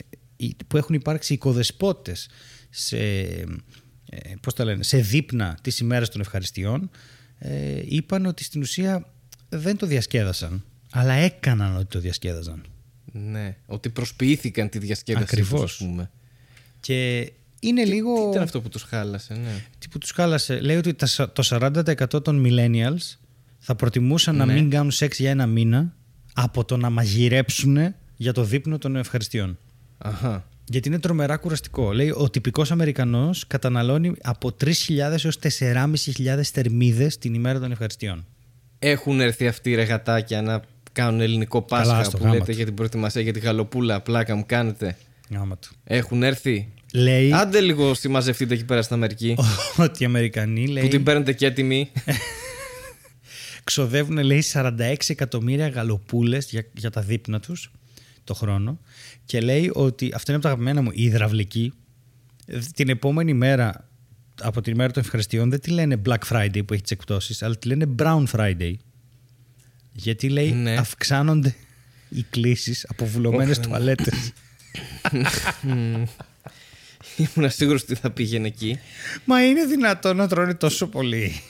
που 0.67 0.77
έχουν 0.77 0.95
υπάρξει 0.95 1.33
οικοδεσπότες 1.33 2.29
σε, 2.69 2.97
ε, 4.10 4.33
πώς 4.41 4.53
τα 4.53 4.63
λένε, 4.63 4.83
σε 4.83 4.97
δείπνα 4.97 5.57
τις 5.62 5.79
ημέρες 5.79 6.10
των 6.10 6.21
ευχαριστειών 6.21 6.89
ε, 7.38 7.81
είπαν 7.86 8.25
ότι 8.25 8.43
στην 8.43 8.62
ουσία 8.62 9.13
δεν 9.49 9.77
το 9.77 9.86
διασκέδασαν 9.86 10.63
αλλά 10.91 11.13
έκαναν 11.13 11.75
ότι 11.75 11.86
το 11.86 11.99
διασκέδαζαν. 11.99 12.63
Ναι, 13.12 13.55
ότι 13.65 13.89
προσποιήθηκαν 13.89 14.69
τη 14.69 14.79
διασκέδαση 14.79 15.23
Ακριβώς. 15.23 15.88
Τους, 16.88 16.95
ας 16.95 17.21
πούμε. 17.21 17.32
Και 17.60 17.67
είναι 17.67 17.84
λίγο... 17.86 18.23
Τι 18.23 18.30
ήταν 18.30 18.43
αυτό 18.43 18.62
που 18.62 18.69
τους 18.69 18.84
χάλασε, 18.84 19.34
ναι. 19.34 19.63
Τι 19.78 19.88
που 19.88 19.97
τους 19.97 20.12
κάλασε. 20.12 20.60
Λέει 20.60 20.76
ότι 20.78 20.93
τα 20.93 21.06
σα- 21.06 21.32
το 21.32 21.43
40% 21.50 22.23
των 22.23 22.43
millennials 22.47 23.17
θα 23.60 23.76
προτιμούσαν 23.76 24.36
να 24.36 24.45
Ναι. 24.45 24.54
μην 24.54 24.69
κάνουν 24.69 24.91
σεξ 24.91 25.19
για 25.19 25.30
ένα 25.30 25.45
μήνα 25.45 25.95
από 26.34 26.65
το 26.65 26.78
να 26.78 26.89
μαγειρέψουν 26.89 27.78
για 28.15 28.34
το 28.34 28.43
δείπνο 28.43 28.78
των 28.78 28.95
ευχαριστειών. 28.95 29.58
Αχα. 29.97 30.47
Γιατί 30.69 30.88
είναι 30.88 31.00
τρομερά 31.00 31.38
κουραστικό. 31.38 31.91
Λέει 31.93 32.13
ο 32.17 32.30
τυπικός 32.30 32.71
Αμερικανός 32.71 33.47
καταναλώνει 33.47 34.13
από 34.21 34.52
3.000 34.63 34.69
έως 35.23 35.39
4.500 35.60 36.41
θερμίδες 36.52 37.17
την 37.17 37.34
ημέρα 37.34 37.60
των 37.60 37.71
ευχαριστειών. 37.71 38.26
Έχουν 38.80 39.19
έρθει 39.19 39.47
αυτοί 39.47 39.69
οι 39.71 39.76
ρεγατάκια 39.76 40.41
να 40.41 40.62
κάνουν 40.91 41.21
ελληνικό 41.21 41.62
Καλά, 41.65 41.84
Πάσχα 41.84 42.04
στο 42.04 42.17
που 42.17 42.23
γάμα 42.23 42.34
λέτε 42.36 42.45
του. 42.45 42.52
για 42.58 42.65
την 42.65 42.73
προετοιμασία 42.73 43.21
για 43.21 43.34
τη 43.34 43.39
γαλοπούλα. 43.39 44.02
Πλάκα 44.02 44.36
μου 44.36 44.43
κάνετε. 44.45 44.97
Άμα 45.36 45.58
του. 45.58 45.69
Έχουν 45.84 46.23
έρθει; 46.23 46.73
Λέει 46.93 47.32
Άντε 47.34 47.60
λίγο 47.60 47.93
συμμαζευτείτε 47.93 48.54
εκεί 48.54 48.65
πέρα 48.65 48.82
στην 48.82 48.95
Αμερική. 48.95 49.36
ότι 49.78 50.04
οι 50.04 50.06
Αμερικανοί 50.06 50.67
λέει, 50.67 50.84
που 50.84 50.89
την 50.89 51.04
παίρνετε 51.04 51.34
και 51.34 51.45
έτοιμη. 51.45 51.91
ξοδεύουν 53.63 54.17
λέει 54.17 54.43
46 54.54 54.95
εκατομμύρια 55.08 55.67
γαλοπούλες 55.67 56.50
για, 56.50 56.65
για 56.73 56.89
τα 56.89 57.02
δείπνα 57.02 57.39
τους 57.39 57.71
το 58.23 58.34
χρόνο 58.34 58.80
και 59.26 59.39
λέει 59.41 59.71
ότι 59.73 60.12
αυτό 60.13 60.32
είναι 60.32 60.39
από 60.39 60.41
τα 60.41 60.47
αγαπημένα 60.47 60.82
μου 60.82 60.89
η 60.93 61.04
υδραυλική 61.04 61.73
ε, 62.45 62.60
την 62.76 62.89
επόμενη 62.89 63.34
μέρα 63.34 63.89
από 64.41 64.62
την 64.62 64.73
ημέρα 64.73 64.91
των 64.91 65.04
ευχαριστειών 65.04 65.50
δεν 65.50 65.60
τη 65.60 65.69
λένε 65.69 66.02
Black 66.06 66.32
Friday 66.32 66.62
που 66.65 66.73
έχει 66.73 66.82
τις 66.82 66.91
εκπτώσεις 66.91 67.43
αλλά 67.43 67.56
τη 67.58 67.67
λένε 67.67 67.86
Brown 68.00 68.23
Friday 68.32 68.73
γιατί 69.91 70.30
λέει 70.30 70.52
Ναι. 70.52 70.76
αυξάνονται 70.78 71.56
οι 72.10 72.26
κλήσεις 72.30 72.86
από 72.89 73.06
βουλωμένες 73.06 73.60
τουαλέτες 73.60 74.34
Ήμουν 77.17 77.49
σίγουρος 77.49 77.82
ότι 77.82 77.95
θα 77.95 78.12
πήγαινε 78.12 78.47
εκεί. 78.47 78.80
Μα 79.25 79.45
είναι 79.45 79.65
δυνατόν 79.65 80.15
να 80.15 80.27
τρώνε 80.27 80.53
τόσο 80.53 80.88
πολύ 80.88 81.41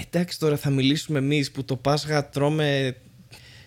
Εντάξει 0.00 0.38
τώρα 0.38 0.56
θα 0.56 0.70
μιλήσουμε 0.70 1.18
εμείς 1.18 1.50
που 1.50 1.64
το 1.64 1.76
Πάσχα 1.76 2.28
τρώμε. 2.28 2.96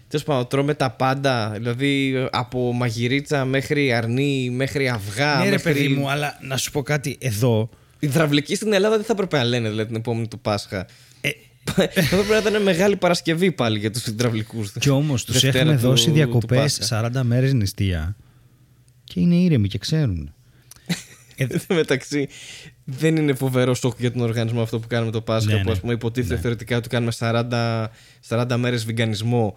Τέλος 0.08 0.26
πάντων, 0.26 0.48
τρώμε 0.48 0.74
τα 0.74 0.92
πάντα. 0.92 1.52
Δηλαδή 1.56 2.16
από 2.32 2.74
μαγειρίτσα 2.74 3.46
μέχρι 3.46 3.94
αρνί, 3.94 4.50
μέχρι 4.50 4.90
αυγά. 4.90 5.38
Ναι 5.38 5.44
ρε 5.44 5.50
μέχρι... 5.50 5.74
παιδί 5.74 5.88
μου 5.88 6.10
αλλά 6.10 6.40
να 6.42 6.58
σου 6.58 6.72
πω 6.72 6.82
κάτι 6.82 7.18
εδώ 7.22 7.70
Οι 8.00 8.08
υδραυλικοί 8.08 8.56
στην 8.56 8.74
Ελλάδα 8.74 8.96
δεν 8.96 9.06
θα 9.06 9.14
έπρεπε 9.14 9.38
να 9.38 9.44
λένε 9.44 9.70
δηλαδή, 9.70 9.88
την 9.88 9.96
επόμενη 9.96 10.28
του 10.28 10.40
Πάσχα. 10.40 10.88
Ε, 11.22 11.30
θα 11.64 11.84
έπρεπε 11.84 12.42
να 12.42 12.50
ήταν 12.50 12.62
μεγάλη 12.64 12.96
Παρασκευή 12.96 13.52
πάλι 13.52 13.80
για 13.80 13.92
τους 13.92 14.06
υδραυλικού. 14.06 14.66
Κι 14.80 14.90
όμως 14.90 15.26
τους 15.26 15.44
έχουμε 15.44 15.76
δώσει 15.76 16.12
διακοπές 16.12 16.90
40 16.90 17.10
μέρες 17.22 17.54
νηστεία 17.54 18.16
και 19.04 19.20
είναι 19.20 19.36
ήρεμοι 19.36 19.68
και 19.68 19.78
ξέρουν. 19.78 20.34
Ε, 21.40 21.44
Εν 21.44 21.62
τω 21.68 21.76
μεταξύ, 21.76 22.28
δεν 22.84 23.16
είναι 23.16 23.34
φοβερό 23.34 23.74
σοκ 23.74 24.00
για 24.00 24.12
τον 24.12 24.22
οργανισμό 24.22 24.62
αυτό 24.62 24.80
που 24.80 24.88
κάνουμε 24.88 25.12
το 25.12 25.22
Πάσχα. 25.22 25.52
Ναι, 25.52 25.60
που 25.60 25.66
ναι. 25.66 25.72
ας 25.72 25.80
πούμε 25.80 25.94
υποτίθεται 25.94 26.42
θεωρητικά 26.42 26.78
ότι 26.78 26.90
κάνουμε 26.90 27.12
40, 27.20 27.86
40 28.28 28.56
μέρες 28.58 28.86
βιγκανισμό 28.86 29.56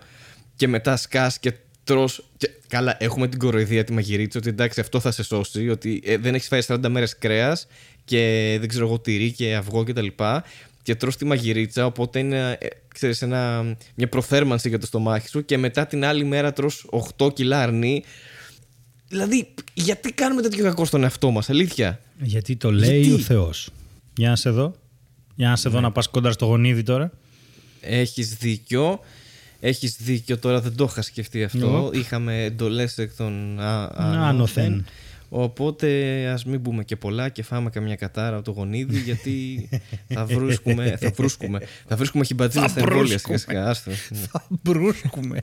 και 0.56 0.68
μετά 0.68 0.96
σκάς 0.96 1.38
και 1.38 1.52
τρως 1.84 2.24
Και, 2.36 2.50
καλά, 2.68 2.96
έχουμε 2.98 3.28
την 3.28 3.38
κοροϊδία 3.38 3.84
τη 3.84 3.92
μαγειρίτσα 3.92 4.38
ότι 4.38 4.48
εντάξει 4.48 4.80
αυτό 4.80 5.00
θα 5.00 5.10
σε 5.10 5.22
σώσει. 5.22 5.68
Ότι 5.68 6.02
ε, 6.04 6.16
δεν 6.16 6.34
έχεις 6.34 6.48
φάει 6.48 6.60
40 6.66 6.78
μέρες 6.88 7.18
κρέας 7.18 7.66
και 8.04 8.56
δεν 8.60 8.68
ξέρω 8.68 8.86
εγώ 8.86 8.98
τυρί 8.98 9.32
και 9.32 9.54
αυγό 9.54 9.84
κτλ. 9.84 10.06
Και, 10.06 10.42
και 10.82 10.94
τρως 10.94 11.16
τη 11.16 11.24
μαγειρίτσα, 11.24 11.86
οπότε 11.86 12.18
είναι 12.18 12.56
ε, 12.60 12.66
ξέρεις, 12.94 13.22
ένα, 13.22 13.64
μια 13.94 14.08
προθέρμανση 14.08 14.68
για 14.68 14.78
το 14.78 14.86
στομάχι 14.86 15.28
σου 15.28 15.44
και 15.44 15.58
μετά 15.58 15.86
την 15.86 16.04
άλλη 16.04 16.24
μέρα 16.24 16.52
τρως 16.52 16.86
8 17.18 17.34
κιλά 17.34 17.62
αρνί. 17.62 18.04
Δηλαδή, 19.12 19.54
γιατί 19.74 20.12
κάνουμε 20.12 20.42
τέτοιο 20.42 20.64
κακό 20.64 20.84
στον 20.84 21.02
εαυτό 21.02 21.30
μας, 21.30 21.50
αλήθεια; 21.50 22.00
Γιατί 22.20 22.56
το 22.56 22.72
λέει 22.72 23.00
Γιατί; 23.00 23.12
ο 23.22 23.24
Θεός. 23.24 23.70
Για 24.16 24.28
να 24.28 24.36
σε 24.36 24.50
δω. 24.50 24.74
Για 25.34 25.48
να 25.48 25.56
σε 25.56 25.68
Ναι. 25.68 25.74
δω 25.74 25.80
να 25.80 25.92
πας 25.92 26.08
κοντά 26.08 26.32
στο 26.32 26.44
γονίδι 26.46 26.82
τώρα. 26.82 27.10
Έχεις 27.80 28.34
δίκιο. 28.34 29.00
Έχεις 29.60 29.96
δίκιο 30.00 30.38
τώρα, 30.38 30.60
δεν 30.60 30.76
το 30.76 30.86
είχα 30.90 31.02
σκεφτεί 31.02 31.44
αυτό. 31.44 31.58
Εγώ. 31.66 31.90
Είχαμε 31.92 32.42
εντολές 32.44 32.98
εκ 32.98 33.12
των 33.16 33.60
α- 33.60 33.90
Άνωθεν. 33.96 34.22
άνωθεν. 34.22 34.84
Οπότε 35.28 35.88
ας 36.28 36.44
μην 36.44 36.62
πούμε 36.62 36.84
και 36.84 36.96
πολλά 36.96 37.28
και 37.28 37.42
φάμε 37.42 37.70
καμιά 37.70 37.96
κατάρα 37.96 38.36
από 38.36 38.44
το 38.44 38.50
γονίδι 38.50 38.98
γιατί 39.00 39.68
θα 40.08 40.24
βρίσκουμε, 40.26 40.96
θα 41.00 41.10
βρίσκουμε, 41.16 41.60
θα 41.88 41.96
βρίσκουμε 41.96 42.24
χιμπατζίδες 42.24 42.72
Θα 42.72 42.78
στα 42.78 42.88
εμβόλια 42.88 43.06
βρούσκουμε. 43.08 43.36
σιγά 43.38 43.52
σιγά. 43.58 43.68
Άστο. 43.70 43.90
Ναι. 43.90 44.18
Θα 44.30 44.44
μπρούσκουμε. 44.62 45.40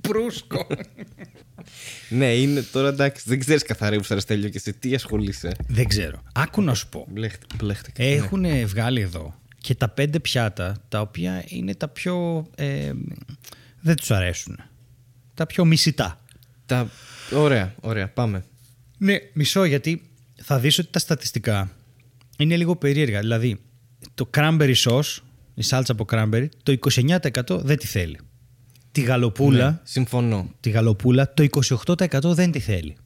Μπρούσκο. 0.00 0.66
ναι, 2.08 2.34
είναι 2.34 2.62
τώρα 2.62 2.88
εντάξει, 2.88 3.22
δεν 3.26 3.38
ξέρεις 3.38 3.62
καθαρή 3.62 4.00
που 4.00 4.18
Στέλιο 4.18 4.48
και 4.48 4.58
σε 4.58 4.72
τι 4.72 4.94
ασχολείσαι. 4.94 5.52
Δεν 5.66 5.88
ξέρω. 5.88 6.22
Άκου 6.34 6.62
να 6.62 6.74
σου 6.74 6.88
πω. 6.88 7.06
Μπλέχτηκα. 7.56 8.02
Έχουν 8.02 8.66
βγάλει 8.66 9.00
εδώ 9.00 9.34
και 9.60 9.74
τα 9.74 9.88
πέντε 9.88 10.20
πιάτα 10.20 10.76
τα 10.88 11.00
οποία 11.00 11.44
είναι 11.46 11.74
τα 11.74 11.88
πιο. 11.88 12.46
Ε, 12.56 12.92
δεν 13.80 13.96
τους 13.96 14.10
αρέσουν. 14.10 14.58
Τα 15.34 15.46
πιο 15.46 15.64
μισητά. 15.64 16.20
Τα... 16.66 16.90
Ωραία, 17.32 17.74
ωραία, 17.80 18.08
πάμε. 18.08 18.44
Ναι, 18.98 19.16
μισό 19.32 19.64
γιατί 19.64 20.10
θα 20.42 20.58
δεις 20.58 20.78
ότι 20.78 20.88
τα 20.90 20.98
στατιστικά 20.98 21.70
είναι 22.38 22.56
λίγο 22.56 22.76
περίεργα. 22.76 23.20
Δηλαδή, 23.20 23.60
το 24.14 24.30
cranberry 24.36 24.74
sauce, 24.74 25.16
η 25.54 25.62
σάλτσα 25.62 25.92
από 25.92 26.06
cranberry, 26.10 26.48
το 26.62 26.76
29% 26.90 27.60
δεν 27.60 27.78
τη 27.78 27.86
θέλει. 27.86 28.18
Τη 28.92 29.00
γαλοπούλα, 29.00 29.70
ναι, 29.70 29.78
συμφωνώ. 29.82 30.50
Τη 30.60 30.70
γαλοπούλα, 30.70 31.34
το 31.34 31.46
28% 31.84 32.20
δεν 32.22 32.50
τη 32.50 32.58
θέλει. 32.58 32.96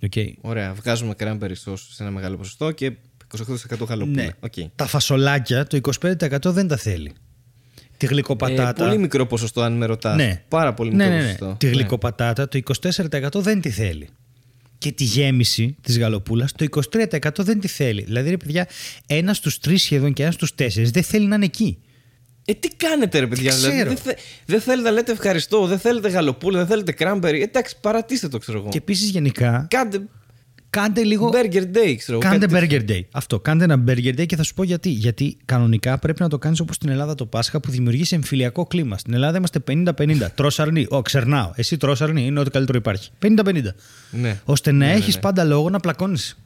Okay. 0.00 0.32
Ωραία, 0.40 0.74
βγάζουμε 0.74 1.14
cranberry 1.18 1.54
sauce 1.64 1.78
σε 1.90 2.02
ένα 2.02 2.10
μεγάλο 2.10 2.36
ποσοστό 2.36 2.70
και 2.70 2.92
28% 3.36 3.86
γαλοπούλα. 3.86 4.22
Ναι. 4.22 4.28
Okay. 4.40 4.64
Τα 4.74 4.86
φασολάκια, 4.86 5.66
το 5.66 5.80
25% 6.00 6.44
δεν 6.44 6.68
τα 6.68 6.76
θέλει. 6.76 7.12
Τη 7.96 8.06
γλυκοπατάτα. 8.06 8.84
Ε, 8.84 8.86
πολύ 8.86 8.98
μικρό 8.98 9.26
ποσοστό, 9.26 9.60
αν 9.60 9.72
με 9.72 9.86
ρωτάς. 9.86 10.16
Ναι. 10.16 10.42
Πάρα 10.48 10.74
πολύ 10.74 10.90
μικρό 10.90 11.08
ναι, 11.08 11.14
ναι, 11.14 11.20
ναι. 11.20 11.24
ποσοστό. 11.24 11.56
Τη 11.58 11.66
γλυκοπατάτα, 11.66 12.48
το 12.48 12.60
24% 12.80 13.40
δεν 13.40 13.60
τη 13.60 13.70
θέλει. 13.70 14.08
Και 14.78 14.92
τη 14.92 15.04
γέμιση 15.04 15.76
της 15.80 15.98
γαλοπούλας, 15.98 16.52
το 16.52 16.66
23% 16.70 17.30
δεν 17.38 17.60
τη 17.60 17.68
θέλει. 17.68 18.02
Δηλαδή, 18.02 18.30
ρε 18.30 18.36
παιδιά, 18.36 18.68
ένας 19.06 19.36
στους 19.36 19.58
τρεις 19.58 19.82
σχεδόν 19.82 20.12
και 20.12 20.22
ένας 20.22 20.34
στους 20.34 20.54
τέσσερις 20.54 20.90
δεν 20.90 21.02
θέλει 21.02 21.26
να 21.26 21.34
είναι 21.34 21.44
εκεί. 21.44 21.78
Ε, 22.48 22.54
τι 22.54 22.68
κάνετε, 22.68 23.18
ρε 23.18 23.26
παιδιά. 23.26 23.54
Δηλαδή, 23.54 23.82
δεν, 23.82 23.96
θε, 23.96 24.12
δεν 24.46 24.60
θέλετε 24.60 24.88
να 24.88 24.94
λέτε 24.94 25.12
ευχαριστώ, 25.12 25.66
δεν 25.66 25.78
θέλετε 25.78 26.08
γαλοπούλα, 26.08 26.58
δεν 26.58 26.66
θέλετε 26.66 26.92
κράμπερι. 26.92 27.42
Εντάξει, 27.42 27.76
παρατήστε 27.80 28.28
το, 28.28 28.38
ξέρω 28.38 28.58
εγώ. 28.58 28.68
Και 28.68 28.78
επίσης 28.78 29.08
γενικά. 29.08 29.66
Κάντε, 29.70 30.00
κάντε 30.70 31.02
λίγο. 31.02 31.30
Burger 31.32 31.76
day, 31.76 31.94
ξέρω 31.98 32.18
Κάντε 32.18 32.46
burger 32.50 32.90
day. 32.90 33.00
Αυτό. 33.10 33.40
Κάντε 33.40 33.64
ένα 33.64 33.84
burger 33.86 34.20
day 34.20 34.26
και 34.26 34.36
θα 34.36 34.42
σου 34.42 34.54
πω 34.54 34.62
γιατί. 34.62 34.88
Γιατί 34.88 35.36
κανονικά 35.44 35.98
πρέπει 35.98 36.22
να 36.22 36.28
το 36.28 36.38
κάνεις 36.38 36.60
όπως 36.60 36.76
στην 36.76 36.88
Ελλάδα 36.88 37.14
το 37.14 37.26
Πάσχα 37.26 37.60
που 37.60 37.70
δημιουργείς 37.70 38.12
εμφυλιακό 38.12 38.66
κλίμα. 38.66 38.98
Στην 38.98 39.14
Ελλάδα 39.14 39.36
είμαστε 39.36 39.60
50-50. 39.68 40.16
Τρώ 40.34 40.50
αρνί. 40.56 40.86
Ω, 40.90 41.02
ξερνάω. 41.02 41.50
Εσύ 41.54 41.76
τρώ 41.76 41.96
αρνί. 42.00 42.26
Είναι 42.26 42.40
ό,τι 42.40 42.50
καλύτερο 42.50 42.78
υπάρχει. 42.78 43.10
50-50. 43.22 43.62
Ναι. 44.10 44.40
Ώστε 44.44 44.72
να 44.72 44.86
ναι, 44.86 44.92
έχεις 44.92 45.06
ναι, 45.06 45.14
ναι. 45.14 45.20
πάντα 45.20 45.44
λόγο 45.44 45.70
να 45.70 45.80
πλακώνεις. 45.80 46.36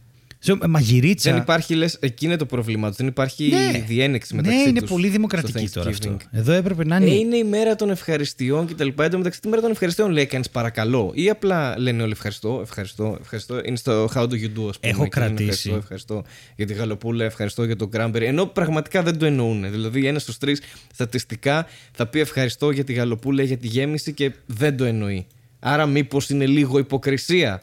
Μαγειρίτσα. 0.68 1.30
Δεν 1.32 1.40
υπάρχει, 1.40 1.74
λες, 1.74 1.96
εκεί 2.00 2.24
είναι 2.24 2.36
το 2.36 2.46
πρόβλημά 2.46 2.88
τους. 2.88 2.96
Δεν 2.96 3.06
υπάρχει 3.06 3.48
ναι. 3.48 3.84
διένεξη 3.86 4.34
μεταξύ 4.34 4.58
Ναι, 4.58 4.68
είναι 4.68 4.80
τους 4.80 4.90
πολύ 4.90 5.08
δημοκρατική 5.08 5.68
τώρα 5.68 5.88
αυτό. 5.88 6.16
Εδώ 6.30 6.52
έπρεπε 6.52 6.84
να 6.84 6.96
είναι. 6.96 7.10
Ε, 7.10 7.14
είναι 7.14 7.36
η 7.36 7.44
μέρα 7.44 7.76
των 7.76 7.90
ευχαριστειών 7.90 8.66
κτλ. 8.66 8.88
Εν 8.96 9.10
τω 9.10 9.18
μεταξύ, 9.18 9.40
τη 9.40 9.48
μέρα 9.48 9.62
των 9.62 9.70
ευχαριστειών 9.70 10.10
λέει 10.10 10.26
κανείς 10.26 10.50
παρακαλώ. 10.50 11.10
Ή 11.14 11.30
απλά 11.30 11.78
λένε 11.78 12.02
όλοι 12.02 12.12
ευχαριστώ, 12.12 12.58
ευχαριστώ, 12.62 13.16
ευχαριστώ. 13.20 13.60
Είναι 13.64 13.76
στο 13.76 14.08
How 14.14 14.22
do 14.22 14.32
you 14.32 14.32
do, 14.32 14.68
ας 14.68 14.78
πούμε. 14.78 14.78
Έχω 14.80 15.08
κρατήσει. 15.08 15.48
Ευχαριστώ, 15.48 15.74
ευχαριστώ 15.76 16.24
για 16.56 16.66
τη 16.66 16.72
γαλοπούλα, 16.72 17.24
ευχαριστώ 17.24 17.64
για 17.64 17.76
το 17.76 17.86
γκράμπερι. 17.88 18.24
Ενώ 18.24 18.46
πραγματικά 18.46 19.02
δεν 19.02 19.18
το 19.18 19.26
εννοούν. 19.26 19.70
Δηλαδή, 19.70 20.06
ένας 20.06 20.22
στους 20.22 20.38
τρεις 20.38 20.62
στατιστικά 20.92 21.66
θα 21.92 22.06
πει 22.06 22.20
ευχαριστώ 22.20 22.70
για 22.70 22.84
τη 22.84 22.92
γαλοπούλα, 22.92 23.42
για 23.42 23.56
τη 23.56 23.66
γέμιση 23.66 24.12
και 24.12 24.32
δεν 24.46 24.76
το 24.76 24.84
εννοεί. 24.84 25.26
Άρα, 25.58 25.86
μήπως 25.86 26.30
είναι 26.30 26.46
λίγο 26.46 26.78
υποκρισία; 26.78 27.62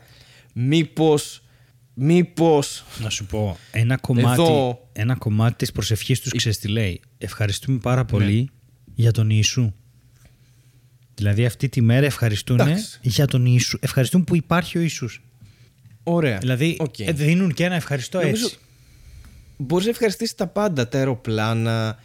Μήπως 2.00 2.16
Μήπως... 2.18 2.84
Να 3.04 3.10
σου 3.10 3.26
πω, 3.26 3.58
ένα 3.72 3.98
κομμάτι, 3.98 4.42
Εδώ... 4.42 4.90
ένα 4.94 5.16
κομμάτι 5.16 5.56
της 5.56 5.72
προσευχής 5.72 6.20
τους 6.20 6.32
ξέρεις 6.32 6.58
τι 6.58 6.68
λέει; 6.68 7.02
Ευχαριστούμε 7.18 7.78
πάρα 7.78 8.06
πολύ 8.06 8.40
ναι. 8.40 8.46
για 8.96 9.12
τον 9.12 9.30
Ιησού. 9.30 9.74
Δηλαδή 11.16 11.46
αυτή 11.46 11.70
τη 11.70 11.82
μέρα 11.82 12.06
ευχαριστούν 12.06 12.60
για 13.02 13.28
τον 13.28 13.46
Ιησού. 13.46 13.78
Ευχαριστούν 13.82 14.24
που 14.24 14.36
υπάρχει 14.36 14.78
ο 14.78 14.82
Ιησούς. 14.82 15.22
Ωραία. 16.04 16.38
Δηλαδή 16.38 16.78
okay. 16.80 17.14
δίνουν 17.14 17.54
και 17.54 17.64
ένα 17.64 17.76
ευχαριστώ 17.76 18.22
Νομίζω... 18.22 18.46
έτσι. 18.46 18.58
Μπορείς 19.58 19.86
να 19.86 19.92
ευχαριστήσεις 19.92 20.36
τα 20.36 20.48
πάντα. 20.48 20.88
Τα 20.88 20.98
αεροπλάνα, 20.98 22.00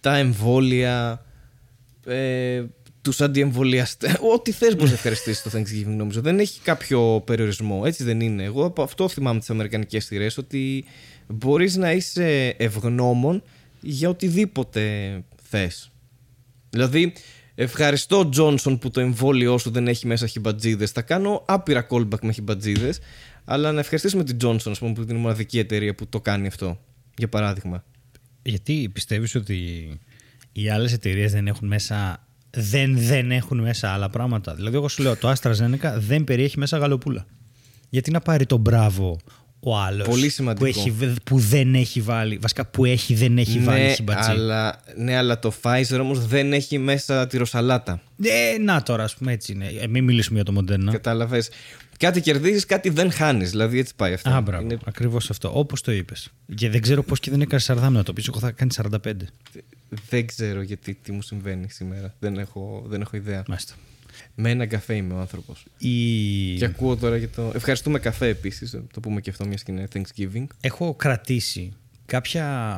τα 0.00 0.16
εμβόλια, 0.16 1.24
ε, 2.06 2.62
τους 3.04 3.20
αντιεμβολιαστέ. 3.20 4.18
Ό,τι 4.34 4.52
θες 4.52 4.74
μπορείς 4.74 4.90
να 4.90 4.96
ευχαριστήσεις 4.96 5.42
το 5.42 5.50
Thanksgiving, 5.54 5.96
νομίζω. 5.96 6.20
Δεν 6.20 6.38
έχει 6.38 6.60
κάποιο 6.60 7.22
περιορισμό. 7.26 7.82
Έτσι 7.84 8.04
δεν 8.04 8.20
είναι. 8.20 8.42
Εγώ 8.42 8.64
από 8.64 8.82
αυτό 8.82 9.08
θυμάμαι 9.08 9.38
τις 9.38 9.50
Αμερικανικές 9.50 10.04
σειρέ, 10.04 10.26
ότι 10.36 10.84
μπορείς 11.26 11.76
να 11.76 11.92
είσαι 11.92 12.48
ευγνώμων 12.48 13.42
για 13.80 14.08
οτιδήποτε 14.08 14.82
θες. 15.42 15.90
Δηλαδή, 16.70 17.12
ευχαριστώ 17.54 18.28
Τζόνσον 18.28 18.78
που 18.78 18.90
το 18.90 19.00
εμβόλιο 19.00 19.58
σου 19.58 19.70
δεν 19.70 19.88
έχει 19.88 20.06
μέσα 20.06 20.26
χιμπατζίδες. 20.26 20.90
Θα 20.90 21.02
κάνω 21.02 21.44
άπειρα 21.46 21.86
callback 21.90 22.20
με 22.22 22.32
χιμπατζίδες. 22.32 22.98
Αλλά 23.44 23.72
να 23.72 23.80
ευχαριστήσουμε 23.80 24.24
την 24.24 24.36
Johnson, 24.42 24.70
ας 24.70 24.78
πούμε, 24.78 24.92
που 24.92 25.02
είναι 25.02 25.14
η 25.14 25.16
μοναδική 25.16 25.58
εταιρεία 25.58 25.94
που 25.94 26.06
το 26.06 26.20
κάνει 26.20 26.46
αυτό. 26.46 26.80
Για 27.16 27.28
παράδειγμα. 27.28 27.84
Γιατί 28.42 28.90
πιστεύεις 28.92 29.34
ότι 29.34 29.88
οι 30.52 30.68
άλλες 30.68 30.92
εταιρείες 30.92 31.32
δεν 31.32 31.46
έχουν 31.46 31.68
μέσα 31.68 32.26
δεν, 32.54 32.98
δεν 32.98 33.30
έχουν 33.30 33.60
μέσα 33.60 33.88
άλλα 33.88 34.08
πράγματα. 34.08 34.54
Δηλαδή, 34.54 34.76
εγώ 34.76 34.88
σου 34.88 35.02
λέω, 35.02 35.16
το 35.16 35.32
AstraZeneca 35.32 35.94
δεν 35.96 36.24
περιέχει 36.24 36.58
μέσα 36.58 36.78
γαλοπούλα. 36.78 37.26
Γιατί 37.88 38.10
να 38.10 38.20
πάρει 38.20 38.46
το 38.46 38.56
μπράβο 38.56 39.18
ο 39.64 39.78
άλλος 39.78 40.08
Πολύ 40.08 40.28
σημαντικό. 40.28 40.70
Που, 40.70 40.78
έχει, 40.78 41.14
που 41.24 41.38
δεν 41.38 41.74
έχει 41.74 42.00
βάλει. 42.00 42.38
Βασικά 42.38 42.66
που 42.66 42.84
έχει, 42.84 43.14
δεν 43.14 43.38
έχει 43.38 43.58
ναι, 43.58 43.64
βάλει 43.64 43.94
χιμπατζή. 43.94 44.30
Αλλά, 44.30 44.80
ναι, 44.96 45.16
αλλά 45.16 45.38
το 45.38 45.52
Pfizer 45.62 45.98
όμως 46.00 46.26
δεν 46.26 46.52
έχει 46.52 46.78
μέσα 46.78 47.26
τη 47.26 47.38
ροσαλάτα. 47.38 48.00
Ε, 48.22 48.58
να 48.58 48.82
τώρα, 48.82 49.04
ας 49.04 49.14
πούμε 49.14 49.32
έτσι 49.32 49.52
είναι. 49.52 49.66
Ε, 49.80 49.86
μην 49.86 50.04
μιλήσουμε 50.04 50.40
για 50.42 50.52
το 50.52 50.60
Moderna. 50.60 50.90
Κατάλαβες. 50.90 51.50
Κάτι 51.98 52.20
κερδίζεις, 52.20 52.66
κάτι 52.66 52.90
δεν 52.90 53.10
χάνεις. 53.12 53.50
Δηλαδή 53.50 53.78
έτσι 53.78 53.92
πάει 53.96 54.12
αυτό. 54.12 54.30
Α, 54.30 54.40
μπράβο. 54.40 54.64
Είναι... 54.64 54.78
Ακριβώς 54.84 55.30
αυτό. 55.30 55.58
Όπως 55.58 55.80
το 55.80 55.92
είπες. 55.92 56.28
Και 56.54 56.70
δεν 56.70 56.80
ξέρω 56.80 57.02
πώς 57.02 57.20
και 57.20 57.30
δεν 57.30 57.40
έκανε 57.40 57.62
40 57.66 57.76
να 57.90 58.02
το 58.02 58.12
πεις. 58.12 58.28
Εγώ 58.28 58.38
θα 58.38 58.50
κάνει 58.50 58.70
45. 58.82 59.12
Δεν 59.88 60.26
ξέρω 60.26 60.62
γιατί 60.62 60.94
τι 60.94 61.12
μου 61.12 61.22
συμβαίνει 61.22 61.70
σήμερα. 61.70 62.14
Δεν 62.18 62.38
έχω, 62.38 62.84
δεν 62.86 63.00
έχω 63.00 63.16
ιδέα. 63.16 63.42
Μάλιστα. 63.48 63.74
Με 64.34 64.50
ένα 64.50 64.66
καφέ 64.66 64.94
είμαι 64.94 65.14
ο 65.14 65.18
άνθρωπος. 65.18 65.66
Η... 65.78 66.56
Και 66.56 66.64
ακούω 66.64 66.96
τώρα 66.96 67.16
για 67.16 67.28
το. 67.28 67.52
Ευχαριστούμε 67.54 67.98
καφέ 67.98 68.28
επίσης. 68.28 68.76
Το 68.92 69.00
πούμε 69.00 69.20
και 69.20 69.30
αυτό 69.30 69.46
μιας 69.46 69.62
και 69.62 69.72
είναι 69.72 69.88
Thanksgiving. 69.92 70.46
Έχω 70.60 70.94
κρατήσει 70.94 71.72
κάποια. 72.06 72.76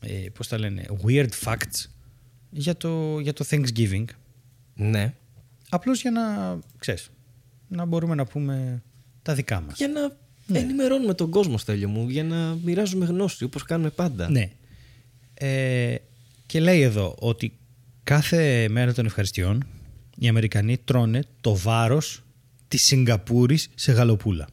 Ε, 0.00 0.28
πώς 0.34 0.48
τα 0.48 0.58
λένε, 0.58 0.86
weird 1.06 1.28
facts 1.44 1.86
για 2.50 2.76
το, 2.76 3.18
για 3.18 3.32
το 3.32 3.44
Thanksgiving. 3.50 4.04
Ναι. 4.74 5.14
Απλώς 5.68 6.00
για 6.00 6.10
να, 6.10 6.58
ξέρεις, 6.78 7.10
να 7.68 7.84
μπορούμε 7.84 8.14
να 8.14 8.24
πούμε 8.24 8.82
τα 9.22 9.34
δικά 9.34 9.60
μας. 9.60 9.76
Για 9.76 9.88
να 9.88 10.16
ναι. 10.46 10.58
ενημερώνουμε 10.58 11.14
τον 11.14 11.30
κόσμο, 11.30 11.58
Στέλιο 11.58 11.88
μου, 11.88 12.08
για 12.08 12.24
να 12.24 12.58
μοιράζουμε 12.64 13.04
γνώση, 13.04 13.44
όπως 13.44 13.62
κάνουμε 13.62 13.90
πάντα. 13.90 14.30
Ναι. 14.30 14.50
Ε, 15.34 15.94
και 16.52 16.60
λέει 16.60 16.80
εδώ 16.80 17.14
ότι 17.18 17.52
κάθε 18.02 18.68
μέρα 18.68 18.92
των 18.92 19.06
ευχαριστειών 19.06 19.64
οι 20.16 20.28
Αμερικανοί 20.28 20.78
τρώνε 20.84 21.22
το 21.40 21.56
βάρος 21.56 22.22
της 22.68 22.82
Σιγκαπούρης 22.82 23.68
σε 23.74 23.92
γαλοπούλα. 23.92 24.48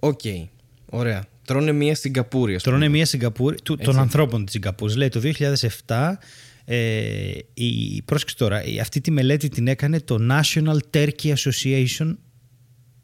OK. 0.00 0.20
Okay. 0.24 0.44
Ωραία. 0.90 1.24
Τρώνε 1.44 1.72
μία 1.72 1.94
Σιγκαπούρη. 1.94 2.56
Τρώνε 2.56 2.88
μία 2.88 3.06
Σιγκαπούρη 3.06 3.56
του, 3.62 3.76
των 3.76 3.98
ανθρώπων 3.98 4.44
της 4.44 4.52
Σιγκαπούρης. 4.52 4.96
Λέει 4.96 5.08
το 5.08 5.20
2007 5.86 6.12
ε, 6.64 7.38
η, 7.54 8.02
πρόσεξε 8.02 8.36
τώρα, 8.36 8.62
αυτή 8.80 9.00
τη 9.00 9.10
μελέτη 9.10 9.48
την 9.48 9.68
έκανε 9.68 10.00
το 10.00 10.18
National 10.30 10.78
Turkey 10.90 11.34
Association. 11.34 12.14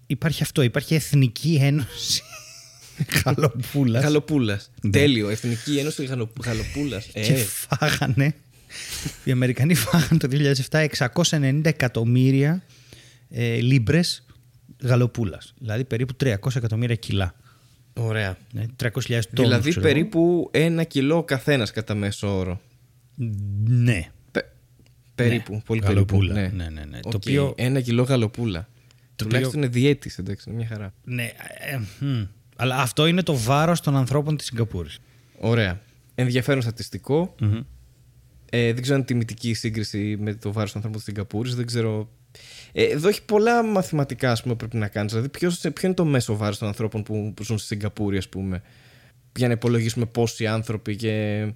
Υπάρχει 0.07 0.43
αυτό, 0.43 0.63
υπάρχει 0.63 0.95
Εθνική 0.95 1.59
Ένωση 1.61 2.23
Γαλοπούλας. 3.25 4.03
Γαλοπούλας. 4.03 4.71
Ναι. 4.83 4.91
Τέλειο, 4.91 5.29
Εθνική 5.29 5.77
Ένωση 5.79 6.09
Γαλοπούλας. 6.45 7.09
Ε. 7.13 7.23
Και 7.23 7.35
φάγανε, 7.35 8.35
οι 9.25 9.31
Αμερικανοί 9.31 9.75
φάγανε 9.75 10.19
το 10.19 10.29
2007 10.71 10.87
690 11.31 11.61
εκατομμύρια 11.63 12.63
ε, 13.31 13.61
λίμπρες 13.61 14.25
γαλοπούλας. 14.83 15.55
Δηλαδή 15.59 15.85
περίπου 15.85 16.17
300 16.21 16.35
εκατομμύρια 16.57 16.95
κιλά. 16.95 17.35
Ωραία. 17.93 18.37
300.000 18.55 18.71
τόνους. 19.07 19.23
Δηλαδή 19.35 19.81
περίπου 19.81 20.51
ένα 20.53 20.85
κιλό 20.85 21.25
καθένας 21.25 21.71
κατά 21.71 21.95
μέσο 21.95 22.39
όρο. 22.39 22.61
Ναι. 23.67 24.11
Πε, 24.31 24.41
περίπου. 25.15 25.53
Ναι. 25.53 25.61
Πολύ 25.67 25.81
γαλοπούλα. 25.85 26.35
περίπου. 26.35 26.57
Ναι, 26.57 26.69
ναι, 26.69 26.85
ναι. 26.85 26.99
Okay. 26.99 27.11
Το 27.11 27.17
οποίο... 27.17 27.55
Ένα 27.57 27.81
κιλό 27.81 28.03
γαλοπούλα. 28.03 28.69
Το 29.17 29.25
Τουλάχιστον 29.25 29.59
είναι 29.59 29.69
διέτη, 29.69 30.11
εντάξει, 30.19 30.45
είναι 30.49 30.59
μια 30.59 30.67
χαρά. 30.67 30.95
Ναι. 31.05 31.31
Ε, 31.59 31.75
ε, 31.75 32.29
αλλά 32.61 32.77
αυτό 32.77 33.07
είναι 33.07 33.23
το 33.23 33.37
βάρος 33.37 33.81
των 33.81 33.97
ανθρώπων 33.97 34.37
της 34.37 34.47
Σιγκαπούρης. 34.47 34.99
Ωραία. 35.39 35.81
Ενδιαφέρον 36.15 36.63
στατιστικό. 36.63 37.35
Mm-hmm. 37.41 37.65
Ε, 38.51 38.73
δεν 38.73 38.83
ξέρω 38.83 38.97
αν 38.99 39.05
τιμητική 39.05 39.55
σύγκριση 39.55 40.17
με 40.21 40.35
το 40.35 40.53
βάρος 40.53 40.73
των 40.73 40.77
ανθρώπων 40.77 40.93
της 40.93 41.03
Σιγκαπούρης. 41.15 41.55
Δεν 41.55 41.67
ξέρω. 41.67 42.09
Ε, 42.73 42.85
εδώ 42.85 43.09
έχει 43.09 43.25
πολλά 43.25 43.63
μαθηματικά 43.63 44.31
ας 44.31 44.43
πούμε, 44.43 44.55
πρέπει 44.55 44.77
να 44.77 44.89
κάνεις. 44.89 45.13
Δηλαδή, 45.13 45.29
ποιος, 45.29 45.59
ποιο 45.61 45.73
είναι 45.83 45.95
το 45.95 46.05
μέσο 46.05 46.37
βάρος 46.37 46.59
των 46.59 46.69
ανθρώπων 46.69 47.03
που, 47.03 47.33
που 47.37 47.45
ζουν 47.45 47.59
στη 47.59 47.67
Σιγκαπούρη, 47.67 48.17
ας 48.17 48.29
πούμε, 48.29 48.63
για 49.37 49.47
να 49.47 49.53
υπολογίσουμε 49.53 50.07
πόσοι 50.07 50.47
άνθρωποι 50.47 50.97
και 50.97 51.47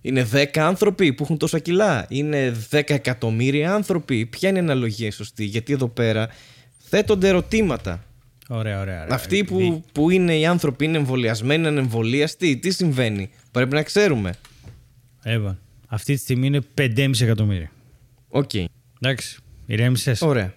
Είναι 0.00 0.28
10 0.32 0.58
άνθρωποι 0.58 1.12
που 1.12 1.22
έχουν 1.22 1.36
τόσα 1.36 1.58
κιλά; 1.58 2.06
Είναι 2.08 2.56
10 2.70 2.82
εκατομμύρια 2.86 3.74
άνθρωποι; 3.74 4.26
Ποια 4.26 4.48
είναι 4.48 4.58
η 4.58 4.62
αναλογία 4.62 5.12
σωστή; 5.12 5.44
Γιατί 5.44 5.72
εδώ 5.72 5.88
πέρα 5.88 6.28
θέτονται 6.78 7.28
ερωτήματα. 7.28 8.04
Ωραία, 8.54 8.80
ωραία. 8.80 9.02
ωραία. 9.02 9.14
Αυτοί 9.14 9.44
που, 9.44 9.84
που 9.92 10.10
είναι 10.10 10.38
οι 10.38 10.46
άνθρωποι 10.46 10.84
είναι 10.84 10.96
εμβολιασμένοι, 10.96 11.68
είναι 11.68 11.80
ανεμβολίαστοι. 11.80 12.56
Τι 12.56 12.70
συμβαίνει; 12.70 13.30
Πρέπει 13.50 13.74
να 13.74 13.82
ξέρουμε. 13.82 14.34
Εύα. 15.22 15.58
Αυτή 15.86 16.14
τη 16.14 16.20
στιγμή 16.20 16.46
είναι 16.46 16.60
5,5 16.80 17.20
εκατομμύρια. 17.20 17.70
OK. 18.28 18.50
Okay. 18.52 18.64
Εντάξει. 19.00 19.38
Ηρέμησες. 19.66 20.22
Ωραία. 20.22 20.54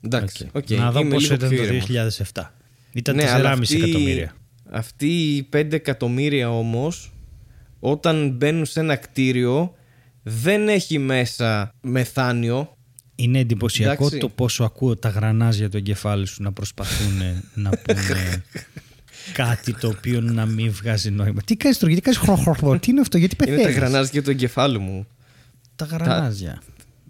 Εντάξει. 0.00 0.50
Okay. 0.52 0.58
Okay. 0.58 0.76
Να 0.76 0.92
δω 0.92 1.06
πώς 1.06 1.30
ήταν 1.30 1.56
το 1.56 1.62
2007. 2.32 2.42
Ήταν 2.92 3.16
ναι, 3.16 3.24
4,5 3.24 3.74
εκατομμύρια. 3.74 4.34
Αυτοί 4.70 5.34
οι 5.34 5.48
5 5.52 5.72
εκατομμύρια 5.72 6.50
όμως, 6.50 7.12
όταν 7.80 8.30
μπαίνουν 8.30 8.64
σε 8.64 8.80
ένα 8.80 8.96
κτίριο, 8.96 9.74
δεν 10.22 10.68
έχει 10.68 10.98
μέσα 10.98 11.74
μεθάνιο. 11.80 12.73
Είναι 13.16 13.38
εντυπωσιακό 13.38 14.10
το 14.10 14.28
πόσο 14.28 14.64
ακούω 14.64 14.96
τα 14.96 15.08
γρανάζια 15.08 15.70
του 15.70 15.76
εγκεφάλου 15.76 16.26
σου 16.26 16.42
να 16.42 16.52
προσπαθούν 16.52 17.42
να 17.54 17.70
πούνε 17.70 18.44
κάτι 19.32 19.74
το 19.74 19.88
οποίο 19.88 20.20
να 20.20 20.46
μην 20.46 20.72
βγάζει 20.72 21.10
νόημα. 21.10 21.42
Τι 21.44 21.56
κάνεις 21.56 21.78
τώρα, 21.78 21.92
γιατί 21.92 22.10
κάνεις 22.10 22.38
χρόνο, 22.58 22.78
τι 22.78 22.90
είναι 22.90 23.00
αυτό, 23.00 23.18
γιατί 23.18 23.36
πεθαίνει. 23.36 23.62
Είναι 23.62 23.72
τα 23.72 23.78
γρανάζια 23.78 24.22
του 24.22 24.30
εγκεφάλου 24.30 24.80
μου. 24.80 25.06
Τα 25.76 25.84
γρανάζια. 25.84 26.62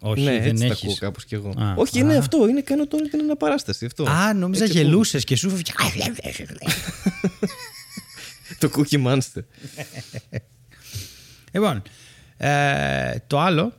Όχι, 0.06 0.22
ναι, 0.22 0.38
δεν 0.38 0.50
έτσι 0.50 0.64
έχεις. 0.64 0.78
τα 0.78 0.84
ακούω 0.84 0.94
κάπως 0.94 1.24
κι 1.24 1.34
εγώ. 1.34 1.48
Α, 1.48 1.74
Όχι, 1.76 1.98
είναι 1.98 2.16
αυτό. 2.16 2.48
Είναι 2.48 2.60
κάνω 2.60 2.86
τώρα 2.86 3.04
την 3.04 3.20
αναπαράσταση. 3.20 3.84
Αυτό. 3.84 4.04
Α, 4.04 4.34
νόμιζα 4.34 4.64
γελούσες 4.64 5.24
και 5.24 5.36
σου 5.36 5.50
φεύγει. 5.50 5.72
το 8.58 8.70
cookie 8.76 9.06
monster. 9.06 9.42
λοιπόν, 11.52 11.82
ε, 12.36 13.14
το 13.26 13.40
άλλο 13.40 13.72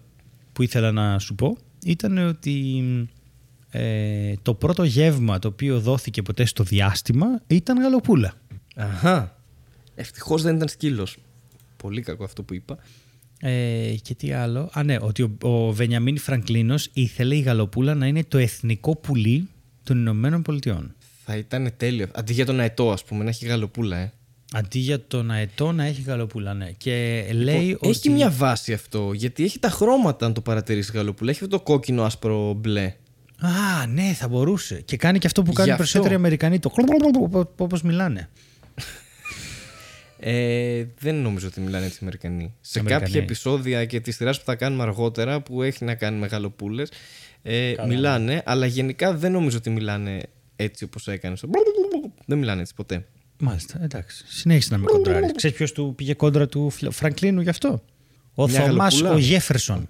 που 0.54 0.64
ήθελα 0.64 0.92
να 0.92 1.20
σου 1.20 1.36
πω 1.36 1.58
ήταν 1.86 2.18
ότι 2.18 2.84
ε, 3.70 4.34
το 4.42 4.54
πρώτο 4.54 4.84
γεύμα 4.84 5.40
το 5.40 5.48
οποίο 5.48 5.80
δόθηκε 5.80 6.22
ποτέ 6.22 6.46
στο 6.46 6.64
διάστημα 6.64 7.26
ήταν 7.48 7.82
γαλοπούλα. 7.82 8.34
Αχα. 8.76 9.38
Ευτυχώς 9.96 10.42
δεν 10.42 10.56
ήταν 10.56 10.68
σκύλος. 10.68 11.18
Πολύ 11.78 12.02
κακό 12.02 12.24
αυτό 12.24 12.44
που 12.44 12.54
είπα. 12.54 12.78
Ε, 13.40 13.96
και 14.02 14.16
τι 14.16 14.32
άλλο; 14.32 14.70
Α, 14.74 14.84
ναι, 14.84 14.98
ότι 15.02 15.22
ο, 15.22 15.38
ο 15.42 15.72
Βενιαμίν 15.72 16.18
Φραγκλίνος 16.18 16.90
ήθελε 16.94 17.36
η 17.36 17.40
γαλοπούλα 17.40 17.96
να 17.96 18.08
είναι 18.08 18.24
το 18.24 18.38
εθνικό 18.38 18.96
πουλί 18.96 19.48
των 19.84 19.98
Ηνωμένων 19.98 20.42
Πολιτειών. 20.42 20.94
Θα 21.26 21.38
ήταν 21.38 21.72
τέλειο. 21.78 22.08
Αντί 22.14 22.34
για 22.34 22.46
τον 22.46 22.60
αετό, 22.60 22.92
ας 22.92 23.04
πούμε, 23.04 23.24
να 23.24 23.30
έχει 23.30 23.46
γαλοπούλα, 23.46 23.98
ε. 23.98 24.14
Αντί 24.58 24.80
για 24.80 25.00
τον 25.08 25.32
αετό 25.32 25.72
να 25.72 25.86
έχει 25.86 26.02
γαλοπούλα, 26.02 26.54
ναι. 26.54 26.72
Και 26.78 27.26
λέει 27.32 27.60
λοιπόν, 27.60 27.90
ότι... 27.90 27.90
Έχει 27.90 28.10
μια 28.10 28.30
βάση 28.30 28.74
αυτό, 28.74 29.12
γιατί 29.14 29.44
έχει 29.44 29.60
τα 29.60 29.70
χρώματα 29.70 30.26
αν 30.26 30.34
το 30.34 30.42
παρατηρήσει 30.42 30.92
γαλοπούλα. 30.94 31.32
Έχει 31.32 31.44
αυτό 31.44 31.58
το 31.58 31.64
κόκκινο, 31.64 32.04
άσπρο, 32.04 32.54
μπλε. 32.54 32.96
Α, 33.40 33.86
ναι, 33.88 34.14
θα 34.14 34.28
μπορούσε. 34.28 34.82
Και 34.82 34.98
κάνει 34.98 35.20
και 35.20 35.28
αυτό 35.28 35.44
που 35.44 35.54
κάνουν 35.54 35.74
οι 35.74 35.78
περισσότεροι 35.78 36.14
Αμερικανοί. 36.14 36.60
Το 36.60 36.72
όπως 37.58 37.82
μιλάνε. 37.82 38.30
Ε, 40.20 40.86
δεν 41.00 41.16
νομίζω 41.16 41.48
ότι 41.48 41.62
μιλάνε 41.62 41.86
έτσι 41.86 41.96
οι 41.96 42.00
Αμερικανοί. 42.02 42.54
Σε 42.62 42.80
κάποια 42.80 43.22
επεισόδια 43.22 43.86
και 43.86 44.00
τη 44.00 44.12
σειράς 44.12 44.40
που 44.40 44.46
θα 44.46 44.56
κάνουμε 44.56 44.84
αργότερα, 44.84 45.42
που 45.42 45.62
έχει 45.62 45.86
να 45.86 45.96
κάνει 45.96 46.20
με 46.20 46.28
γαλοπούλες, 46.28 46.92
ε, 47.42 47.74
μιλάνε, 47.88 48.42
αλλά 48.46 48.66
γενικά 48.66 49.14
δεν 49.14 49.32
νομίζω 49.32 49.58
ότι 49.58 49.70
μιλάνε 49.70 50.22
έτσι 50.56 50.84
όπως 50.84 51.08
έκανες. 51.08 51.44
Δεν 52.26 52.38
μιλάνε 52.38 52.62
έτσι 52.62 52.74
ποτέ. 52.74 53.06
Μάλιστα, 53.40 53.84
εντάξει. 53.84 54.24
Συνέχισε 54.28 54.72
να 54.72 54.78
με 54.78 54.86
κοντράρεις. 54.86 55.32
Ξέρεις 55.36 55.58
ποιος 55.58 55.72
του 55.72 55.94
πήγε 55.96 56.14
κόντρα 56.14 56.48
του 56.48 56.70
Φραγκλίνου 56.90 57.42
γι' 57.42 57.50
αυτό; 57.50 57.84
Ο 58.34 58.48
Θωμάς 58.48 59.02
ο 59.02 59.18
Γέφερσον. 59.18 59.86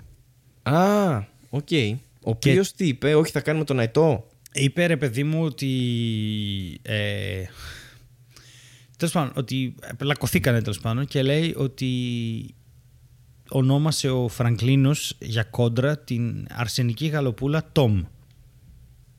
Α, 0.63 1.17
OK. 1.49 1.67
Okay. 1.69 1.95
Ο 2.23 2.29
οποίος 2.29 2.73
τι 2.73 2.87
είπε, 2.87 3.15
Όχι, 3.15 3.31
θα 3.31 3.41
κάνουμε 3.41 3.65
τον 3.65 3.79
Αιτό. 3.79 4.27
Είπε 4.53 4.85
ρε 4.85 4.97
παιδί 4.97 5.23
μου 5.23 5.43
ότι. 5.43 5.71
Ε, 6.81 7.43
τέλος 8.97 9.13
πάντων, 9.13 9.31
ότι 9.35 9.75
πλακωθήκανε 9.97 10.61
τέλος 10.61 10.79
πάντων 10.79 11.05
και 11.05 11.21
λέει 11.21 11.53
ότι 11.57 11.89
ονόμασε 13.49 14.09
ο 14.09 14.27
Φραγκλίνος 14.27 15.15
για 15.19 15.43
κόντρα 15.43 15.97
την 15.97 16.47
αρσενική 16.49 17.05
γαλοπούλα 17.05 17.69
Τόμ. 17.71 18.03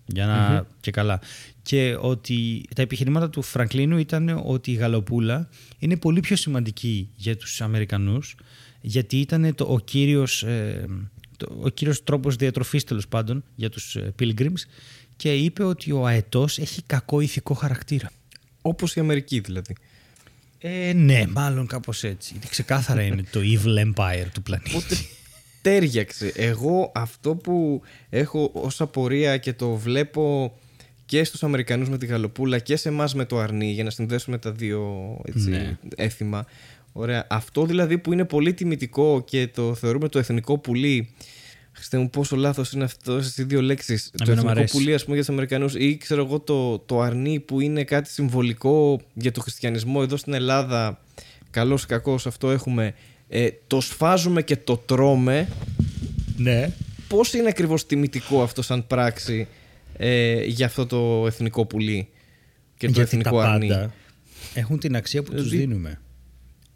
Για 0.06 0.26
να. 0.26 0.66
και 0.80 0.90
καλά. 0.90 1.20
Και 1.62 1.96
ότι 2.00 2.64
τα 2.74 2.82
επιχειρήματα 2.82 3.30
του 3.30 3.42
Φραγκλίνου 3.42 3.98
ήταν 3.98 4.42
ότι 4.44 4.70
η 4.70 4.74
γαλοπούλα 4.74 5.48
είναι 5.78 5.96
πολύ 5.96 6.20
πιο 6.20 6.36
σημαντική 6.36 7.08
για 7.16 7.36
τους 7.36 7.60
Αμερικανούς 7.60 8.34
γιατί 8.80 9.20
ήταν 9.20 9.54
το, 9.54 9.64
ο 9.64 9.78
κύριος, 9.78 10.42
ε, 10.42 10.86
το, 11.36 11.58
ο 11.62 11.68
κύριος 11.68 12.04
τρόπος 12.04 12.36
διατροφής 12.36 12.84
τέλος 12.84 13.08
πάντων 13.08 13.44
για 13.54 13.70
τους 13.70 13.96
ε, 13.96 14.14
Pilgrims 14.20 14.60
και 15.16 15.34
είπε 15.34 15.64
ότι 15.64 15.92
ο 15.92 16.06
αετός 16.06 16.58
έχει 16.58 16.82
κακό 16.86 17.20
ηθικό 17.20 17.54
χαρακτήρα. 17.54 18.10
Όπως 18.62 18.94
η 18.96 19.00
Αμερική 19.00 19.40
δηλαδή. 19.40 19.74
Ε, 20.58 20.92
ναι, 20.92 21.26
μάλλον 21.26 21.66
κάπως 21.66 22.04
έτσι. 22.04 22.32
Γιατί 22.32 22.48
ξεκάθαρα 22.48 23.02
είναι 23.02 23.24
το 23.30 23.40
evil 23.42 23.92
empire 23.92 24.26
του 24.32 24.42
πλανήτη. 24.42 25.08
Οπότε 25.66 25.78
τέριαξε. 25.78 26.32
Εγώ 26.34 26.92
αυτό 26.94 27.34
που 27.34 27.82
έχω 28.10 28.50
ως 28.52 28.80
απορία 28.80 29.36
και 29.36 29.52
το 29.52 29.74
βλέπω 29.74 30.54
και 31.06 31.24
στους 31.24 31.42
Αμερικανούς 31.42 31.88
με 31.88 31.98
τη 31.98 32.06
γαλοπούλα 32.06 32.58
και 32.58 32.76
σε 32.76 32.88
εμάς 32.88 33.14
με 33.14 33.24
το 33.24 33.38
αρνί 33.38 33.70
για 33.70 33.84
να 33.84 33.90
συνδέσουμε 33.90 34.38
τα 34.38 34.52
δύο 34.52 35.16
έτσι, 35.24 35.48
ναι. 35.48 35.78
έθιμα. 35.96 36.46
Ωραία. 36.92 37.26
Αυτό 37.30 37.66
δηλαδή 37.66 37.98
που 37.98 38.12
είναι 38.12 38.24
πολύ 38.24 38.54
τιμητικό 38.54 39.22
και 39.26 39.48
το 39.48 39.74
θεωρούμε 39.74 40.08
το 40.08 40.18
εθνικό 40.18 40.58
πουλί 40.58 41.14
Χριστέ 41.76 41.98
μου, 41.98 42.10
πόσο 42.10 42.36
λάθος 42.36 42.72
είναι 42.72 42.84
αυτός 42.84 43.26
στι 43.26 43.42
δύο 43.42 43.62
λέξεις. 43.62 44.10
Το 44.24 44.32
εθνικό 44.32 44.64
πουλί, 44.70 44.94
ας 44.94 45.02
πούμε, 45.04 45.14
για 45.14 45.24
τους 45.24 45.28
Αμερικανούς, 45.28 45.74
ή 45.74 45.96
ξέρω 45.96 46.24
εγώ 46.24 46.40
το, 46.40 46.78
το 46.78 47.00
αρνί 47.00 47.40
που 47.40 47.60
είναι 47.60 47.84
κάτι 47.84 48.10
συμβολικό 48.10 49.00
για 49.14 49.32
το 49.32 49.40
χριστιανισμό 49.40 50.00
εδώ 50.02 50.16
στην 50.16 50.32
Ελλάδα. 50.32 51.00
Καλός 51.50 51.82
ή 51.82 51.86
κακός, 51.86 52.26
αυτό 52.26 52.50
έχουμε. 52.50 52.94
Ε, 53.28 53.48
το 53.66 53.80
σφάζουμε 53.80 54.42
και 54.42 54.56
το 54.56 54.76
τρώμε. 54.76 55.48
Ναι. 56.36 56.70
Πώς 57.08 57.32
είναι 57.32 57.48
ακριβώς 57.48 57.86
τιμητικό 57.86 58.42
αυτό 58.42 58.62
σαν 58.62 58.86
πράξη 58.86 59.48
ε, 59.96 60.44
για 60.44 60.66
αυτό 60.66 60.86
το 60.86 61.26
εθνικό 61.26 61.66
πουλί 61.66 62.08
και 62.76 62.86
το 62.86 62.92
Γιατί 62.92 63.16
εθνικό 63.16 63.40
τα 63.40 63.50
αρνί; 63.50 63.68
Πάντα 63.68 63.94
έχουν 64.54 64.78
την 64.78 64.96
αξία 64.96 65.22
που 65.22 65.34
τους 65.34 65.48
δίνουμε. 65.48 66.00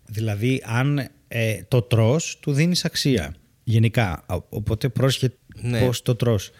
Δηλαδή, 0.06 0.62
αν 0.64 1.08
ε, 1.28 1.60
το 1.68 1.82
τρως, 1.82 2.38
του 2.40 2.52
δίνεις 2.52 2.84
αξία. 2.84 3.34
Γενικά. 3.64 4.24
Οπότε 4.48 4.88
πρόσχε 4.88 5.32
ναι. 5.62 5.80
πώς 5.80 6.02
το 6.02 6.14
τρως. 6.14 6.50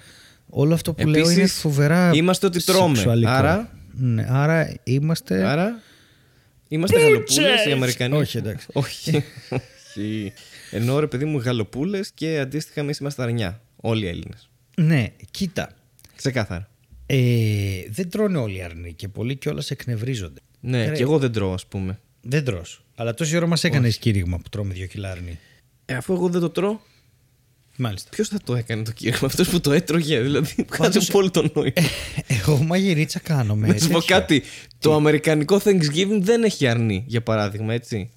Όλο 0.47 0.75
αυτό 0.75 0.93
που 0.93 1.03
Επίσης, 1.03 1.27
λέω 1.27 1.31
είναι 1.39 1.47
φοβερά 1.47 2.11
Είμαστε 2.15 2.47
ότι 2.47 2.65
τρώμε. 2.65 2.95
σεξουαλικό. 2.97 3.31
Άρα, 3.31 3.79
Ναι, 3.93 4.27
άρα 4.29 4.75
είμαστε... 4.85 5.45
άρα; 5.45 5.81
Είμαστε 6.69 7.01
γαλοπούλες 7.01 7.65
οι 7.67 7.73
Αμερικανοί; 7.73 8.17
Όχι, 8.17 8.37
εντάξει. 8.37 8.67
Όχι. 8.73 9.25
Όχι. 9.97 10.33
Ενώ 10.71 10.99
ρε 10.99 11.07
παιδί 11.07 11.25
μου 11.25 11.39
γαλοπούλες 11.39 12.11
και 12.15 12.39
αντίστοιχα 12.39 12.81
εμείς 12.81 12.99
είμαστε 12.99 13.23
αρνιά. 13.23 13.63
Όλοι 13.77 14.05
οι 14.05 14.09
Έλληνες. 14.09 14.49
Ναι, 14.77 15.07
κοίτα. 15.31 15.71
Ξεκάθαρα. 16.17 16.69
Ε, 17.07 17.17
δεν 17.91 18.11
τρώνε 18.11 18.39
όλοι 18.39 18.57
οι 18.57 18.63
αρνοί 18.63 18.93
και 18.93 19.09
πολλοί 19.09 19.37
κιόλας 19.37 19.71
εκνευρίζονται. 19.71 20.41
Ναι, 20.61 20.87
Ρε. 20.89 20.95
και 20.95 21.03
εγώ 21.03 21.19
δεν 21.19 21.33
τρώω, 21.33 21.53
ας 21.53 21.67
πούμε. 21.67 22.01
Δεν 22.23 22.45
τρως. 22.45 22.85
Αλλά 22.95 23.15
τόση 23.15 23.37
ώρα 23.37 23.47
μας 23.47 23.65
έκανε 23.65 23.89
κήρυγμα 23.91 24.37
που 24.37 24.49
τρώμε 24.49 24.75
δύο 24.75 24.87
κιλά 24.87 25.11
αρνή. 25.11 25.39
Ε, 25.85 25.95
αφού 25.95 26.13
εγώ 26.13 26.29
δεν 26.29 26.41
το 26.41 26.51
τρώω, 26.51 26.79
Μάλιστα. 27.77 28.09
ποιος 28.11 28.29
θα 28.29 28.39
το 28.45 28.55
έκανε 28.57 28.83
το 28.83 28.93
κήρυγμα, 28.93 29.27
αυτός 29.27 29.49
που 29.49 29.61
το 29.61 29.73
έτρωγε, 29.73 30.21
δηλαδή. 30.21 30.55
Κάτι 30.55 30.77
Πάντως- 30.77 31.11
πολύ 31.11 31.31
το 31.31 31.51
νόημα. 31.55 31.73
Εγώ 32.27 32.57
μαγειρίτσα 32.63 33.19
κάνω 33.19 33.57
με. 33.57 33.67
Να 33.67 33.79
σου 33.79 33.89
πω 33.89 33.99
τέτοια. 34.01 34.19
κάτι. 34.19 34.43
Το 34.79 34.95
αμερικανικό 34.95 35.61
Thanksgiving 35.65 36.19
δεν 36.21 36.43
έχει 36.43 36.67
αρνί, 36.69 37.05
για 37.07 37.23
παράδειγμα, 37.23 37.75
έτσι. 37.75 38.11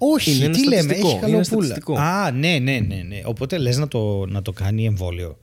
Το... 0.00 0.06
Όχι, 0.14 0.30
Είναι 0.34 0.44
ένα 0.44 0.54
τι 0.54 0.68
λέμε, 0.68 0.80
στατιστικό, 0.82 1.08
έχει 1.08 1.16
είναι 1.16 1.26
ένα 1.26 1.32
γαλοπούλα. 1.36 1.64
στατιστικό. 1.64 1.94
Α, 1.98 2.30
ναι, 2.30 2.58
ναι, 2.58 2.78
ναι, 2.78 3.02
ναι. 3.08 3.20
Οπότε 3.24 3.58
λες 3.58 3.76
να 3.78 3.88
το, 3.88 4.26
να 4.26 4.42
το 4.42 4.52
κάνει 4.52 4.84
εμβόλιο. 4.84 5.38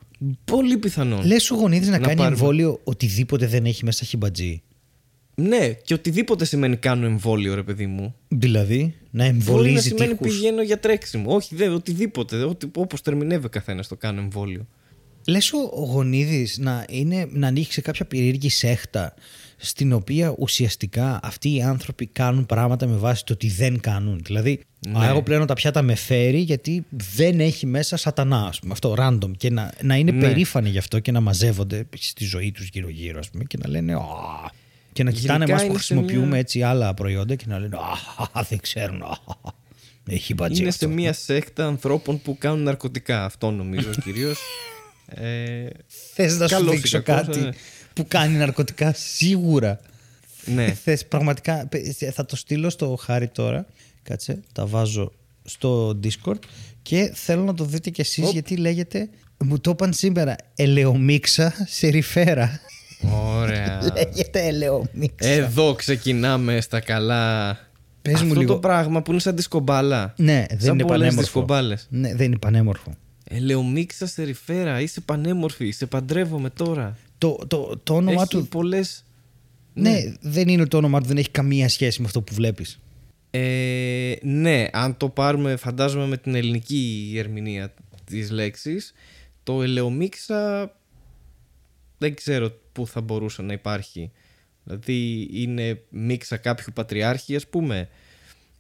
Πολύ 0.45 0.78
πιθανό. 0.78 1.22
Λες 1.26 1.51
ο 1.51 1.55
γονίδι 1.55 1.86
να, 1.86 1.91
Να 1.91 1.97
κάνει 1.99 2.16
πάρουμε. 2.18 2.36
εμβόλιο 2.38 2.80
οτιδήποτε 2.84 3.47
δεν 3.47 3.66
έχει 3.66 3.86
μέσα 3.86 4.05
χιμπατζή. 4.05 4.62
Ναι, 5.36 5.68
και 5.74 5.93
οτιδήποτε 5.93 6.45
σημαίνει 6.45 6.76
κάνω 6.78 7.05
εμβόλιο, 7.05 7.55
ρε 7.55 7.64
παιδί 7.64 7.86
μου. 7.88 8.16
Δηλαδή, 8.28 8.80
να 8.82 8.84
Μπορεί 8.84 8.95
να 9.12 9.26
εμβολίζει 9.26 9.88
σημαίνει 9.88 10.16
τείχους. 10.16 10.36
πηγαίνω 10.36 10.62
για 10.62 10.80
τρέξιμο. 10.80 11.36
Όχι, 11.36 11.55
δε, 11.55 11.68
οτιδήποτε. 11.68 12.43
Ότι, 12.43 12.72
όπως 12.76 13.01
τερμινεύει 13.01 13.45
ο 13.45 13.49
καθένας 13.49 13.88
το 13.88 13.95
κάνω 13.95 14.20
εμβόλιο. 14.22 14.68
Λες 15.28 15.53
ο, 15.53 15.58
ο 15.74 15.84
Γονίδης 15.84 16.48
να, 16.58 16.86
είναι, 16.89 17.28
να 17.32 17.47
ανήκει 17.48 17.72
σε 17.72 17.82
κάποια 17.82 18.05
περίεργη 18.05 18.49
σέχτα 18.49 19.14
στην 19.58 19.93
οποία 19.93 20.36
ουσιαστικά 20.38 21.20
αυτοί 21.24 21.55
οι 21.55 21.62
άνθρωποι 21.62 22.05
κάνουν 22.05 22.45
πράγματα 22.45 22.88
με 22.88 22.95
βάση 22.95 23.26
το 23.26 23.34
ότι 23.34 23.47
δεν 23.49 23.80
κάνουν. 23.80 24.22
Δηλαδή, 24.24 24.60
Ναι. 24.88 24.99
α, 25.05 25.10
εγώ 25.10 25.24
πλένω 25.24 25.45
τα 25.45 25.53
πιάτα 25.53 25.82
με 25.82 25.95
Fairy 25.95 26.39
γιατί 26.39 26.86
δεν 27.16 27.39
έχει 27.39 27.66
μέσα 27.66 27.97
σατανά, 27.97 28.45
ας 28.47 28.60
πούμε. 28.60 28.74
Αυτό, 28.74 28.95
random. 28.97 29.32
Και 29.38 29.49
να, 29.49 29.72
να 29.82 29.95
είναι 29.95 30.12
Ναι. 30.12 30.20
περήφανοι 30.20 30.70
γι' 30.70 30.78
αυτό 30.78 30.99
και 30.99 31.12
να 31.12 31.20
μαζεύονται 31.22 31.88
στη 31.97 32.26
ζωή 32.26 32.51
τους 32.51 32.68
γύρω-γύρω, 32.74 33.20
ας 33.20 33.30
πούμε, 33.30 33.43
και 33.43 33.58
να 33.64 33.70
λένε. 33.70 33.93
«Α». 33.93 33.99
Και 34.93 35.03
να 35.03 35.12
κοιτάνε 35.12 35.45
Γενικά 35.45 35.51
εμά 35.51 35.60
που 35.60 35.66
είναι 35.66 35.80
σε 35.82 35.86
χρησιμοποιούμε 35.86 36.28
μια- 36.28 36.38
έτσι 36.39 36.62
άλλα 36.62 36.93
προϊόντα 36.93 37.36
και 37.36 37.45
να 37.47 37.60
λένε 37.60 37.76
Α, 38.34 38.41
δεν 38.49 38.60
ξέρουν. 38.60 39.01
α». 39.01 39.18
Έχει 40.10 40.34
χιμπατζή 40.34 40.60
είναι 40.60 40.70
αυτό. 40.70 40.88
σε 40.88 40.93
μια 40.93 41.14
σέκτα 41.14 41.66
ανθρώπων 41.68 42.22
που 42.22 42.38
κάνουν 42.38 42.64
ναρκωτικά. 42.64 43.26
Αυτό 43.26 43.51
νομίζω 43.51 43.89
κυρίως. 44.03 44.39
Ε, 45.10 45.68
Θες 46.14 46.38
να 46.38 46.47
σου 46.47 46.55
Καλός 46.55 46.74
ή 46.74 46.76
δείξω 46.76 47.01
κακός, 47.01 47.26
κάτι; 47.26 47.39
ναι. 47.39 47.49
Που 47.98 48.06
κάνει 48.08 48.38
ναρκωτικά 48.38 48.93
σίγουρα. 48.93 49.80
ναι. 50.45 50.72
Θες 50.84 51.06
πραγματικά, 51.06 51.68
παι- 51.68 52.12
θα 52.14 52.26
το 52.26 52.36
στείλω 52.36 52.70
στο 52.70 52.95
Χάρη 53.02 53.28
τώρα. 53.28 53.66
Κάτσε, 54.04 54.39
τα 54.54 54.66
βάζω 54.66 55.12
στο 55.43 56.00
Discord 56.04 56.39
και 56.82 57.12
θέλω 57.14 57.43
να 57.43 57.54
το 57.54 57.64
δείτε 57.64 57.89
κι 57.89 58.02
εσείς 58.02 58.26
Οπ. 58.26 58.34
γιατί 58.34 58.56
λέγεται, 58.58 59.10
μου 59.38 59.60
το 59.60 59.70
είπαν 59.72 59.93
σήμερα, 59.93 60.36
ελαιομίξα 60.56 61.54
σεριφέρα. 61.68 62.60
Ωραία. 63.38 63.82
λέγεται 63.93 64.45
ελαιομίξα. 64.48 65.28
Εδώ 65.30 65.74
ξεκινάμε 65.74 66.62
στα 66.62 66.80
καλά. 66.80 67.58
Πες 68.02 68.22
μου 68.22 68.28
Αυτό 68.28 68.39
λίγο. 68.39 68.54
το 68.54 68.60
πράγμα 68.60 69.02
που 69.02 69.12
είναι 69.12 69.20
σαν 69.20 69.36
δισκομπάλα. 69.36 70.14
ναι, 70.18 70.45
δεν 70.50 70.60
σαν 70.60 70.74
είναι 70.74 70.82
πολλές 70.84 70.88
πανέμορφο. 70.98 71.22
δισκομπάλες. 71.22 71.88
Ναι, 71.89 72.16
δεν 72.16 72.26
είναι 72.26 72.38
πανέμορφο. 72.38 72.93
Ελαιομίξα 73.30 74.06
σε 74.06 74.24
ρηφέρα, 74.24 74.82
είσαι 74.82 75.02
πανέμορφη, 75.02 75.72
σε 75.72 75.86
παντρεύομαι 75.86 76.50
τώρα. 76.50 76.98
Το, 77.18 77.38
το, 77.47 77.80
το 77.84 77.95
όνομά 77.95 78.22
Έχει 78.22 78.28
του, 78.28 78.47
πολλές... 78.47 79.05
ναι, 79.74 80.13
δεν 80.22 80.47
είναι 80.47 80.65
το 80.65 80.78
όνομά 80.78 81.01
του, 81.01 81.07
δεν 81.07 81.18
έχει 81.18 81.32
καμία 81.32 81.70
σχέση 81.70 82.01
με 82.01 82.07
αυτό 82.07 82.22
που 82.22 82.34
βλέπεις. 82.34 82.80
Ε, 83.32 84.13
ναι, 84.22 84.68
αν 84.72 84.97
το 84.97 85.09
πάρουμε 85.09 85.55
φαντάζομαι 85.55 86.05
με 86.05 86.18
την 86.18 86.36
ελληνική 86.36 87.13
ερμηνεία 87.18 87.74
της 88.03 88.32
λέξης, 88.32 88.93
το 89.43 89.61
ελαιομίξα 89.63 90.72
δεν 91.97 92.15
ξέρω 92.15 92.51
πού 92.72 92.88
θα 92.88 93.01
μπορούσε 93.01 93.41
να 93.41 93.53
υπάρχει. 93.53 94.11
Δηλαδή 94.63 95.30
είναι 95.32 95.82
μίξα 95.89 96.38
κάποιου 96.38 96.74
πατριάρχη 96.74 97.36
ας 97.36 97.47
πούμε 97.47 97.89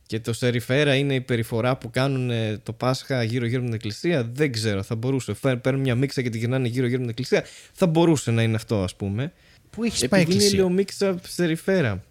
και 0.07 0.19
το 0.19 0.33
σεριφέρα 0.33 0.95
είναι 0.95 1.13
η 1.15 1.21
περιφορά 1.21 1.77
που 1.77 1.89
κάνουν 1.89 2.29
ε, 2.29 2.57
το 2.63 2.73
Πάσχα 2.73 3.23
γύρω-γύρω 3.23 3.59
με 3.61 3.65
την 3.65 3.75
εκκλησία. 3.75 4.23
Δεν 4.33 4.51
ξέρω, 4.51 4.83
θα 4.83 4.95
μπορούσε. 4.95 5.33
Φέρ- 5.33 5.57
Παίρνουν 5.57 5.81
μια 5.81 5.95
μίξα 5.95 6.21
και 6.21 6.29
την 6.29 6.39
γυρνάνε 6.39 6.67
γύρω-γύρω 6.67 6.99
με 7.01 7.11
την 7.11 7.15
εκκλησία. 7.19 7.45
Θα 7.73 7.87
μπορούσε 7.87 8.31
να 8.31 8.41
είναι 8.43 8.55
αυτό 8.55 8.83
ας 8.83 8.95
πούμε. 8.95 9.33
Πού 9.69 9.83
έχεις 9.83 10.07
πάει 10.07 10.21
Επειδή 10.21 10.33
είναι 10.35 10.43
εκκλησία; 10.43 10.59
ελαιομίξα 10.59 11.19
σεριφέρα. 11.27 12.03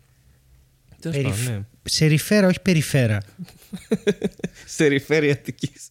Τέλος 1.00 1.16
Περιφ... 1.16 1.38
πάντων, 1.44 1.54
ναι. 1.58 1.64
Σεριφέρα, 1.82 2.46
όχι 2.46 2.60
περιφέρα. 2.60 3.20
Σεριφέρη 4.76 5.30
Αττικής. 5.30 5.88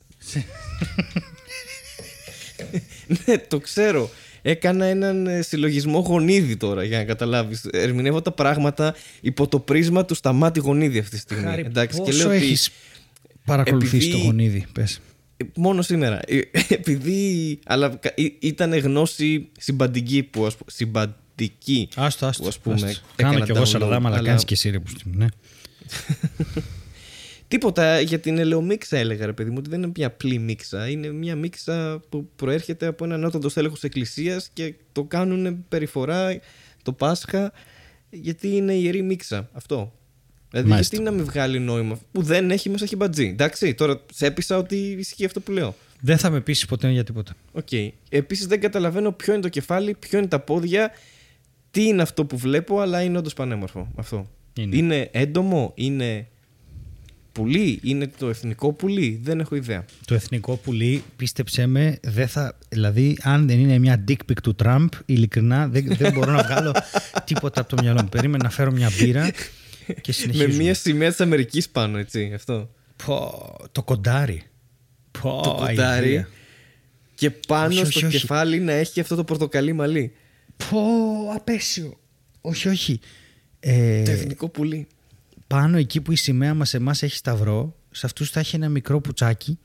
ναι, 3.25 3.37
το 3.37 3.59
ξέρω. 3.59 4.09
Έκανα 4.47 4.85
έναν 4.85 5.27
ε, 5.27 5.41
συλλογισμό 5.41 5.99
γονίδι 5.99 6.57
τώρα 6.57 6.83
για 6.83 6.97
να 6.97 7.03
καταλάβεις. 7.03 7.65
Ερμηνεύω 7.71 8.21
τα 8.21 8.31
πράγματα 8.31 8.95
υπό 9.21 9.47
το 9.47 9.59
πρίσμα 9.59 10.05
του 10.05 10.13
σταμάτη 10.15 10.59
γονίδι 10.59 10.99
αυτή 10.99 11.11
τη 11.15 11.21
στιγμή. 11.21 11.43
Χάρη, 11.43 11.61
Εντάξει, 11.65 11.97
και 11.97 12.03
πόσο 12.05 12.17
λέω 12.17 12.27
ότι 12.27 12.45
έχεις 12.45 12.69
παρακολουθήσει 13.45 13.95
επειδή- 13.95 14.11
το 14.11 14.17
γονίδι, 14.17 14.65
πες. 14.71 14.99
ε, 15.37 15.43
μόνο 15.55 15.81
σήμερα. 15.81 16.19
Ε, 16.27 16.39
Επειδή 16.67 17.59
αλλά 17.65 17.89
κα- 17.95 18.13
ή- 18.15 18.35
ήταν 18.39 18.77
γνώση 18.77 19.47
συμπαντική 19.59 20.23
που 20.23 20.45
ας, 20.45 20.55
που- 20.55 20.65
συμπαντική 20.67 21.89
Άστο, 21.95 22.25
άστο. 22.25 22.41
που 22.41 22.47
ας 22.47 22.59
πούμε 22.59 22.75
άστο. 22.75 22.87
έκανα 23.15 23.33
Κάνω 23.33 23.45
κι 23.45 23.51
εγώ 23.51 23.59
download, 23.61 23.67
σαρδάμα, 23.67 24.07
αλλά 24.09 24.17
αλλά- 24.17 24.27
κάνεις 24.27 24.45
και 24.45 24.53
εσύ 24.53 24.69
ρε 24.69 24.79
που 24.79 24.89
στη- 24.89 25.03
ναι. 25.13 25.25
Τίποτα 27.55 27.99
για 27.99 28.19
την 28.19 28.37
ελαιομίξα 28.37 28.97
έλεγα 28.97 29.25
ρε 29.25 29.33
παιδί 29.33 29.49
μου 29.49 29.55
ότι 29.59 29.69
δεν 29.69 29.81
είναι 29.81 29.91
μια 29.95 30.07
απλή 30.07 30.39
μίξα. 30.39 30.89
Είναι 30.89 31.11
μια 31.11 31.35
μίξα 31.35 32.01
που 32.09 32.29
προέρχεται 32.35 32.85
από 32.85 33.05
έναν 33.05 33.19
ανώτατο 33.19 33.49
στέλεχος 33.49 33.79
της 33.79 33.89
εκκλησίας 33.89 34.49
και 34.53 34.73
το 34.91 35.03
κάνουν 35.03 35.65
περιφορά 35.67 36.39
το 36.83 36.93
Πάσχα 36.93 37.51
γιατί 38.09 38.55
είναι 38.55 38.73
ιερή 38.73 39.01
μίξα. 39.01 39.49
Αυτό. 39.53 39.93
Δηλαδή 40.49 40.69
Μάλιστα. 40.69 40.95
γιατί 40.95 41.09
να 41.09 41.15
μην 41.15 41.25
βγάλει 41.25 41.59
νόημα 41.59 41.99
που 42.11 42.21
δεν 42.21 42.51
έχει 42.51 42.69
μέσα 42.69 42.85
χιμπατζή. 42.85 43.27
Εντάξει, 43.27 43.73
τώρα 43.73 44.01
σε 44.13 44.25
έπεισα 44.25 44.57
ότι 44.57 44.75
ισχύει 44.75 45.25
αυτό 45.25 45.39
που 45.39 45.51
λέω. 45.51 45.75
Δεν 46.01 46.17
θα 46.17 46.29
με 46.29 46.41
πείσει 46.41 46.67
ποτέ 46.67 46.89
για 46.89 47.03
τίποτα. 47.03 47.33
Οκ. 47.51 47.71
Επίσης 48.09 48.45
δεν 48.47 48.59
καταλαβαίνω 48.59 49.11
ποιο 49.11 49.33
είναι 49.33 49.41
το 49.41 49.49
κεφάλι, 49.49 49.95
ποιο 49.99 50.17
είναι 50.17 50.27
τα 50.27 50.39
πόδια, 50.39 50.91
τι 51.71 51.83
είναι 51.83 52.01
αυτό 52.01 52.25
που 52.25 52.37
βλέπω, 52.37 52.79
αλλά 52.79 53.01
είναι 53.01 53.17
όντως 53.17 53.33
πανέμορφο. 53.33 53.91
Αυτό. 53.95 54.29
Είναι. 54.53 54.77
είναι 54.77 55.09
έντομο, 55.11 55.71
είναι 55.75 56.27
πουλί, 57.35 57.79
είναι 57.83 58.07
το 58.17 58.29
εθνικό 58.29 58.73
πουλί, 58.73 59.19
δεν 59.23 59.39
έχω 59.39 59.55
ιδέα. 59.55 59.85
Το 60.05 60.13
εθνικό 60.13 60.55
πουλί, 60.55 61.03
πίστεψέ 61.15 61.65
με, 61.65 61.97
δεν 62.01 62.27
θα. 62.27 62.57
Δηλαδή, 62.69 63.17
αν 63.21 63.47
δεν 63.47 63.59
είναι 63.59 63.77
μια 63.79 64.03
dick 64.07 64.11
pic 64.31 64.37
του 64.43 64.55
Τραμπ, 64.55 64.89
ειλικρινά 65.05 65.67
δεν, 65.67 65.85
δεν 65.97 66.13
μπορώ 66.13 66.31
να 66.31 66.43
βγάλω 66.43 66.73
τίποτα 67.25 67.61
από 67.61 67.75
το 67.75 67.81
μυαλό 67.83 68.01
μου. 68.01 68.09
Περίμενα 68.09 68.43
να 68.43 68.49
φέρω 68.49 68.71
μια 68.71 68.89
μπύρα 68.99 69.29
και 69.85 69.93
Με 70.07 70.13
συνεχίζουμε. 70.13 70.63
μια 70.63 70.73
σημαία 70.73 71.09
της 71.09 71.21
Αμερικής 71.21 71.69
πάνω, 71.69 71.97
έτσι, 71.97 72.31
αυτό. 72.35 72.69
Πω, 73.05 73.31
το 73.71 73.83
κοντάρι. 73.83 74.41
Πω, 75.21 75.41
το 75.43 75.55
κοντάρι. 75.59 76.05
αηδία. 76.05 76.27
Και 77.15 77.31
πάνω 77.31 77.67
Όχι, 77.67 77.81
όχι, 77.81 77.91
στο 77.97 78.07
όχι. 78.07 78.17
κεφάλι 78.19 78.59
να 78.59 78.71
έχει 78.71 78.99
αυτό 78.99 79.15
το 79.15 79.23
πορτοκαλί 79.23 79.73
μαλλί. 79.73 80.11
Πω, 80.69 80.79
απέσιο. 81.35 81.99
Όχι, 82.41 82.67
όχι. 82.67 82.99
Ε, 83.59 84.03
Το 84.03 84.11
εθνικό 84.11 84.49
πουλί. 84.49 84.87
Πάνω 85.47 85.77
εκεί 85.77 86.01
που 86.01 86.11
η 86.11 86.15
σημαία 86.15 86.53
μας 86.53 86.73
εμάς 86.73 87.03
έχει 87.03 87.15
σταυρό, 87.15 87.75
σε 87.91 88.05
αυτούς 88.05 88.29
θα 88.29 88.39
έχει 88.39 88.55
ένα 88.55 88.69
μικρό 88.69 89.01
πουτσάκι 89.01 89.59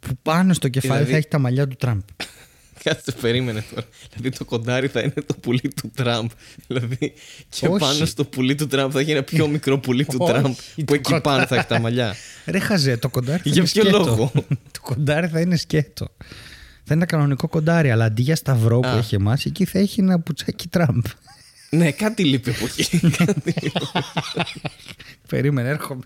που 0.00 0.16
πάνω 0.22 0.52
στο 0.52 0.68
κεφάλι 0.68 0.92
Δηλαδή- 0.92 1.10
θα 1.12 1.16
έχει 1.16 1.28
τα 1.28 1.38
μαλλιά 1.38 1.68
του 1.68 1.76
Τραμπ. 1.76 2.00
Κάτσε, 2.84 3.12
περίμενε 3.12 3.64
τώρα. 3.74 3.86
Δηλαδή 4.14 4.36
το 4.38 4.44
κοντάρι 4.44 4.88
θα 4.88 5.00
είναι 5.00 5.14
το 5.26 5.34
πουλί 5.40 5.72
του 5.76 5.90
Τραμπ. 5.94 6.28
Δηλαδή 6.66 7.12
και 7.48 7.66
Όχι. 7.66 7.78
πάνω 7.78 8.04
στο 8.04 8.24
πουλί 8.24 8.54
του 8.54 8.66
Τραμπ 8.66 8.90
θα 8.92 9.00
έχει 9.00 9.10
ένα 9.10 9.22
πιο 9.22 9.46
μικρό 9.48 9.78
πουλί 9.78 10.04
του 10.04 10.16
Όχι, 10.20 10.32
Τραμπ 10.32 10.44
το 10.44 10.84
που 10.84 10.94
εκεί 10.94 11.02
κοντάρι. 11.02 11.22
πάνω 11.22 11.46
θα 11.46 11.56
έχει 11.56 11.66
τα 11.66 11.80
μαλλιά. 11.80 12.14
Ρε 12.46 12.58
χαζέ, 12.58 12.96
το 12.96 13.08
κοντάρι 13.08 13.42
θα 13.42 13.48
Για 13.50 13.60
είναι 13.62 13.70
ποιο 13.70 13.82
σκέτο. 13.82 13.98
λόγο; 13.98 14.32
το 14.72 14.80
κοντάρι 14.80 15.28
θα 15.28 15.40
είναι 15.40 15.56
σκέτο. 15.56 16.04
Θα 16.90 16.94
είναι 16.94 17.04
ένα 17.04 17.06
κανονικό 17.06 17.48
κοντάρι, 17.48 17.90
αλλά 17.90 18.04
αντί 18.04 18.22
για 18.22 18.36
σταυρό 18.36 18.80
που 18.80 18.88
Α. 18.88 18.96
έχει 18.98 19.14
εμάς, 19.14 19.44
εκεί 19.44 19.64
θα 19.64 19.78
έχει 19.78 20.00
ένα 20.00 20.20
πουτσάκι 20.20 20.68
Τραμπ. 20.68 21.04
Ναι, 21.70 21.92
κάτι 21.92 22.24
λείπει 22.24 22.50
από 22.50 22.64
εκεί. 22.64 22.98
Κάτι 23.24 23.54
λείπει. 23.62 23.86
Περίμενε, 25.28 25.68
έρχομαι. 25.68 26.04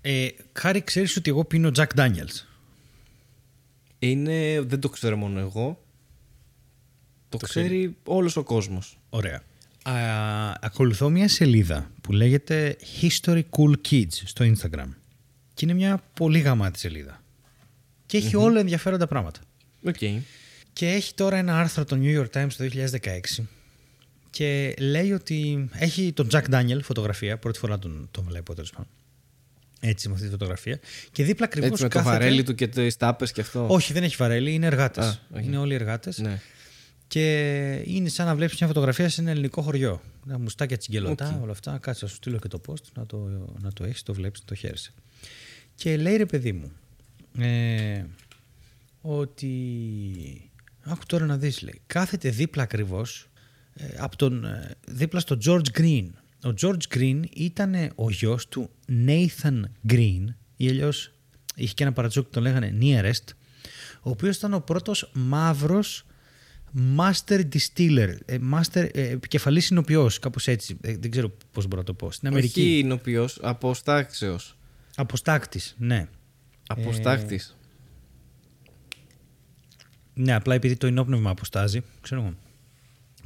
Ε, 0.00 0.28
Χάρη, 0.52 0.82
ξέρεις 0.82 1.16
ότι 1.16 1.30
εγώ 1.30 1.44
πίνω 1.44 1.70
Jack 1.74 1.86
Daniels. 1.94 2.46
είναι, 3.98 4.60
δεν 4.60 4.80
το 4.80 4.88
ξέρω 4.88 5.16
μόνο 5.16 5.38
εγώ. 5.38 5.82
Το, 7.28 7.36
ξέρει 7.36 7.96
όλος 8.04 8.36
ο 8.36 8.42
κόσμος. 8.42 8.98
Ωραία. 9.10 9.42
Α, 9.82 9.92
ακολουθώ 10.60 11.10
μια 11.10 11.28
σελίδα 11.28 11.90
που 12.00 12.12
λέγεται 12.12 12.76
History 13.00 13.42
Cool 13.50 13.74
Kids 13.90 14.12
στο 14.24 14.44
Instagram. 14.44 14.88
Και 15.54 15.64
είναι 15.64 15.74
μια 15.74 16.02
πολύ 16.14 16.38
γαμάτη 16.38 16.78
σελίδα. 16.78 17.22
Και 18.06 18.16
εχει 18.16 18.36
όλο 18.36 18.58
ενδιαφέροντα 18.58 19.06
πράγματα. 19.06 19.40
Οκ. 19.84 19.96
Και 20.72 20.88
έχει 20.88 21.14
τώρα 21.14 21.36
ένα 21.36 21.60
άρθρο 21.60 21.84
το 21.84 21.98
New 22.02 22.20
York 22.20 22.42
Times 22.42 22.52
το 22.56 22.68
2016 23.38 23.44
και 24.30 24.74
λέει 24.78 25.12
ότι 25.12 25.68
έχει 25.72 26.12
τον 26.12 26.28
Jack 26.32 26.44
Daniel 26.50 26.78
φωτογραφία, 26.82 27.38
πρώτη 27.38 27.58
φορά 27.58 27.78
τον, 27.78 28.08
τον 28.10 28.24
βλέπω 28.24 28.54
τέλος 28.54 28.70
πάντων. 28.70 28.88
Έτσι 29.80 30.08
με 30.08 30.14
αυτή 30.14 30.26
τη 30.26 30.32
φωτογραφία. 30.32 30.80
Και 31.12 31.24
δίπλα 31.24 31.46
ακριβώς 31.46 31.70
Έτσι 31.70 31.82
με 31.82 31.88
το 31.88 32.02
βαρέλι 32.02 32.42
του 32.42 32.54
και 32.54 32.68
τις 32.68 32.96
τάπες 32.96 33.32
και 33.32 33.40
αυτό. 33.40 33.66
Όχι, 33.68 33.92
δεν 33.92 34.02
έχει 34.02 34.16
βαρέλι, 34.16 34.54
είναι 34.54 34.66
εργάτες. 34.66 35.06
Α, 35.06 35.18
όχι. 35.34 35.46
Είναι 35.46 35.56
όλοι 35.56 35.74
εργάτες. 35.74 36.18
Ναι. 36.18 36.40
Και 37.06 37.72
είναι 37.84 38.08
σαν 38.08 38.26
να 38.26 38.34
βλέπεις 38.34 38.58
μια 38.58 38.68
φωτογραφία 38.68 39.08
σε 39.08 39.20
ένα 39.20 39.30
ελληνικό 39.30 39.62
χωριό. 39.62 40.00
Τα 40.28 40.38
μουστάκια 40.38 40.76
τσιγκελωτά, 40.76 41.38
όλα 41.42 41.52
αυτά. 41.52 41.78
Κάτσε 41.78 42.04
να 42.04 42.10
σου 42.10 42.16
στείλω 42.16 42.38
και 42.38 42.48
το 42.48 42.60
post 42.68 42.82
να 42.94 43.06
το, 43.06 43.28
να 43.62 43.72
το 43.72 43.84
έχεις, 43.84 44.02
το 44.02 44.14
βλέπεις, 44.14 44.44
το 44.44 44.54
χαίρεσαι. 44.54 44.92
Και 45.74 45.96
λέει 45.96 46.16
ρε 46.16 46.26
παιδί 46.26 46.52
μου, 46.52 46.72
ε, 47.38 48.04
ότι. 49.00 49.52
Άκου 50.80 51.02
τώρα 51.06 51.26
να 51.26 51.36
δεις 51.36 51.62
λέει. 51.62 51.80
Κάθεται 51.86 52.30
δίπλα 52.30 52.62
ακριβώς 52.62 53.22
ε, 53.22 53.27
από 53.98 54.16
τον, 54.16 54.44
ε, 54.44 54.70
δίπλα 54.88 55.20
στο 55.20 55.38
George 55.44 55.78
Green. 55.78 56.06
Ο 56.44 56.52
George 56.60 56.94
Green 56.94 57.20
ήταν 57.34 57.74
ο 57.94 58.10
γιος 58.10 58.48
του 58.48 58.70
Nathan 59.06 59.60
Green 59.88 60.24
ή 60.56 60.68
αλλιώς 60.68 61.12
είχε 61.54 61.74
και 61.74 61.82
ένα 61.82 61.92
παρατσούκι 61.92 62.26
που 62.26 62.32
τον 62.32 62.42
λέγανε 62.42 62.78
Nearest 62.80 63.34
ο 64.02 64.10
οποίος 64.10 64.36
ήταν 64.36 64.54
ο 64.54 64.60
πρώτος 64.60 65.10
μαύρος 65.14 66.06
master 66.96 67.40
distiller, 67.52 68.16
ε, 68.24 68.38
master 68.54 68.88
ε, 68.92 69.08
επικεφαλής 69.08 69.64
συνοποιός, 69.64 70.18
κάπως 70.18 70.48
έτσι, 70.48 70.76
ε, 70.80 70.96
δεν 70.96 71.10
ξέρω 71.10 71.32
πώς 71.52 71.66
μπορώ 71.66 71.80
να 71.80 71.86
το 71.86 71.94
πω. 71.94 72.10
Στην 72.10 72.28
Αμερική. 72.28 72.60
Όχι 72.60 72.78
εινοποιός, 72.78 73.38
αποστάξεως. 73.42 74.56
Αποστάκτης, 74.96 75.74
ναι. 75.78 76.08
Αποστάκτης. 76.66 77.56
Ναι, 80.14 80.34
απλά 80.34 80.54
επειδή 80.54 80.76
το 80.76 80.86
ενόπνευμα 80.86 81.30
αποστάζει, 81.30 81.82
ξέρω 82.00 82.20
εγώ. 82.20 82.34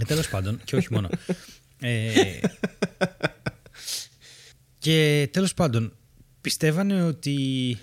Ε, 0.03 0.05
τέλος 0.05 0.29
πάντων, 0.29 0.61
και 0.65 0.77
όχι 0.77 0.89
μόνο. 0.91 1.09
Ε, 1.81 2.41
και 4.79 5.29
τέλος 5.33 5.55
πάντων, 5.55 5.93
πιστεύανε 6.41 7.03
ότι, 7.03 7.79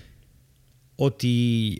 ότι 0.95 1.31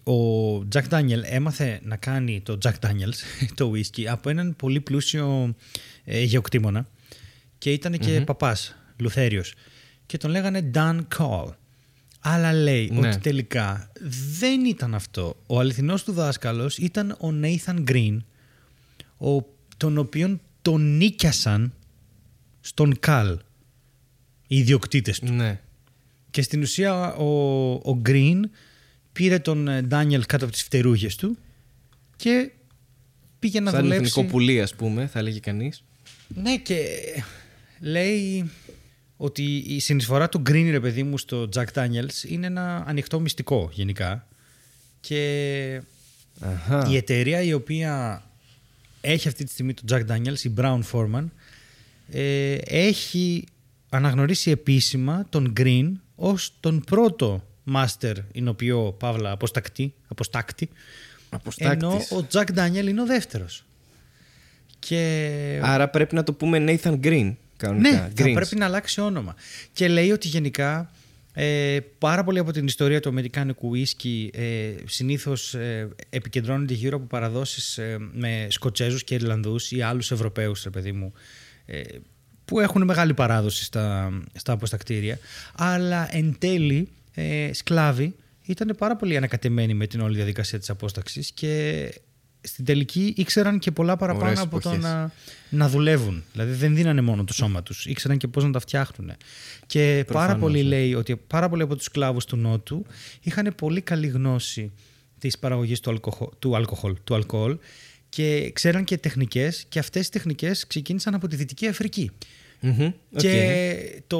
ο 0.06 0.58
Jack 0.74 0.88
Daniel 0.90 1.22
έμαθε 1.24 1.80
να 1.84 1.96
κάνει 1.96 2.42
το 2.42 2.58
Jack 2.64 2.74
Daniels, 2.88 3.46
το 3.56 3.72
whisky, 3.76 4.04
από 4.06 4.30
έναν 4.30 4.56
πολύ 4.56 4.82
πλούσιο 4.82 5.56
ε, 6.04 6.24
γεωκτήμονα 6.24 6.88
και 7.58 7.72
ήταν 7.72 7.98
και 7.98 8.22
παπάς, 8.22 8.76
Λουθέριος. 8.98 9.54
Και 10.06 10.18
τον 10.18 10.32
λέγανε 10.32 10.72
Dan 10.74 11.00
Call. 11.18 11.48
Αλλά 12.20 12.54
λέει 12.54 12.90
Ναι. 12.94 13.08
ότι 13.08 13.18
τελικά 13.18 13.92
δεν 14.40 14.66
ήταν 14.66 14.96
αυτό. 14.96 15.44
Ο 15.48 15.60
αληθινός 15.60 16.04
του 16.04 16.12
δάσκαλος 16.12 16.78
ήταν 16.78 17.12
ο 17.12 17.34
Nathan 17.42 17.84
Green, 17.90 18.18
ο, 19.18 19.44
τον 19.80 19.98
οποίον 19.98 20.42
τον 20.62 20.98
νίκιασαν 20.98 21.74
στον 22.62 23.00
Καλ 23.00 23.40
οι 24.48 24.58
ιδιοκτήτες 24.58 25.20
του. 25.20 25.34
Ναι. 25.34 25.60
Και 26.32 26.42
στην 26.42 26.62
ουσία 26.62 27.14
ο, 27.16 27.72
ο 27.74 28.02
Green 28.06 28.40
πήρε 29.12 29.40
τον 29.40 29.68
ε, 29.68 29.88
Daniel 29.92 30.22
κάτω 30.26 30.44
από 30.44 30.54
τις 30.54 30.64
φτερούγες 30.64 31.16
του 31.16 31.38
και 32.16 32.52
πήγε 33.40 33.60
να 33.60 33.72
Σαν 33.72 33.82
δουλέψει. 33.82 34.06
εθνικό 34.06 34.30
πουλί, 34.32 34.62
ας 34.62 34.76
πούμε, 34.76 35.08
θα 35.08 35.20
έλεγε 35.20 35.40
κανείς. 35.40 35.84
Ναι 36.28 36.58
και 36.58 36.86
λέει 37.80 38.52
ότι 39.18 39.56
η 39.68 39.80
συνεισφορά 39.80 40.30
του 40.30 40.42
Green 40.50 40.68
ρε 40.70 40.80
παιδί 40.80 41.04
μου 41.04 41.18
στο 41.18 41.50
Jack 41.56 41.66
Daniels 41.74 42.24
είναι 42.28 42.48
ένα 42.48 42.84
ανοιχτό 42.88 43.20
μυστικό 43.20 43.70
γενικά 43.74 44.28
και 45.00 45.82
Αχα. 46.40 46.88
η 46.90 46.96
εταιρεία 46.96 47.42
η 47.42 47.54
οποία 47.54 48.24
έχει 49.02 49.28
αυτή 49.28 49.43
τη 49.43 49.52
στιγμή 49.52 49.74
τον 49.74 49.86
Jack 49.91 50.12
Daniels, 50.12 50.39
η 50.43 50.54
Brown 50.58 50.80
Foreman 50.91 51.26
ε, 52.12 52.54
έχει 52.66 53.43
αναγνωρίσει 53.89 54.52
επίσημα 54.52 55.26
τον 55.30 55.54
Green 55.58 55.91
ως 56.16 56.54
τον 56.60 56.82
πρώτο 56.82 57.43
master 57.74 58.16
εινοποιό 58.32 58.95
Παύλα 59.00 59.32
αποστακτή, 59.32 59.93
αποστάκτη 60.08 60.70
Αποστάκτης. 61.30 62.12
ενώ 62.12 62.22
ο 62.22 62.26
Jack 62.32 62.45
Daniel 62.56 62.88
είναι 62.88 63.02
ο 63.02 63.06
δεύτερος 63.06 63.64
και 64.80 65.60
Άρα 65.64 65.89
πρέπει 65.89 66.16
να 66.16 66.24
το 66.24 66.34
πούμε 66.34 66.64
Nathan 66.68 67.00
Green. 67.04 67.34
Κανονικά. 67.58 67.89
ναι, 67.91 67.97
θα 67.97 68.12
Greens. 68.16 68.34
πρέπει 68.34 68.56
να 68.56 68.66
αλλάξει 68.66 69.02
όνομα. 69.02 69.36
Και 69.74 69.88
λέει 69.88 70.12
ότι 70.12 70.28
γενικά 70.28 70.91
ε, 71.34 71.80
πάρα 71.98 72.24
πολύ 72.24 72.40
από 72.40 72.52
την 72.52 72.66
ιστορία 72.66 73.00
του 73.00 73.10
Αμερικάνικου 73.10 73.72
whisky 73.76 74.28
ε, 74.32 74.74
συνήθως 74.86 75.54
ε, 75.54 75.90
επικεντρώνεται 76.10 76.74
γύρω 76.74 76.98
από 76.98 77.06
παραδόσεις 77.06 77.78
ε, 77.78 77.98
με 78.12 78.48
Σκοτσέζους 78.50 79.04
και 79.04 79.14
Ιρλανδούς 79.14 79.72
ή 79.72 79.82
άλλους 79.82 80.12
Ευρωπαίους, 80.12 80.64
ρε 80.64 80.70
παιδί 80.70 80.92
μου, 80.92 81.14
ε, 81.66 81.82
που 82.46 82.60
έχουν 82.60 82.84
μεγάλη 82.84 83.14
παράδοση 83.14 83.64
στα, 83.64 84.12
στα 84.34 84.54
αποστακτήρια. 84.54 85.20
Αλλά 85.56 86.16
εν 86.16 86.36
τέλει 86.40 86.90
ε, 87.14 87.50
σκλάβοι 87.54 88.16
ήταν 88.46 88.76
πάρα 88.78 88.96
πολύ 88.96 89.18
ανακατεμένοι 89.18 89.74
με 89.74 89.88
την 89.88 90.02
όλη 90.02 90.16
διαδικασία 90.16 90.60
της 90.60 90.70
απόσταξης 90.70 91.32
και 91.32 91.94
στην 92.42 92.66
τελική 92.66 93.14
ήξεραν 93.18 93.60
και 93.60 93.72
πολλά 93.72 93.98
παραπάνω 93.98 94.26
Ωραίες 94.26 94.40
από 94.40 94.60
το 94.60 94.70
εποχές. 94.70 94.84
να, 94.92 95.12
να 95.50 95.70
δουλεύουν. 95.70 96.24
Δηλαδή 96.32 96.52
δεν 96.52 96.76
δίνανε 96.76 97.02
μόνο 97.02 97.24
το 97.24 97.34
σώμα 97.34 97.64
τους, 97.64 97.86
ήξεραν 97.86 98.18
και 98.18 98.28
πώς 98.28 98.44
να 98.44 98.52
τα 98.52 98.60
φτιάχνουν. 98.60 99.12
Και 99.68 99.80
πάρα 99.94 100.04
Προφανώς, 100.06 100.42
πολύ 100.42 100.62
ναι. 100.64 100.70
λέει 100.70 100.94
ότι 100.94 101.16
πάρα 101.16 101.50
πολλοί 101.50 101.62
από 101.62 101.76
τους 101.76 101.86
σκλάβους 101.86 102.26
του 102.26 102.36
Νότου 102.36 102.86
είχαν 103.22 103.54
πολύ 103.58 103.82
καλή 103.82 104.08
γνώση 104.08 104.72
της 105.20 105.40
παραγωγής 105.40 105.80
του, 105.80 105.90
αλκοχο- 105.90 106.34
του, 106.40 106.56
αλκοόλ, 106.56 106.96
του 107.04 107.16
αλκοόλ 107.16 107.58
και 108.10 108.52
ξέραν 108.54 108.84
και 108.84 108.98
τεχνικές 108.98 109.66
και 109.70 109.80
αυτές 109.80 110.08
οι 110.08 110.12
τεχνικές 110.12 110.68
ξεκίνησαν 110.68 111.14
από 111.14 111.28
τη 111.28 111.36
Δυτική 111.36 111.68
Αφρική. 111.68 112.12
Μμμ, 112.60 112.86
οκ. 113.14 113.20
Και 113.20 114.04
το, 114.08 114.20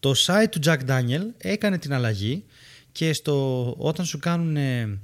το 0.00 0.14
site 0.26 0.48
του 0.50 0.60
Jack 0.64 0.78
Daniel 0.88 1.22
έκανε 1.36 1.78
την 1.78 1.92
αλλαγή 1.92 2.44
και 2.92 3.12
στο, 3.12 3.66
όταν 3.78 4.04
σου 4.04 4.18
κάνουν 4.18 4.56
ε, 4.56 4.80
ε, 4.80 4.98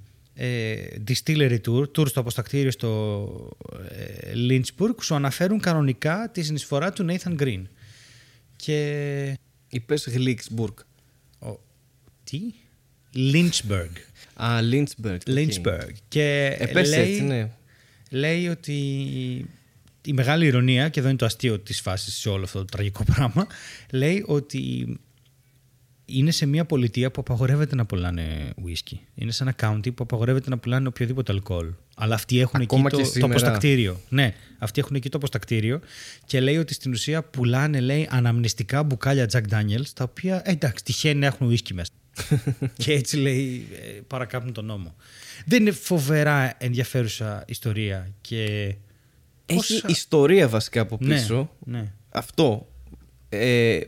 distillery 1.06 1.58
tour, 1.66 1.84
tour 1.96 2.08
στο 2.08 2.20
αποστακτήριο 2.20 2.70
στο 2.70 3.56
ε, 3.88 4.32
Lynchburg, 4.48 4.94
σου 5.00 5.14
αναφέρουν 5.14 5.60
κανονικά 5.60 6.30
τη 6.32 6.42
συνεισφορά 6.42 6.92
του 6.92 7.06
Nathan 7.08 7.40
Green. 7.42 7.62
Και... 8.56 9.38
Είπες 9.68 10.08
Γλίξμπουργκ. 10.08 10.74
Ο, 11.38 11.60
τι; 12.24 12.40
Lynchburg. 13.14 13.90
Α, 14.34 14.60
Lynchburg. 14.60 15.20
οκ. 15.28 15.34
Lynchburg. 15.34 15.92
Και 16.08 16.56
Ε, 16.58 16.66
πες 16.66 16.88
λέει, 16.88 17.10
έτσι, 17.10 17.22
ναι. 17.22 17.50
λέει 18.10 18.48
ότι 18.48 18.76
η 20.04 20.12
μεγάλη 20.12 20.46
ειρωνεία, 20.46 20.88
και 20.88 21.00
εδώ 21.00 21.08
είναι 21.08 21.18
το 21.18 21.24
αστείο 21.24 21.58
της 21.58 21.80
φάσης 21.80 22.14
σε 22.14 22.28
όλο 22.28 22.44
αυτό 22.44 22.58
το 22.58 22.64
τραγικό 22.64 23.04
πράγμα, 23.04 23.46
λέει 23.90 24.24
ότι 24.26 24.86
είναι 26.04 26.30
σε 26.30 26.46
μια 26.46 26.64
πολιτεία 26.64 27.10
που 27.10 27.20
απαγορεύεται 27.20 27.74
να 27.74 27.86
πουλάνε 27.86 28.52
whisky. 28.66 28.96
Είναι 29.14 29.30
σε 29.32 29.42
ένα 29.42 29.54
county 29.60 29.94
που 29.94 30.02
απαγορεύεται 30.02 30.50
να 30.50 30.58
πουλάνε 30.58 30.88
οποιοδήποτε 30.88 31.32
αλκοόλ. 31.32 31.72
Αλλά 31.96 32.14
αυτοί 32.14 32.40
έχουν 32.40 32.60
Ακόμα 32.60 32.82
εκεί 32.86 32.96
και 32.96 33.02
το, 33.02 33.08
το 33.08 33.12
σήμερα. 33.12 33.32
αποστακτήριο. 33.32 34.00
Ναι, 34.08 34.34
αυτοί 34.58 34.80
έχουν 34.80 34.96
εκεί 34.96 35.08
το 35.08 35.16
αποστακτήριο 35.16 35.80
και 36.26 36.40
λέει 36.40 36.56
ότι 36.56 36.74
στην 36.74 36.92
ουσία 36.92 37.22
πουλάνε 37.22 37.80
λέει, 37.80 38.08
αναμνηστικά 38.10 38.82
μπουκάλια 38.82 39.26
Jack 39.32 39.42
Daniels, 39.50 39.86
τα 39.94 40.04
οποία 40.04 40.42
ε, 40.44 40.50
εντάξει, 40.50 40.84
τυχαίνει 40.84 41.18
να 41.20 41.26
έχουν 41.26 41.50
whisky 41.50 41.72
μέσα. 41.72 41.90
και 42.82 42.92
έτσι 42.92 43.16
λέει 43.16 43.68
ε, 43.96 44.00
παρακάπτουν 44.06 44.52
τον 44.52 44.64
νόμο. 44.64 44.94
Δεν 45.46 45.60
είναι 45.60 45.70
φοβερά 45.70 46.54
ενδιαφέρουσα 46.58 47.44
ιστορία 47.46 48.08
και... 48.20 48.74
Έχει 49.46 49.74
Όσα- 49.74 49.88
ιστορία 49.88 50.48
βασικά 50.48 50.80
από 50.80 50.98
Ναι, 51.00 51.14
πίσω. 51.14 51.50
ναι. 51.64 51.92
Αυτό. 52.10 52.68
Ε, 53.28 53.80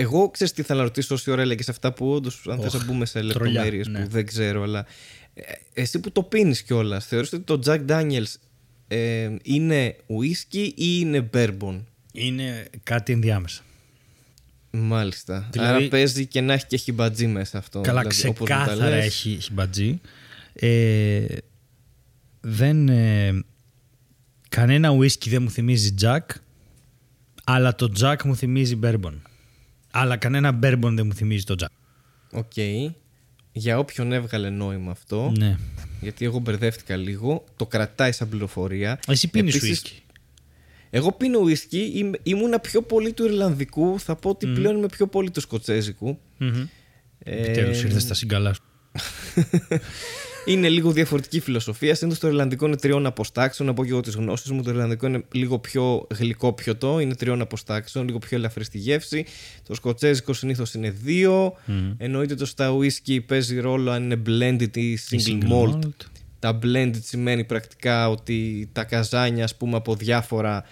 εγώ 0.00 0.30
ξέρεις 0.30 0.52
τι 0.52 0.62
θα 0.62 0.74
να 0.74 0.82
ρωτήσω 0.82 1.14
όση 1.14 1.30
ώρα 1.30 1.42
έλεγες 1.42 1.68
αυτά 1.68 1.92
που 1.92 2.10
όντως, 2.10 2.46
αν 2.50 2.60
θες 2.60 2.74
Οχ, 2.74 2.80
να 2.80 2.86
μπούμε 2.86 3.06
σε 3.06 3.12
τρολιά, 3.20 3.52
λεπτομέρειες 3.52 3.86
ναι. 3.86 4.00
που 4.02 4.08
δεν 4.08 4.26
ξέρω, 4.26 4.62
αλλά 4.62 4.86
ε, 5.34 5.42
εσύ 5.72 6.00
που 6.00 6.12
το 6.12 6.22
πίνεις 6.22 6.62
κιόλας, 6.62 7.06
θεωρείς 7.06 7.32
ότι 7.32 7.42
το 7.42 7.60
Jack 7.66 7.86
Daniels 7.86 8.34
ε, 8.88 9.30
είναι 9.42 9.96
whisky 10.06 10.70
ή 10.74 10.98
είναι 11.00 11.30
bourbon; 11.32 11.80
Είναι 12.12 12.68
κάτι 12.82 13.12
ενδιάμεσα. 13.12 13.62
Μάλιστα. 14.70 15.48
Δηλαδή- 15.50 15.74
Άρα 15.74 15.88
παίζει 15.88 16.26
και 16.26 16.40
να 16.40 16.52
έχει 16.52 16.66
και 16.66 16.76
χιμπατζή 16.76 17.26
μέσα 17.26 17.58
αυτό. 17.58 17.80
Καλά, 17.80 18.00
δηλαδή, 18.00 18.28
όπως 18.28 18.40
μου 18.40 18.46
τα 18.46 18.54
ξεκάθαρα 18.54 18.96
λες. 18.96 19.04
έχει, 19.04 19.32
έχει 19.38 19.52
χιμπατζή. 19.52 20.00
Ε, 20.52 21.24
δεν, 22.40 22.88
ε, 22.88 23.44
κανένα 24.48 24.90
whisky 24.98 25.28
δεν 25.28 25.42
μου 25.42 25.50
θυμίζει 25.50 25.94
Jack, 26.02 26.26
αλλά 27.44 27.74
το 27.74 27.92
Jack 28.00 28.16
μου 28.24 28.36
θυμίζει 28.36 28.78
bourbon. 28.82 29.14
Αλλά 29.90 30.16
κανένα 30.16 30.58
bourbon 30.62 30.90
δεν 30.94 31.06
μου 31.06 31.14
θυμίζει 31.14 31.44
το 31.44 31.54
Jack. 31.58 31.66
Οκ. 32.38 32.52
Για 33.52 33.78
όποιον 33.78 34.12
έβγαλε 34.12 34.50
νόημα 34.50 34.90
αυτό, 34.90 35.32
Ναι. 35.38 35.56
γιατί 36.00 36.24
εγώ 36.24 36.38
μπερδεύτηκα 36.38 36.96
λίγο, 36.96 37.44
το 37.56 37.66
κρατάει 37.66 38.12
σαν 38.12 38.28
πληροφορία. 38.28 38.98
Εσύ 39.08 39.28
πίνεις 39.28 39.54
Επίσης, 39.54 39.82
whisky. 39.84 40.02
Εγώ 40.90 41.12
πίνω 41.12 41.38
whisky, 41.44 41.90
είμαι- 41.94 42.18
ήμουνα 42.22 42.58
πιο 42.58 42.82
πολύ 42.82 43.12
του 43.12 43.24
Ιρλανδικού, 43.24 44.00
θα 44.00 44.16
πω 44.16 44.30
ότι 44.30 44.46
πλέον 44.46 44.76
είμαι 44.76 44.86
πιο 44.86 45.06
πολύ 45.06 45.30
του 45.30 45.40
Σκοτσέζικου. 45.40 46.18
Μμμ. 46.38 46.66
Ε, 47.18 47.36
Επιτέλους 47.42 47.82
ήρθες 47.82 48.02
στα 48.02 48.14
συγκαλά 48.14 48.52
σου. 48.54 48.62
είναι 50.48 50.68
λίγο 50.68 50.90
διαφορετική 50.90 51.40
φιλοσοφία. 51.40 51.94
Συνήθως 51.94 52.20
το 52.20 52.28
Ιρλανδικό 52.28 52.66
είναι 52.66 52.76
τριών 52.76 53.06
αποστάξεων. 53.06 53.68
Να 53.68 53.74
πω 53.74 53.84
και 53.84 53.90
εγώ 53.90 54.00
τις 54.00 54.14
γνώσεις 54.14 54.50
μου. 54.50 54.62
Το 54.62 54.70
Ιρλανδικό 54.70 55.06
είναι 55.06 55.24
λίγο 55.32 55.58
πιο 55.58 56.06
γλυκό 56.18 56.52
πιωτό, 56.52 57.00
είναι 57.00 57.14
τριών 57.14 57.40
αποστάξεων, 57.40 58.06
λίγο 58.06 58.18
πιο 58.18 58.36
ελαφρύς 58.36 58.66
στη 58.66 58.78
γεύση. 58.78 59.24
Το 59.68 59.74
Σκοτσέζικο 59.74 60.32
συνήθως 60.32 60.74
είναι 60.74 60.90
δύο. 60.90 61.52
Εννοείται 61.96 62.34
το 62.34 62.46
στα 62.46 62.76
whisky 62.76 63.18
παίζει 63.26 63.60
ρόλο 63.60 63.90
αν 63.90 64.02
είναι 64.10 64.22
blended 64.26 64.76
ή 64.76 64.98
single, 65.10 65.48
malt. 65.52 65.78
Τα 66.38 66.58
blended 66.62 67.00
σημαίνει 67.02 67.44
πρακτικά 67.44 68.08
ότι 68.08 68.68
τα 68.72 68.84
καζάνια, 68.84 69.44
ας 69.44 69.56
πούμε, 69.56 69.76
από 69.76 69.94
διάφορα. 69.94 70.64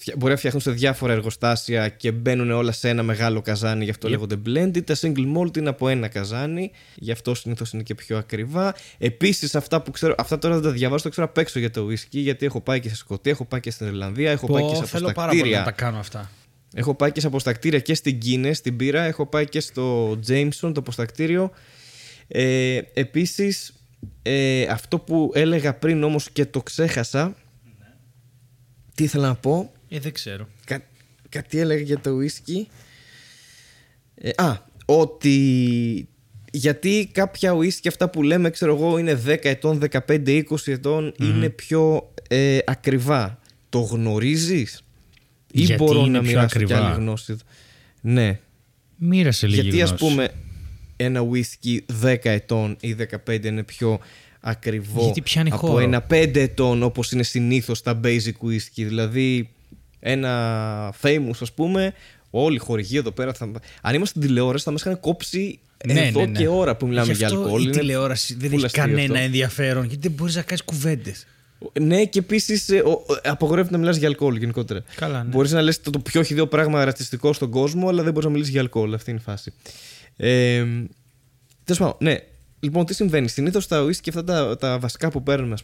Φτια- 0.00 0.14
Μπορεί 0.18 0.32
να 0.32 0.38
φτιάχνουν 0.38 0.62
σε 0.62 0.70
διάφορα 0.70 1.12
εργοστάσια 1.12 1.88
και 1.88 2.12
μπαίνουν 2.12 2.50
όλα 2.50 2.72
σε 2.72 2.88
ένα 2.88 3.02
μεγάλο 3.02 3.40
καζάνι, 3.40 3.84
γι' 3.84 3.90
αυτό 3.90 4.06
Yep. 4.08 4.10
λέγονται 4.10 4.36
blended. 4.46 4.84
Τα 4.84 4.96
single 5.00 5.36
malt 5.36 5.56
είναι 5.56 5.68
από 5.68 5.88
ένα 5.88 6.08
καζάνι, 6.08 6.70
γι' 6.94 7.10
αυτό 7.10 7.34
συνήθως 7.34 7.72
είναι 7.72 7.82
και 7.82 7.94
πιο 7.94 8.18
ακριβά. 8.18 8.74
Επίσης, 8.98 9.54
αυτά 9.54 9.82
που 9.82 9.90
ξέρω, 9.90 10.14
αυτά 10.18 10.38
τώρα 10.38 10.54
δεν 10.54 10.62
τα 10.62 10.70
διαβάζω, 10.70 11.02
το 11.02 11.08
ξέρω 11.08 11.26
απ' 11.26 11.38
έξω 11.38 11.58
για 11.58 11.70
το 11.70 11.86
whisky, 11.90 12.06
γιατί 12.10 12.46
έχω 12.46 12.60
πάει 12.60 12.80
και 12.80 12.88
στη 12.88 12.96
Σκωτία, 12.96 13.32
έχω 13.32 13.44
πάει 13.44 13.60
και 13.60 13.70
στην 13.70 13.86
Ιρλανδία, 13.86 14.30
έχω 14.30 14.46
πάει 14.46 14.62
και 14.68 14.74
σε 14.74 14.86
θέλω 14.86 15.12
πάρα 15.12 15.28
πολύ 15.30 15.50
να 15.50 15.58
αποστακτήρια. 15.58 15.64
τα 15.64 15.70
κάνω 15.72 15.98
αυτά. 15.98 16.30
Έχω 16.74 16.94
πάει 16.94 17.12
και 17.12 17.20
σε 17.20 17.26
αποστακτήρια 17.26 17.78
και 17.80 17.94
στην 17.94 18.18
Κίνε, 18.18 18.52
στην 18.52 18.76
πύρα. 18.76 19.02
Έχω 19.02 19.26
πάει 19.26 19.48
και 19.48 19.60
στο 19.60 20.10
Jameson, 20.28 20.50
το 20.60 20.72
αποστακτήριο. 20.76 21.50
Ε, 22.28 22.80
επίσης, 22.94 23.72
ε, 24.22 24.62
αυτό 24.62 24.98
που 24.98 25.30
έλεγα 25.34 25.74
πριν 25.74 26.02
όμως 26.02 26.30
και 26.30 26.44
το 26.46 26.62
ξέχασα. 26.62 27.34
Τι 28.94 29.04
ήθελα 29.04 29.26
να 29.26 29.34
πω. 29.34 29.72
Ε, 29.90 29.98
δεν 29.98 30.12
ξέρω. 30.12 30.48
Κα, 30.64 30.82
κάτι 31.28 31.58
έλεγα 31.58 31.82
για 31.82 31.98
το 32.00 32.10
whisky. 32.20 32.62
Ε, 34.14 34.30
α, 34.36 34.64
ότι 34.84 36.08
γιατί 36.52 37.10
κάποια 37.12 37.54
whisky 37.56 37.86
αυτά 37.88 38.10
που 38.10 38.22
λέμε, 38.22 38.50
ξέρω 38.50 38.74
εγώ, 38.74 38.98
είναι 38.98 39.22
10 39.26 39.36
ετών, 39.42 39.82
15-20 40.06 40.42
ετών, 40.64 41.14
είναι 41.18 41.48
πιο 41.48 42.12
ε, 42.28 42.58
ακριβά. 42.66 43.38
Το 43.68 43.80
γνωρίζεις; 43.80 44.84
Ή 45.52 45.60
Γιατί 45.62 45.84
μπορώ 45.84 45.98
είναι 46.00 46.08
να 46.08 46.20
πιο 46.20 46.30
μοιράσω 46.30 46.46
κι 46.46 46.62
ακριβά; 46.62 46.86
άλλη 46.86 46.94
γνώση; 46.96 47.36
Ναι. 48.00 48.40
Μοίρασε 48.96 49.46
λίγη 49.46 49.60
Γιατί 49.60 49.82
ας 49.82 49.88
γνώση. 49.88 50.04
πούμε 50.04 50.30
ένα 50.96 51.26
whisky 51.30 51.78
10 52.02 52.16
ετών 52.22 52.76
ή 52.80 52.96
15 53.26 53.44
είναι 53.44 53.62
πιο 53.62 54.00
ακριβό 54.40 55.02
Γιατί 55.04 55.22
πιάνει 55.22 55.50
από 55.50 55.66
χώρο; 55.66 55.78
ένα 55.78 56.06
5 56.10 56.36
ετών 56.36 56.82
όπως 56.82 57.12
είναι 57.12 57.22
συνήθως 57.22 57.82
τα 57.82 58.00
basic 58.04 58.46
whisky. 58.46 58.58
Δηλαδή 58.74 59.50
ένα 60.00 60.94
famous 61.02 61.38
ας 61.40 61.52
πούμε 61.52 61.94
Όλοι 62.30 62.54
οι 62.54 62.58
χορηγοί 62.58 62.96
εδώ 62.96 63.10
πέρα. 63.10 63.32
Θα... 63.32 63.44
Αν 63.82 63.94
ήμασταν 63.94 64.06
στην 64.06 64.20
τηλεόραση, 64.20 64.64
θα 64.64 64.70
μας 64.70 64.80
είχαν 64.80 65.00
κόψει 65.00 65.58
Ναι, 65.86 66.06
εδώ 66.06 66.20
ναι, 66.20 66.26
ναι. 66.26 66.38
και 66.38 66.48
ώρα 66.48 66.76
που 66.76 66.86
μιλάμε 66.86 67.12
Γι' 67.12 67.18
για 67.18 67.26
αυτό 67.26 67.40
αλκοόλ. 67.40 67.60
Η 67.60 67.64
Είναι 67.66 67.78
τηλεόραση 67.78 68.34
δεν 68.34 68.50
full 68.50 68.54
έχει 68.54 68.64
αστείο 68.64 68.82
κανένα 68.82 69.02
αυτό. 69.02 69.24
ενδιαφέρον 69.24 69.84
γιατί 69.84 70.08
δεν 70.08 70.16
μπορείς 70.16 70.34
να 70.34 70.42
κάνεις 70.42 70.62
κουβέντες. 70.62 71.26
Ναι, 71.80 72.04
και 72.04 72.18
επίσης 72.18 72.68
απογορεύεται 73.24 73.72
να 73.74 73.78
μιλάς 73.80 73.96
για 73.96 74.08
αλκοόλ 74.08 74.36
γενικότερα. 74.36 74.84
Καλά, 74.94 75.22
ναι. 75.22 75.30
Μπορείς 75.30 75.52
να 75.52 75.62
λες 75.62 75.80
το, 75.80 75.90
το 75.90 75.98
πιο 75.98 76.22
χιδαίο 76.22 76.46
πράγμα 76.46 76.84
ρατσιστικό 76.84 77.32
στον 77.32 77.50
κόσμο, 77.50 77.88
αλλά 77.88 78.02
δεν 78.02 78.12
μπορείς 78.12 78.24
να 78.26 78.32
μιλήσεις 78.32 78.52
για 78.52 78.60
αλκοόλ. 78.60 78.94
Αυτή 78.94 79.10
είναι 79.10 79.20
η 79.20 79.24
φάση. 79.24 79.52
Ε, 80.16 80.64
Τέλος 81.64 81.80
πάντων, 81.80 81.96
ναι. 81.98 82.16
Λοιπόν, 82.60 82.86
τι 82.86 82.94
συμβαίνει; 82.94 83.28
Συνήθως 83.28 83.66
τα 83.66 83.82
ουίσκι 83.82 84.08
αυτά 84.08 84.24
τα, 84.24 84.56
τα 84.56 84.78
βασικά 84.78 85.10
που 85.10 85.22
παίρνουμε, 85.22 85.52
ας 85.52 85.62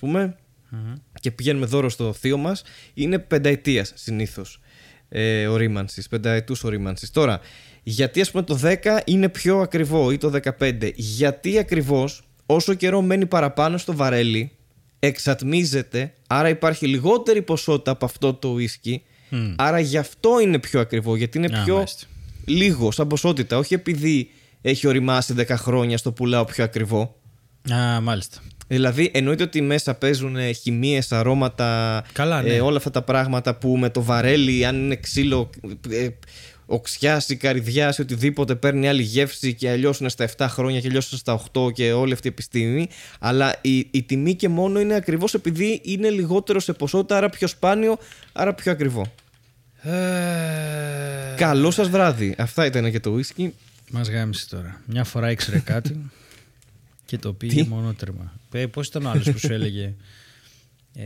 πουμε 0.71 0.97
και 1.21 1.31
πηγαίνουμε 1.31 1.67
δώρο 1.67 1.89
στο 1.89 2.13
θείο 2.13 2.37
μας, 2.37 2.63
είναι 2.95 3.19
πενταετίας 3.19 3.93
συνήθως 3.95 4.61
ε, 5.09 5.47
ορίμανση. 5.47 6.03
Πενταετούς 6.11 6.65
ορίμανση. 6.65 7.13
Τώρα, 7.13 7.41
γιατί 7.83 8.21
ας 8.21 8.31
πούμε 8.31 8.43
το 8.43 8.61
10 8.63 8.75
είναι 9.05 9.29
πιο 9.29 9.61
ακριβό 9.61 10.11
ή 10.11 10.19
το 10.19 10.33
15. 10.61 10.93
Γιατί 10.95 11.59
ακριβώς 11.59 12.29
όσο 12.47 12.75
καιρό 12.75 13.03
μένει 13.03 13.27
παραπάνω 13.27 13.77
στο 13.79 13.97
βαρέλι, 13.97 14.51
εξατμίζεται, 14.99 16.13
άρα 16.27 16.49
υπάρχει 16.49 16.87
λιγότερη 16.87 17.43
ποσότητα 17.43 17.91
από 17.91 18.05
αυτό 18.05 18.35
το 18.35 18.49
ουίσκι. 18.49 19.03
Άρα 19.57 19.81
γι' 19.81 19.99
αυτό 19.99 20.41
είναι 20.41 20.59
πιο 20.59 20.81
ακριβό, 20.81 21.17
γιατί 21.17 21.39
είναι 21.39 21.59
Α, 21.59 21.63
πιο 21.65 21.75
μάλιστα. 21.75 22.07
λίγο 22.45 22.91
σαν 22.91 23.07
ποσότητα. 23.09 23.59
Όχι 23.59 23.75
επειδή 23.75 24.31
έχει 24.63 24.87
οριμάσει 24.87 25.35
10 25.39 25.45
χρόνια 25.49 25.99
στο 25.99 26.13
πουλάω 26.13 26.45
πιο 26.45 26.65
ακριβό. 26.65 27.21
Α, 27.73 28.01
μάλιστα. 28.01 28.39
Δηλαδή, 28.69 29.11
εννοείται 29.15 29.43
ότι 29.43 29.61
μέσα 29.61 29.95
παίζουν 29.95 30.37
χημίες, 30.55 31.13
αρώματα, 31.13 32.05
Καλά, 32.13 32.43
ναι. 32.43 32.55
ε, 32.55 32.61
όλα 32.61 32.77
αυτά 32.77 32.91
τα 32.91 33.03
πράγματα 33.03 33.55
που 33.55 33.77
με 33.77 33.91
το 33.91 34.03
βαρέλι, 34.03 34.67
αν 34.67 34.77
είναι 34.77 34.97
ξύλο, 34.97 35.51
ε, 35.91 36.09
οξιά 36.67 37.23
ή 37.29 37.37
καρδιά 37.37 37.95
ή 37.99 38.03
οτιδήποτε, 38.03 38.55
παίρνει 38.55 38.89
άλλη 38.89 39.03
γεύση 39.03 39.55
και 39.55 39.71
αλλιώς 39.71 39.99
είναι 39.99 40.09
στα 40.09 40.29
7 40.37 40.47
χρόνια 40.49 40.81
και 40.81 40.87
αλλιώς 40.89 41.11
είναι 41.11 41.21
στα 41.21 41.41
8 41.53 41.73
και 41.73 41.93
όλη 41.93 42.13
αυτή 42.13 42.27
η 42.27 42.31
επιστήμη. 42.31 42.89
Αλλά 43.19 43.55
η, 43.61 43.79
η 43.91 44.03
τιμή 44.03 44.35
και 44.35 44.49
μόνο 44.49 44.81
είναι 44.81 44.95
ακριβώς 44.95 45.35
επειδή 45.35 45.81
είναι 45.85 46.11
λιγότερο 46.11 46.61
σε 46.61 46.73
ποσότητα, 46.73 47.17
άρα 47.17 47.31
πιο 47.31 47.47
σπάνιο, 47.47 47.99
άρα 48.33 48.55
πιο 48.55 48.73
ακριβό. 48.73 49.13
Ε... 49.83 49.91
Καλό 51.37 51.71
σας 51.71 51.89
βράδυ. 51.89 52.35
Αυτά 52.39 52.67
ήταν 52.67 52.91
και 52.91 53.01
το 53.01 53.19
whisky. 53.19 53.49
Μας 53.91 54.11
γάμισε 54.11 54.49
τώρα. 54.49 54.81
Μια 54.87 55.05
φορά 55.05 55.31
ήξερε 55.31 55.59
κάτι 55.59 55.97
και 57.07 57.19
το 57.19 57.33
πήγε 57.33 57.63
Τι; 57.63 57.69
μονότερμα. 57.69 58.33
Πώς 58.71 58.87
ήταν 58.87 59.07
ο 59.07 59.11
άλλος 59.11 59.31
που 59.31 59.39
σου 59.39 59.53
έλεγε. 59.53 59.95
Ε, 60.99 61.03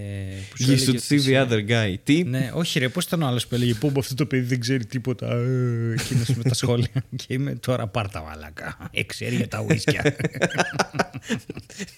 που 0.50 0.56
σου 0.56 0.64
You 0.64 0.68
έλεγε 0.72 0.84
should 0.84 0.88
ότι 0.94 1.02
see 1.08 1.12
the 1.12 1.14
είσαι- 1.14 1.46
other 1.50 1.68
guy. 1.70 1.94
Τι; 2.04 2.24
Ναι, 2.24 2.50
όχι 2.54 2.78
ρε, 2.78 2.88
πώς 2.88 3.04
ήταν 3.04 3.22
ο 3.22 3.26
άλλος 3.26 3.46
που 3.46 3.54
έλεγε 3.54 3.74
Πού 3.74 3.92
αυτό 3.96 4.14
το 4.14 4.26
παιδί 4.26 4.46
δεν 4.46 4.60
ξέρει 4.60 4.86
τίποτα 4.86 5.26
ε, 5.32 5.92
Εκείνος 5.92 6.28
με 6.28 6.42
τα 6.42 6.54
σχόλια 6.60 7.04
Και 7.16 7.24
είμαι 7.34 7.54
τώρα 7.54 7.86
πάρτα 7.86 8.22
μαλάκα 8.22 8.88
Ε, 8.92 9.02
ξέρει 9.02 9.36
για 9.36 9.48
τα 9.48 9.60
ουίσκια 9.68 10.02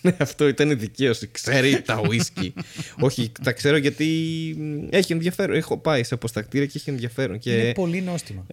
Ναι, 0.03 0.17
αυτό 0.19 0.49
ήταν 0.49 0.71
η 0.71 0.75
δικαίωση. 0.75 1.29
Ξέρει 1.33 1.83
τα 1.83 2.01
ουίσκι. 2.09 2.55
Όχι, 3.01 3.33
τα 3.43 3.53
ξέρω 3.53 3.77
γιατί 3.77 4.05
μ, 4.59 4.87
έχει 4.91 5.13
ενδιαφέρον. 5.13 5.57
Έχω 5.57 5.79
πάει 5.79 6.05
σε 6.05 6.15
αποστακτήρια 6.15 6.67
και 6.67 6.73
έχει 6.79 6.91
ενδιαφέρον. 6.91 7.39
Και... 7.39 7.53
Είναι 7.59 7.73
πολύ 7.73 8.01
νόστιμα 8.01 8.47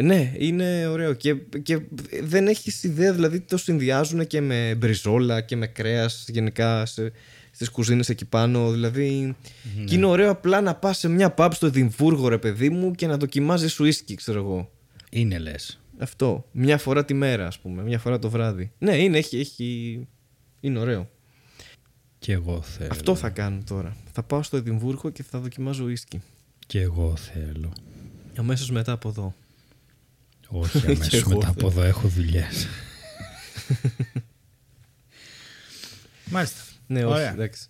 Ναι, 0.00 0.32
είναι 0.38 0.86
ωραίο. 0.86 1.14
Και, 1.14 1.34
και 1.62 1.80
δεν 2.22 2.46
έχεις 2.46 2.82
ιδέα, 2.82 3.12
δηλαδή 3.12 3.40
το 3.40 3.56
συνδυάζουν 3.56 4.26
και 4.26 4.40
με 4.40 4.74
μπριζόλα 4.74 5.40
και 5.40 5.56
με 5.56 5.66
κρέας 5.66 6.26
γενικά 6.28 6.86
σε, 6.86 7.12
στις 7.50 7.68
κουζίνες 7.68 8.08
εκεί 8.08 8.24
πάνω. 8.24 8.70
Δηλαδή. 8.70 9.36
Και 9.84 9.94
είναι 9.94 10.06
ωραίο 10.06 10.30
απλά 10.30 10.60
να 10.60 10.74
πας 10.74 10.98
σε 10.98 11.08
μια 11.08 11.34
pub 11.36 11.48
στο 11.52 11.66
Εδιμβούργο, 11.66 12.28
ρε 12.28 12.38
παιδί 12.38 12.70
μου, 12.70 12.90
και 12.90 13.06
να 13.06 13.16
δοκιμάζεις 13.16 13.80
ουίσκι, 13.80 14.14
ξέρω 14.14 14.38
εγώ. 14.38 14.70
Είναι 15.10 15.38
λες 15.38 15.80
Αυτό. 15.98 16.48
Μια 16.52 16.78
φορά 16.78 17.04
τη 17.04 17.14
μέρα, 17.14 17.46
ας 17.46 17.58
πούμε. 17.58 17.82
Μια 17.82 17.98
φορά 17.98 18.18
το 18.18 18.30
βράδυ. 18.30 18.72
Ναι, 18.78 18.96
είναι, 18.96 19.18
έχει, 19.18 19.38
έχει... 19.38 20.08
είναι 20.60 20.78
ωραίο. 20.78 21.10
Και 22.18 22.32
εγώ 22.32 22.62
θέλω 22.62 22.88
Αυτό 22.90 23.14
θα 23.14 23.28
κάνω 23.28 23.62
τώρα. 23.66 23.96
Θα 24.12 24.22
πάω 24.22 24.42
στο 24.42 24.56
Εδιμβούργο 24.56 25.10
και 25.10 25.22
θα 25.22 25.38
δοκιμάζω 25.38 25.84
ουίσκι. 25.84 26.22
Και 26.66 26.80
εγώ 26.80 27.16
θέλω 27.16 27.72
Αμέσως 28.36 28.70
μετά 28.70 28.92
από 28.92 29.08
εδώ. 29.08 29.34
Όχι 30.54 30.78
Και 30.80 30.86
αμέσως 30.86 31.12
εγώ 31.12 31.28
μετά 31.28 31.48
από 31.48 31.70
θέλω. 31.70 31.70
εδώ 31.70 31.82
έχω 31.82 32.08
δουλειές 32.08 32.66
Μάλιστα 36.30 36.60
Ναι, 36.86 37.04
όχι, 37.04 37.14
Ωραία. 37.14 37.30
εντάξει. 37.32 37.66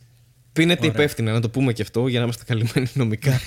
Πίνετε 0.53 0.81
Ωραία. 0.81 0.93
υπεύθυνα, 0.93 1.33
να 1.33 1.41
το 1.41 1.51
πούμε 1.51 1.73
και 1.73 1.83
αυτό, 1.83 2.09
για 2.09 2.19
να 2.19 2.25
είμαστε 2.25 2.45
καλυμμένοι 2.45 2.87
νομικά. 2.95 3.41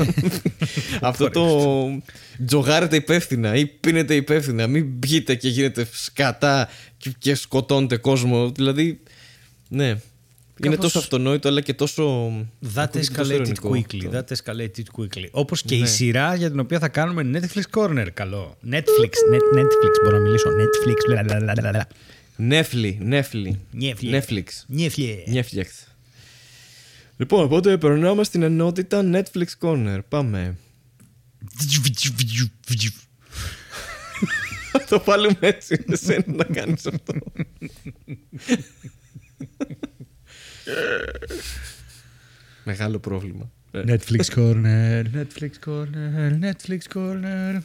αυτό 1.01 1.29
το 1.29 2.01
τζογάρετε 2.45 2.95
υπεύθυνα 2.95 3.55
ή 3.55 3.65
πίνετε 3.65 4.15
υπεύθυνα. 4.15 4.67
Μην 4.67 4.99
πιείτε 4.99 5.35
και 5.35 5.49
γίνετε 5.49 5.87
σκατά 5.91 6.69
και, 6.97 7.15
και 7.17 7.35
σκοτώνετε 7.35 7.97
κόσμο. 7.97 8.51
Δηλαδή, 8.51 8.99
ναι. 9.69 9.97
Είναι 10.59 10.75
Κάπως- 10.75 10.85
τόσο 10.91 10.99
αυτονόητο, 11.05 11.47
αλλά 11.47 11.61
και 11.61 11.73
τόσο. 11.73 12.27
That 12.75 12.77
ακούγεται 12.77 12.99
τόσο 12.99 13.11
escalated 13.23 13.29
ειρωνικό 13.29 13.69
quickly. 13.69 14.05
αυτό. 14.15 14.35
That 14.35 14.37
escalated 14.37 14.83
quickly. 15.01 15.27
Όπως 15.31 15.61
και 15.61 15.75
η 15.75 15.79
Ναι. 15.79 15.85
σειρά 15.85 16.35
για 16.35 16.49
την 16.49 16.59
οποία 16.59 16.79
θα 16.79 16.87
κάνουμε 16.87 17.39
Netflix 17.39 17.61
Corner. 17.79 18.07
Καλό. 18.13 18.57
Netflix. 18.71 19.11
Net, 19.33 19.57
Netflix. 19.59 19.91
Μπορώ 20.03 20.17
να 20.17 20.23
μιλήσω. 20.23 20.49
Netflix. 20.49 20.95
Λαλαλαλαλα. 21.09 21.87
Νέφλι, 22.35 22.97
νέφλι. 23.01 23.59
Νέφλι. 23.71 24.09
Netflix. 24.27 24.43
Νέφλι. 24.67 25.23
Netflix. 25.33 25.65
Λοιπόν, 27.17 27.43
οπότε 27.43 27.77
περνάμε 27.77 28.23
στην 28.23 28.41
ενότητα 28.41 29.01
Netflix 29.13 29.45
Corner. 29.59 29.99
Πάμε. 30.09 30.57
Θα 34.71 34.83
το 34.89 35.01
βάλουμε 35.05 35.37
έτσι. 35.39 35.83
Εσένα 35.89 36.23
να 36.27 36.43
κάνεις 36.43 36.85
αυτό. 36.85 37.13
Μεγάλο 42.63 42.99
πρόβλημα. 42.99 43.51
Ε, 43.71 43.83
Netflix 43.87 44.25
Corner. 44.35 45.03
Netflix 45.13 45.49
Corner. 45.65 46.31
Netflix 46.41 46.79
Corner. 46.93 47.61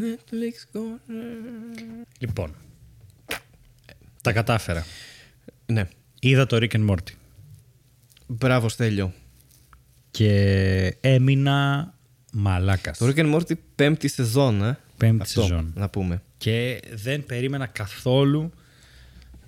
Netflix 0.00 0.76
Corner. 0.78 2.06
Λοιπόν. 2.18 2.54
Τα 4.22 4.32
κατάφερα. 4.32 4.86
Ναι. 5.66 5.88
Είδα 6.20 6.46
το 6.46 6.56
Rick 6.60 6.72
and 6.72 6.90
Morty. 6.90 7.12
Μπράβο, 8.26 8.68
Στέλιο. 8.68 9.12
Και 10.10 10.96
έμεινα 11.00 11.92
μαλάκας. 12.32 12.98
Το 12.98 13.06
Rick 13.06 13.16
and 13.16 13.34
Morty 13.34 13.52
πέμπτη 13.74 14.08
σεζόν, 14.08 14.62
ε. 14.62 14.78
Πέμπτη 14.96 15.22
Αυτό, 15.22 15.40
σεζόν. 15.40 15.72
Να 15.76 15.88
πούμε. 15.88 16.22
Και 16.38 16.80
δεν 16.94 17.26
περίμενα 17.26 17.66
καθόλου 17.66 18.52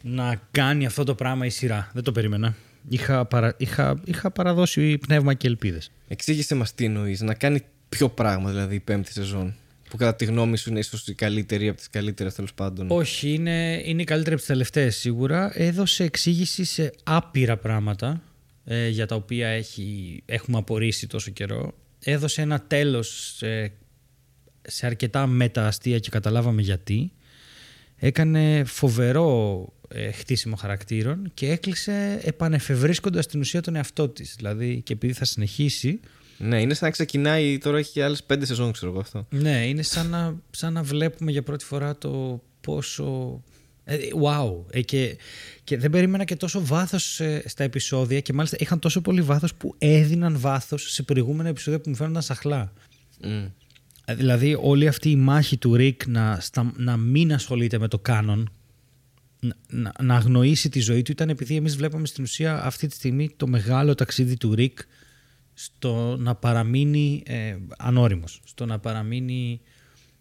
να 0.03 0.43
κάνει 0.51 0.87
αυτό 0.87 1.05
το 1.05 1.15
πράγμα 1.15 1.47
η 1.47 1.51
σειρά. 1.51 1.91
Δεν 1.95 2.03
το 2.03 2.13
περίμενα. 2.13 2.55
Είχα, 2.89 3.25
παρα... 3.25 3.55
είχα... 3.57 4.01
είχα 4.05 4.31
παραδώσει 4.31 4.99
πνεύμα 4.99 5.35
και 5.35 5.47
ελπίδες. 5.47 5.91
Εξήγησε 6.09 6.55
μας 6.55 6.75
τι 6.75 6.85
εννοείς. 6.85 7.21
Να 7.21 7.35
κάνει 7.35 7.61
πιο 7.89 8.09
πράγμα, 8.09 8.51
δηλαδή, 8.51 8.75
η 8.75 8.81
πέμπτη 8.81 9.13
σεζόν. 9.13 9.55
Που 9.91 9.97
κατά 9.97 10.15
τη 10.15 10.25
γνώμη 10.25 10.57
σου 10.57 10.71
είναι 10.71 10.79
ίσως 10.79 11.09
η 11.09 11.15
καλύτερη 11.15 11.69
από 11.69 11.77
τις 11.77 11.91
καλύτερες 11.91 12.35
τέλος 12.35 12.55
πάντων. 12.55 12.91
Όχι, 12.91 13.33
είναι, 13.33 13.83
είναι 13.85 14.03
η 14.03 14.05
καλύτερη 14.05 14.31
από 14.31 14.39
τις 14.39 14.47
τελευταίες 14.47 14.97
σίγουρα. 14.97 15.53
Έδωσε 15.55 16.05
εξήγηση 16.05 16.65
σε 16.65 16.93
άπειρα 17.03 17.57
πράγματα 17.57 18.23
ε, 18.65 18.89
για 18.89 19.07
τα 19.07 19.15
οποία 19.15 19.49
έχει, 19.49 20.23
έχουμε 20.27 20.59
απορρίσει 20.59 21.07
τόσο 21.07 21.31
καιρό. 21.31 21.75
Έδωσε 22.05 22.43
ένα 22.43 22.61
τέλος 22.61 23.35
σε, 23.37 23.73
σε 24.63 24.87
αρκετά 24.87 25.27
μετααστεία 25.27 25.99
και 25.99 26.11
καταλάβαμε 26.11 26.63
γιατί. 26.63 27.13
Έκανε 27.97 28.65
φοβερό 28.65 29.67
ε, 29.82 29.82
χτίσιμο 30.15 30.57
χαρακτήρων 30.57 31.31
και 31.35 31.51
έκλεισε 31.51 32.21
επανεφευρίσκοντας 32.23 33.27
την 33.27 33.41
ουσία 33.41 33.61
τον 33.61 33.77
εαυτό 33.77 34.09
της. 34.09 34.35
Δηλαδή 34.37 34.83
και 34.85 34.93
επειδή 34.93 35.13
θα 35.13 35.25
συνεχίσει, 35.25 36.01
Ναι, 36.39 36.61
είναι 36.61 36.75
σαν 36.75 36.87
να 36.87 36.91
ξεκινάει. 36.91 37.59
Τώρα 37.59 37.79
έχει 37.79 38.03
άλλες 38.03 38.23
πέντε 38.23 38.47
σεζόν, 38.47 38.73
ξέρω 38.73 38.91
εγώ 38.93 39.01
αυτό. 39.01 39.27
Ναι, 39.31 39.67
είναι 39.67 39.83
σαν 39.83 40.09
να, 40.09 40.37
σαν 40.51 40.73
να 40.73 40.83
βλέπουμε 40.83 41.31
για 41.31 41.43
πρώτη 41.43 41.65
φορά 41.65 41.99
το 41.99 42.43
πόσο. 42.61 43.43
Ε, 43.85 43.97
wow! 44.23 44.65
Ε, 44.71 44.81
και, 44.81 45.17
και 45.65 45.77
δεν 45.79 45.91
περίμενα 45.91 46.25
και 46.25 46.37
τόσο 46.37 46.65
βάθος 46.65 47.21
ε, 47.21 47.43
στα 47.47 47.65
επεισόδια 47.65 48.21
και 48.21 48.33
μάλιστα 48.33 48.57
είχαν 48.61 48.79
τόσο 48.79 49.01
πολύ 49.01 49.23
βάθος 49.23 49.55
που 49.55 49.75
έδιναν 49.79 50.39
βάθος 50.39 50.93
σε 50.93 51.03
προηγούμενα 51.03 51.49
επεισόδια 51.49 51.81
που 51.81 51.89
μου 51.89 51.97
φαίνονταν 51.97 52.23
σαχλά. 52.23 52.73
Μμ. 53.21 53.45
Ε, 54.05 54.15
Δηλαδή 54.15 54.57
όλη 54.61 54.87
αυτή 54.87 55.11
η 55.11 55.17
μάχη 55.17 55.57
του 55.57 55.77
Ρικ 55.77 56.07
να, 56.07 56.39
στα, 56.41 56.73
να 56.77 56.97
μην 56.97 57.33
ασχολείται 57.33 57.79
με 57.79 57.89
το 57.89 57.99
canon, 57.99 58.53
να, 59.43 59.55
να, 59.69 59.93
να 60.03 60.15
αγνοήσει 60.15 60.69
τη 60.69 60.81
ζωή 60.81 61.03
του 61.03 61.11
ήταν 61.11 61.29
επειδή 61.29 61.57
εμείς 61.57 61.77
βλέπαμε 61.77 62.07
στην 62.07 62.25
ουσία 62.25 62.65
αυτή 62.65 62.87
τη 62.87 62.95
στιγμή 62.95 63.31
το 63.37 63.47
μεγάλο 63.47 63.95
ταξίδι 63.95 64.37
του 64.37 64.55
Ρικ 64.55 64.79
στο 65.55 66.17
να 66.19 66.35
παραμείνει 66.35 67.23
ε, 67.27 67.57
ανώριμος, 67.79 68.41
στο 68.45 68.67
να 68.67 68.79
παραμείνει 68.79 69.61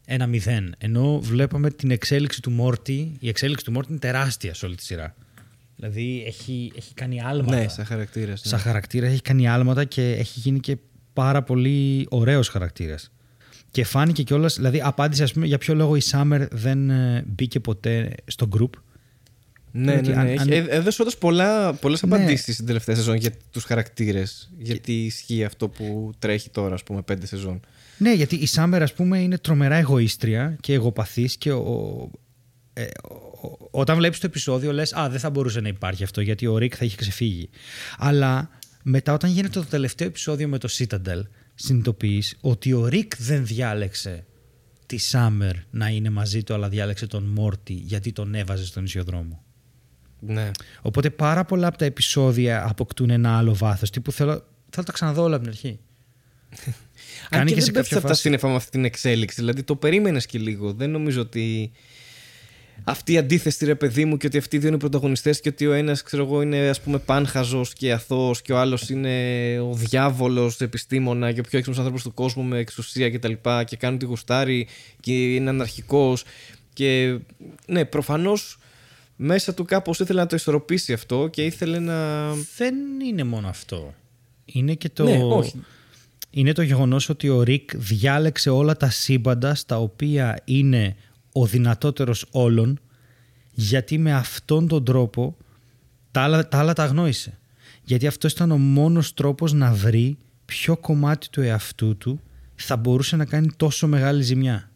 ένα 0.05 0.27
μηδέν. 0.27 0.75
Ενώ 0.77 1.19
βλέπαμε 1.19 1.69
την 1.69 1.91
εξέλιξη 1.91 2.41
του 2.41 2.51
Μόρτι, 2.51 3.17
η 3.19 3.27
εξέλιξη 3.27 3.65
του 3.65 3.71
Μόρτι 3.71 3.91
είναι 3.91 3.99
τεράστια 3.99 4.53
σε 4.53 4.65
όλη 4.65 4.75
τη 4.75 4.83
σειρά. 4.83 5.15
Δηλαδή 5.75 6.23
έχει, 6.27 6.71
έχει 6.75 6.93
κάνει 6.93 7.21
άλματα. 7.21 7.55
Ναι, 7.55 7.67
σαν 7.67 7.85
χαρακτήρα. 7.85 8.35
Σαν 8.35 8.59
χαρακτήρα 8.59 9.07
έχει 9.07 9.21
κάνει 9.21 9.47
άλματα 9.47 9.83
και 9.83 10.11
έχει 10.11 10.39
γίνει 10.39 10.59
και 10.59 10.77
πάρα 11.13 11.43
πολύ 11.43 12.07
ωραίος 12.09 12.47
χαρακτήρας. 12.47 13.11
Και 13.71 13.83
φάνηκε 13.83 14.23
κιόλας, 14.23 14.55
δηλαδή 14.55 14.81
απάντησε, 14.83 15.23
ας 15.23 15.33
πούμε, 15.33 15.45
για 15.45 15.57
ποιο 15.57 15.75
λόγο 15.75 15.95
η 15.95 16.01
Summer 16.11 16.47
δεν 16.51 16.89
ε, 16.89 17.23
μπήκε 17.27 17.59
ποτέ 17.59 18.15
στο 18.25 18.47
group. 18.57 18.69
Ναι, 19.71 19.95
ναι, 19.95 20.01
ναι. 20.01 20.35
Αν... 20.37 20.51
Έδωσε 20.51 21.01
όντω 21.01 21.11
πολλές 21.79 22.01
ναι. 22.01 22.15
απαντήσεις 22.15 22.53
στην 22.53 22.65
τελευταία 22.65 22.95
σεζόν 22.95 23.15
για 23.15 23.31
τους 23.51 23.63
χαρακτήρες. 23.63 24.51
Γιατί 24.57 25.05
ισχύει 25.05 25.43
αυτό 25.43 25.69
που 25.69 26.11
τρέχει 26.19 26.49
τώρα, 26.49 26.73
ας 26.73 26.83
πούμε, 26.83 27.01
πέντε 27.01 27.25
σεζόν. 27.25 27.59
Ναι, 27.97 28.13
γιατί 28.13 28.35
η 28.35 28.47
Summer, 28.55 28.79
ας 28.81 28.93
πούμε, 28.93 29.19
είναι 29.19 29.37
τρομερά 29.37 29.75
εγωίστρια 29.75 30.57
και 30.59 30.73
εγωπαθής 30.73 31.37
και 31.37 31.51
ο, 31.51 32.09
ε, 32.73 32.85
όταν 33.71 33.97
βλέπεις 33.97 34.19
το 34.19 34.25
επεισόδιο, 34.25 34.71
λες: 34.71 34.93
Α, 34.93 35.09
δεν 35.09 35.19
θα 35.19 35.29
μπορούσε 35.29 35.59
να 35.59 35.67
υπάρχει 35.67 36.03
αυτό 36.03 36.21
γιατί 36.21 36.47
ο 36.47 36.57
Ρικ 36.57 36.73
θα 36.77 36.85
είχε 36.85 36.95
ξεφύγει. 36.95 37.49
Αλλά 37.97 38.49
μετά, 38.83 39.13
όταν 39.13 39.31
γίνεται 39.31 39.59
το 39.59 39.65
τελευταίο 39.65 40.07
επεισόδιο 40.07 40.47
με 40.47 40.57
το 40.57 40.69
Citadel, 40.71 41.21
συνειδητοποιείς 41.55 42.37
ότι 42.41 42.73
ο 42.73 42.87
Ρικ 42.87 43.17
δεν 43.17 43.45
διάλεξε 43.45 44.25
τη 44.85 44.97
Summer 45.11 45.53
να 45.69 45.87
είναι 45.87 46.09
μαζί 46.09 46.43
του, 46.43 46.53
αλλά 46.53 46.69
διάλεξε 46.69 47.07
τον 47.07 47.23
Μόρτι 47.23 47.73
γιατί 47.73 48.11
τον 48.11 48.35
έβαζε 48.35 48.65
στον 48.65 48.83
ισιοδρόμο. 48.83 49.43
Ναι. 50.23 50.51
Οπότε 50.81 51.09
πάρα 51.09 51.45
πολλά 51.45 51.67
από 51.67 51.77
τα 51.77 51.85
επεισόδια 51.85 52.67
αποκτούν 52.69 53.09
ένα 53.09 53.37
άλλο 53.37 53.55
βάθος. 53.55 53.89
Τι 53.89 53.99
που 53.99 54.11
θέλω, 54.11 54.43
θέλω 54.69 54.85
τα 54.85 54.91
ξαναδώ 54.91 55.23
όλα 55.23 55.35
από 55.35 55.43
την 55.43 55.53
αρχή. 55.53 55.79
Κάνει 57.29 57.49
και, 57.49 57.55
και 57.55 57.61
σε 57.61 57.71
κάποια 57.71 57.99
φάση. 57.99 58.21
σύννεφα 58.21 58.47
με 58.47 58.55
αυτή 58.55 58.71
την 58.71 58.85
εξέλιξη. 58.85 59.35
Δηλαδή 59.39 59.63
το 59.63 59.75
περίμενες 59.75 60.25
και 60.25 60.39
λίγο. 60.39 60.73
Δεν 60.73 60.89
νομίζω 60.89 61.21
ότι 61.21 61.71
αυτή 62.83 63.13
η 63.13 63.17
αντίθεση 63.17 63.65
ρε 63.65 63.75
παιδί 63.75 64.05
μου 64.05 64.17
και 64.17 64.27
ότι 64.27 64.37
αυτοί 64.37 64.55
οι 64.55 64.59
δύο 64.59 64.67
είναι 64.69 64.77
πρωταγωνιστές 64.77 65.41
και 65.41 65.49
ότι 65.49 65.67
ο 65.67 65.73
ένας 65.73 66.03
ξέρω 66.03 66.23
εγώ 66.23 66.41
είναι 66.41 66.69
ας 66.69 66.81
πούμε 66.81 66.97
πάνχαζος 66.97 67.73
και 67.73 67.91
αθώος 67.91 68.41
και 68.41 68.53
ο 68.53 68.59
άλλος 68.59 68.89
είναι 68.89 69.59
ο 69.59 69.73
διάβολος 69.73 70.61
επιστήμονα 70.61 71.31
και 71.31 71.39
ο 71.39 71.43
πιο 71.43 71.57
έξυπνος 71.57 71.77
άνθρωπος 71.77 72.03
του 72.03 72.13
κόσμου 72.13 72.43
με 72.43 72.57
εξουσία 72.57 73.09
και 73.09 73.19
τα 73.19 73.27
λοιπά 73.27 73.63
και 73.63 73.75
κάνουν 73.75 73.99
τη 73.99 74.05
γουστάρι 74.05 74.67
και 74.99 75.33
είναι 75.35 75.49
αναρχικός 75.49 76.23
και 76.73 77.17
ναι 77.67 77.85
προφανώς 77.85 78.59
μέσα 79.23 79.53
του 79.53 79.65
κάπως 79.65 79.99
ήθελε 79.99 80.19
να 80.19 80.27
το 80.27 80.35
ισορροπήσει 80.35 80.93
αυτό 80.93 81.27
και 81.27 81.45
ήθελε 81.45 81.79
να... 81.79 82.29
Δεν 82.57 82.75
είναι 83.05 83.23
μόνο 83.23 83.47
αυτό. 83.47 83.93
Είναι 84.45 84.73
και 84.73 84.89
το... 84.89 85.03
Ναι, 85.03 85.23
όχι. 85.23 85.61
Είναι 86.29 86.51
το 86.51 86.61
γεγονός 86.61 87.09
ότι 87.09 87.29
ο 87.29 87.41
Ρικ 87.43 87.75
διάλεξε 87.75 88.49
όλα 88.49 88.77
τα 88.77 88.89
σύμπαντα 88.89 89.55
στα 89.55 89.79
οποία 89.79 90.41
είναι 90.45 90.95
ο 91.31 91.45
δυνατότερος 91.45 92.25
όλων 92.31 92.79
γιατί 93.51 93.97
με 93.97 94.13
αυτόν 94.13 94.67
τον 94.67 94.85
τρόπο 94.85 95.37
τα 96.11 96.21
άλλα 96.21 96.47
τα, 96.47 96.59
άλλα 96.59 96.73
τα 96.73 96.83
αγνόησε. 96.83 97.39
Γιατί 97.83 98.07
αυτό 98.07 98.27
ήταν 98.27 98.51
ο 98.51 98.57
μόνος 98.57 99.13
τρόπος 99.13 99.53
να 99.53 99.73
βρει 99.73 100.17
ποιο 100.45 100.77
κομμάτι 100.77 101.29
του 101.29 101.41
εαυτού 101.41 101.97
του 101.97 102.21
θα 102.55 102.77
μπορούσε 102.77 103.15
να 103.15 103.25
κάνει 103.25 103.47
τόσο 103.57 103.87
μεγάλη 103.87 104.21
ζημιά. 104.21 104.71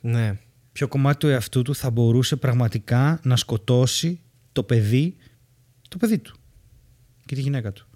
Ναι. 0.00 0.38
Ποιο 0.78 0.88
κομμάτι 0.88 1.18
του 1.18 1.28
εαυτού 1.28 1.62
του 1.62 1.74
θα 1.74 1.90
μπορούσε 1.90 2.36
πραγματικά 2.36 3.20
να 3.22 3.36
σκοτώσει 3.36 4.20
το 4.52 4.62
παιδί, 4.62 5.16
το 5.88 5.96
παιδί 5.96 6.18
του 6.18 6.36
και 7.26 7.34
τη 7.34 7.40
γυναίκα 7.40 7.72
του. 7.72 7.86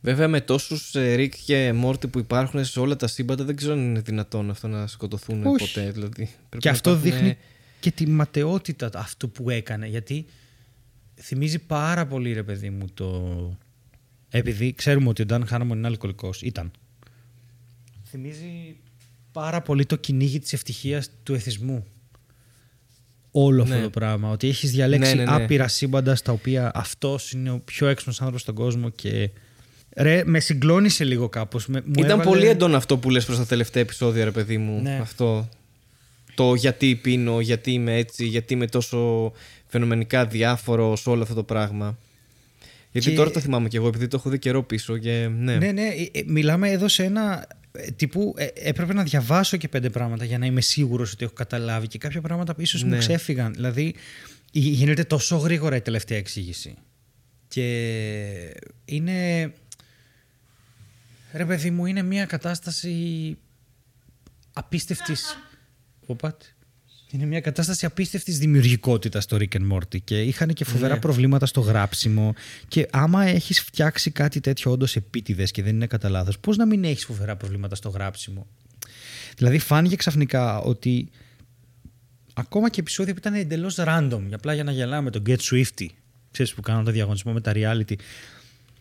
Βέβαια 0.00 0.28
με 0.28 0.40
τόσους 0.40 0.94
ε, 0.94 1.14
Ρικ 1.14 1.34
και 1.44 1.72
Μόρτι 1.72 2.08
που 2.08 2.18
υπάρχουν 2.18 2.64
σε 2.64 2.80
όλα 2.80 2.96
τα 2.96 3.06
σύμπαντα 3.06 3.44
δεν 3.44 3.56
ξέρω 3.56 3.72
αν 3.72 3.78
είναι 3.78 4.00
δυνατόν 4.00 4.50
αυτό 4.50 4.68
να 4.68 4.86
σκοτωθούν 4.86 5.42
ποτέ. 5.42 5.90
Δηλαδή, 5.90 6.30
και 6.58 6.68
αυτό 6.68 6.96
δείχνει 6.96 7.36
και 7.80 7.90
τη 7.90 8.06
ματαιότητα 8.06 8.90
αυτού 8.94 9.30
που 9.30 9.50
έκανε 9.50 9.86
γιατί 9.86 10.26
θυμίζει 11.14 11.58
πάρα 11.58 12.06
πολύ 12.06 12.32
ρε 12.32 12.42
παιδί 12.42 12.70
μου 12.70 12.86
το... 12.94 13.58
Επειδή 14.30 14.72
ξέρουμε 14.72 15.08
ότι 15.08 15.22
ο 15.22 15.24
Νταν 15.24 15.46
Χάναμον 15.46 15.78
είναι 15.78 15.86
αλκοολικός. 15.86 16.42
Ήταν. 16.42 16.70
Θυμίζει 18.04 18.76
πάρα 19.40 19.60
πολύ 19.60 19.86
το 19.86 19.96
κυνήγι 19.96 20.38
της 20.38 20.52
ευτυχίας 20.52 21.10
του 21.22 21.34
εθισμού. 21.34 21.86
Όλο 23.30 23.62
αυτό 23.62 23.74
ναι. 23.74 23.82
το 23.82 23.90
πράγμα. 23.90 24.30
Ότι 24.30 24.48
έχεις 24.48 24.70
διαλέξει 24.70 25.14
ναι, 25.14 25.24
ναι, 25.24 25.34
άπειρα 25.34 25.68
σύμπαντα 25.68 26.14
στα 26.14 26.32
οποία 26.32 26.70
αυτός 26.74 27.32
είναι 27.32 27.50
ο 27.50 27.60
πιο 27.64 27.86
έξυπνος 27.86 28.18
άνθρωπος 28.18 28.40
στον 28.40 28.54
κόσμο 28.54 28.88
και 28.88 29.30
Ρε, 29.96 30.22
με 30.24 30.40
συγκλώνησε 30.40 31.04
λίγο 31.04 31.28
κάπως. 31.28 31.66
Με, 31.66 31.82
Ήταν 31.96 32.20
πολύ 32.20 32.46
έντονο 32.46 32.76
αυτό 32.76 32.98
που 32.98 33.10
λες 33.10 33.24
προς 33.24 33.36
τα 33.36 33.46
τελευταία 33.46 33.82
επεισόδια, 33.82 34.24
ρε 34.24 34.30
παιδί 34.30 34.58
μου. 34.58 34.80
Ναι. 34.82 34.98
Αυτό. 35.00 35.48
Το 36.34 36.54
γιατί 36.54 36.94
πίνω, 36.94 37.40
γιατί 37.40 37.72
είμαι 37.72 37.96
έτσι, 37.96 38.26
γιατί 38.26 38.54
είμαι 38.54 38.66
τόσο 38.66 39.32
φαινομενικά 39.66 40.26
διάφορος 40.26 41.00
σε 41.00 41.10
όλο 41.10 41.22
αυτό 41.22 41.34
το 41.34 41.42
πράγμα. 41.42 41.98
Γιατί 42.92 43.14
τώρα 43.14 43.30
το 43.30 43.40
θυμάμαι 43.40 43.68
και 43.68 43.76
εγώ, 43.76 43.88
επειδή 43.88 44.08
το 44.08 44.16
έχω 44.16 44.30
δει 44.30 44.38
καιρό 44.38 44.62
πίσω. 44.62 44.98
Και, 44.98 45.28
ναι. 45.36 45.56
ναι, 45.56 45.72
ναι. 45.72 45.86
Ε, 45.86 46.18
ε, 46.18 46.22
μιλάμε 46.26 46.70
εδώ 46.70 46.88
σε 46.88 47.04
ένα 47.04 47.46
ε, 47.48 47.67
τύπου 47.96 48.34
έπρεπε 48.54 48.92
να 48.92 49.02
διαβάσω 49.02 49.56
και 49.56 49.68
πέντε 49.68 49.90
πράγματα 49.90 50.24
για 50.24 50.38
να 50.38 50.46
είμαι 50.46 50.60
σίγουρος 50.60 51.12
ότι 51.12 51.24
έχω 51.24 51.34
καταλάβει 51.34 51.86
και 51.86 51.98
κάποια 51.98 52.20
πράγματα 52.20 52.54
ίσως 52.58 52.82
ναι. 52.82 52.92
μου 52.92 52.98
ξέφυγαν. 52.98 53.52
Δηλαδή, 53.52 53.94
γίνεται 54.52 55.04
τόσο 55.04 55.36
γρήγορα 55.36 55.76
η 55.76 55.80
τελευταία 55.80 56.18
εξήγηση. 56.18 56.74
Και 57.48 57.64
είναι 58.84 59.52
Ρε 61.32 61.44
παιδί 61.44 61.70
μου, 61.70 61.86
είναι 61.86 62.02
μια 62.02 62.26
κατάσταση 62.26 63.36
απίστευτης... 64.52 65.36
Είναι 67.10 67.24
μια 67.24 67.40
κατάσταση 67.40 67.86
απίστευτης 67.86 68.38
δημιουργικότητας 68.38 69.24
στο 69.24 69.36
Rick 69.40 69.56
and 69.56 69.72
Morty 69.72 70.00
και 70.04 70.22
είχαν 70.22 70.52
και 70.52 70.64
φοβερά 70.64 70.94
ναι. 70.94 71.00
προβλήματα 71.00 71.46
στο 71.46 71.60
γράψιμο. 71.60 72.34
Και 72.68 72.88
άμα 72.90 73.24
έχεις 73.24 73.60
φτιάξει 73.60 74.10
κάτι 74.10 74.40
τέτοιο 74.40 74.70
όντως 74.70 74.96
επίτηδες 74.96 75.50
και 75.50 75.62
δεν 75.62 75.74
είναι 75.74 75.86
κατά 75.86 76.08
λάθος, 76.08 76.38
πώς 76.38 76.56
να 76.56 76.66
μην 76.66 76.84
έχεις 76.84 77.04
φοβερά 77.04 77.36
προβλήματα 77.36 77.74
στο 77.74 77.88
γράψιμο; 77.88 78.46
Δηλαδή, 79.36 79.58
φάνηκε 79.58 79.96
ξαφνικά 79.96 80.58
ότι 80.60 81.10
ακόμα 82.34 82.70
και 82.70 82.80
επεισόδια 82.80 83.12
που 83.12 83.18
ήταν 83.18 83.34
εντελώς 83.34 83.76
random, 83.78 84.20
απλά 84.32 84.54
για 84.54 84.64
να 84.64 84.72
γελάμε, 84.72 85.10
τον 85.10 85.22
Get 85.26 85.38
Swifty, 85.38 85.86
ξέρεις 86.30 86.54
που 86.54 86.60
κάνουν 86.60 86.84
το 86.84 86.90
διαγωνισμό 86.90 87.32
με 87.32 87.40
τα 87.40 87.52
reality. 87.54 87.94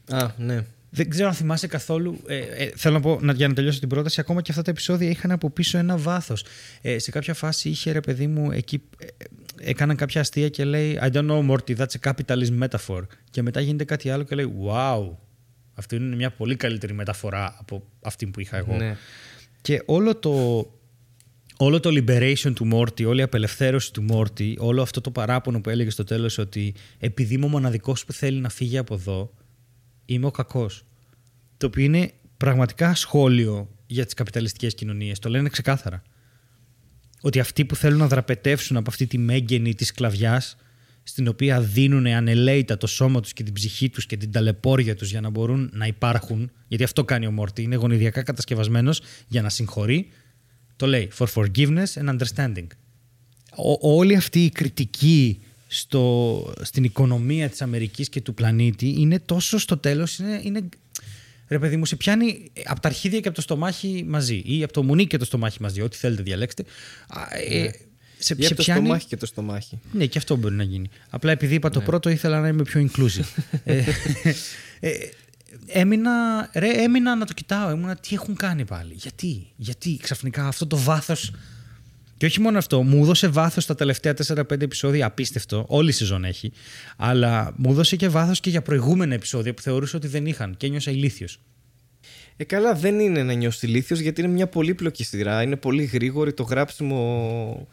Α, 0.10 0.32
ναι. 0.38 0.66
Δεν 0.90 1.10
ξέρω 1.10 1.28
αν 1.28 1.34
θυμάσαι 1.34 1.68
καθόλου. 1.68 2.22
Ε, 2.28 2.38
ε, 2.38 2.72
θέλω 2.76 2.94
να 2.94 3.00
πω, 3.00 3.20
να, 3.22 3.34
για 3.34 3.48
να 3.48 3.54
τελειώσω 3.54 3.80
την 3.80 3.90
πρόταση, 3.90 4.20
ακόμα 4.20 4.42
και 4.42 4.52
αυτά 4.52 4.64
τα 4.64 4.72
επεισόδια 4.72 5.10
είχαν 5.10 5.32
από 5.32 5.50
πίσω 5.50 5.78
ένα 5.78 5.98
βάθος. 5.98 6.46
Ε, 6.82 7.00
σε 7.00 7.12
κάποια 7.12 7.34
φάση 7.34 7.70
είχε 7.70 7.92
ρε 7.92 8.00
παιδί 8.00 8.28
μου 8.28 8.52
εκεί. 8.52 8.82
Ε, 8.98 9.06
έκαναν 9.70 9.96
κάποια 9.96 10.22
αστεία 10.22 10.50
και 10.50 10.64
λέει 10.64 11.00
I 11.02 11.12
don't 11.12 11.30
know, 11.30 11.50
Morty, 11.50 11.76
that's 11.76 11.86
a 12.02 12.12
capitalist 12.12 12.60
metaphor. 12.62 13.02
Και 13.30 13.42
μετά 13.42 13.62
γίνεται 13.62 13.84
κάτι 13.84 14.10
άλλο 14.10 14.24
και 14.24 14.36
λέει 14.36 14.54
Wow, 14.68 15.10
αυτή 15.74 15.96
είναι 15.96 16.16
μια 16.16 16.32
πολύ 16.32 16.56
καλύτερη 16.56 16.94
μεταφορά 16.94 17.56
από 17.60 17.84
αυτή 18.02 18.26
που 18.26 18.40
είχα 18.40 18.58
εγώ. 18.58 18.76
Ναι. 18.76 18.98
Και 19.62 19.82
όλο 19.86 20.16
το, 20.16 20.66
όλο 21.58 21.80
το 21.80 21.90
liberation 21.90 22.52
του 22.56 22.66
Μόρτι, 22.66 23.06
όλη 23.06 23.20
η 23.20 23.24
απελευθέρωση 23.24 23.94
του 23.94 24.04
Μόρτι, 24.04 24.56
όλο 24.60 24.82
αυτό 24.82 25.02
το 25.02 25.12
παράπονο 25.12 25.62
που 25.62 25.70
έλεγε 25.70 25.90
στο 25.90 26.04
τέλος 26.04 26.38
ότι 26.38 26.74
επειδή 27.00 27.34
είμαι 27.34 27.46
ο 27.46 27.50
μοναδικός 27.50 28.06
που 28.06 28.14
θέλει 28.14 28.40
να 28.40 28.50
φύγει 28.50 28.78
από 28.78 28.94
εδώ, 28.94 29.34
είμαι 30.08 30.26
ο 30.26 30.32
κακός. 30.32 30.86
Το 31.58 31.66
οποίο 31.66 31.84
είναι 31.84 32.12
πραγματικά 32.38 32.96
σχόλιο 32.96 33.70
για 33.88 34.06
τις 34.06 34.14
καπιταλιστικές 34.14 34.76
κοινωνίες. 34.76 35.20
Το 35.20 35.30
λένε 35.30 35.50
ξεκάθαρα. 35.50 36.02
Ότι 37.22 37.40
αυτοί 37.40 37.66
που 37.66 37.76
θέλουν 37.76 37.98
να 37.98 38.08
δραπετεύσουν 38.08 38.78
από 38.78 38.90
αυτή 38.90 39.08
τη 39.08 39.18
μέγενη 39.18 39.76
της 39.76 39.88
σκλαβιάς, 39.88 40.58
στην 41.04 41.28
οποία 41.28 41.62
δίνουν 41.62 42.08
ανελαίητα 42.08 42.78
το 42.78 42.88
σώμα 42.88 43.22
τους 43.22 43.34
και 43.34 43.44
την 43.44 43.54
ψυχή 43.54 43.90
τους 43.90 44.06
και 44.06 44.18
την 44.18 44.32
ταλαιπώρια 44.32 44.96
τους 44.96 45.10
για 45.10 45.22
να 45.22 45.30
μπορούν 45.30 45.70
να 45.74 45.86
υπάρχουν, 45.86 46.52
γιατί 46.68 46.84
αυτό 46.84 47.04
κάνει 47.04 47.28
ο 47.28 47.32
Μόρτι, 47.32 47.62
είναι 47.62 47.76
γονιδιακά 47.76 48.24
κατασκευασμένος 48.24 49.02
για 49.28 49.42
να 49.42 49.50
συγχωρεί, 49.50 50.08
το 50.76 50.88
λέει 50.88 51.12
for 51.18 51.28
forgiveness 51.34 51.94
and 51.94 52.18
understanding. 52.18 52.68
όλη 53.82 54.16
αυτή 54.16 54.46
η 54.46 54.50
κριτική 54.50 55.42
στο, 55.68 56.54
στην 56.62 56.84
οικονομία 56.84 57.50
της 57.50 57.62
Αμερικής 57.62 58.10
και 58.10 58.22
του 58.22 58.34
πλανήτη 58.34 58.96
είναι 58.98 59.20
τόσο 59.20 59.58
στο 59.58 59.78
τέλος 59.78 60.20
είναι, 60.20 60.42
είναι 60.44 60.70
ρε 61.48 61.60
παιδί 61.60 61.78
μου 61.78 61.86
σε 61.86 61.96
πιάνει 61.96 62.52
από 62.66 62.80
τα 62.80 62.88
αρχίδια 62.88 63.20
και 63.20 63.28
από 63.28 63.36
το 63.36 63.42
στομάχι 63.42 64.06
μαζί 64.08 64.44
ή 64.46 64.64
από 64.64 64.74
το 64.74 64.84
μουνί 64.84 65.08
και 65.08 65.18
το 65.18 65.26
στομάχι 65.26 65.62
μαζί 65.62 65.82
ό,τι 65.82 65.98
θέλετε 65.98 66.22
διαλέξτε 66.22 66.64
ε, 67.50 67.60
ναι. 67.60 67.70
σε, 68.18 68.36
ή 68.38 68.46
από 68.46 68.56
το 68.56 68.62
στομάχι 68.62 69.08
και 69.08 69.18
το 69.18 69.26
στομάχι. 69.26 69.80
Ναι 69.92 70.06
και 70.06 70.18
αυτό 70.18 70.36
μπορεί 70.36 70.56
να 70.56 70.64
γίνει. 70.64 70.90
Απλά 71.10 71.32
επειδή 71.32 71.56
είπα 71.56 71.70
το 71.70 71.80
ναι. 71.80 71.86
πρώτο 71.86 72.10
ήθελα 72.10 72.40
να 72.42 72.48
είμαι 72.48 72.64
πιο 72.64 72.90
inclusive. 72.90 73.44
Ε, 73.64 73.84
ε, 74.80 74.92
έμεινα, 75.66 76.50
ρε, 76.54 76.70
έμεινα 76.70 77.16
να 77.16 77.26
το 77.26 77.34
κοιτάω. 77.34 77.70
Έμεινα 77.70 77.96
τι 77.96 78.16
έχουν 78.16 78.36
κάνει 78.36 78.66
πάλι 78.66 78.94
γιατί, 78.94 79.48
γιατί 79.56 79.98
ξαφνικά 80.02 80.48
αυτό 80.48 80.68
το 80.68 80.78
βάθος 80.78 81.32
και 82.18 82.26
όχι 82.26 82.42
μόνο 82.42 82.58
αυτό, 82.58 82.84
μου 82.84 83.04
έδωσε 83.04 83.28
βάθος 83.28 83.66
τα 83.66 83.76
τελευταία 83.76 84.14
4-5 84.28 84.62
επεισόδια, 84.62 85.06
απίστευτο, 85.06 85.66
όλη 85.68 85.90
η 85.90 85.92
σεζόν 85.92 86.26
έχει. 86.26 86.52
Αλλά 86.98 87.54
μου 87.58 87.72
έδωσε 87.72 87.96
και 87.96 88.08
βάθος 88.08 88.40
και 88.40 88.50
για 88.50 88.62
προηγούμενα 88.62 89.14
επεισόδια 89.14 89.54
που 89.54 89.62
θεωρούσα 89.62 89.98
ότι 89.98 90.08
δεν 90.08 90.26
είχαν 90.26 90.58
και 90.58 90.66
ένιωσα 90.66 90.92
ηλίθιος. 90.92 91.40
Ε, 92.38 92.44
καλά, 92.44 92.74
δεν 92.74 93.00
είναι 93.00 93.24
να 93.24 93.34
νιώσει 93.34 93.66
ηλίθιος 93.66 94.00
γιατί 94.00 94.22
είναι 94.22 94.30
μια 94.30 94.48
πολύπλοκη 94.48 95.04
σειρά. 95.04 95.42
Είναι 95.42 95.56
πολύ 95.56 95.84
γρήγορη, 95.84 96.34
το 96.34 96.44
γράψιμο 96.44 97.68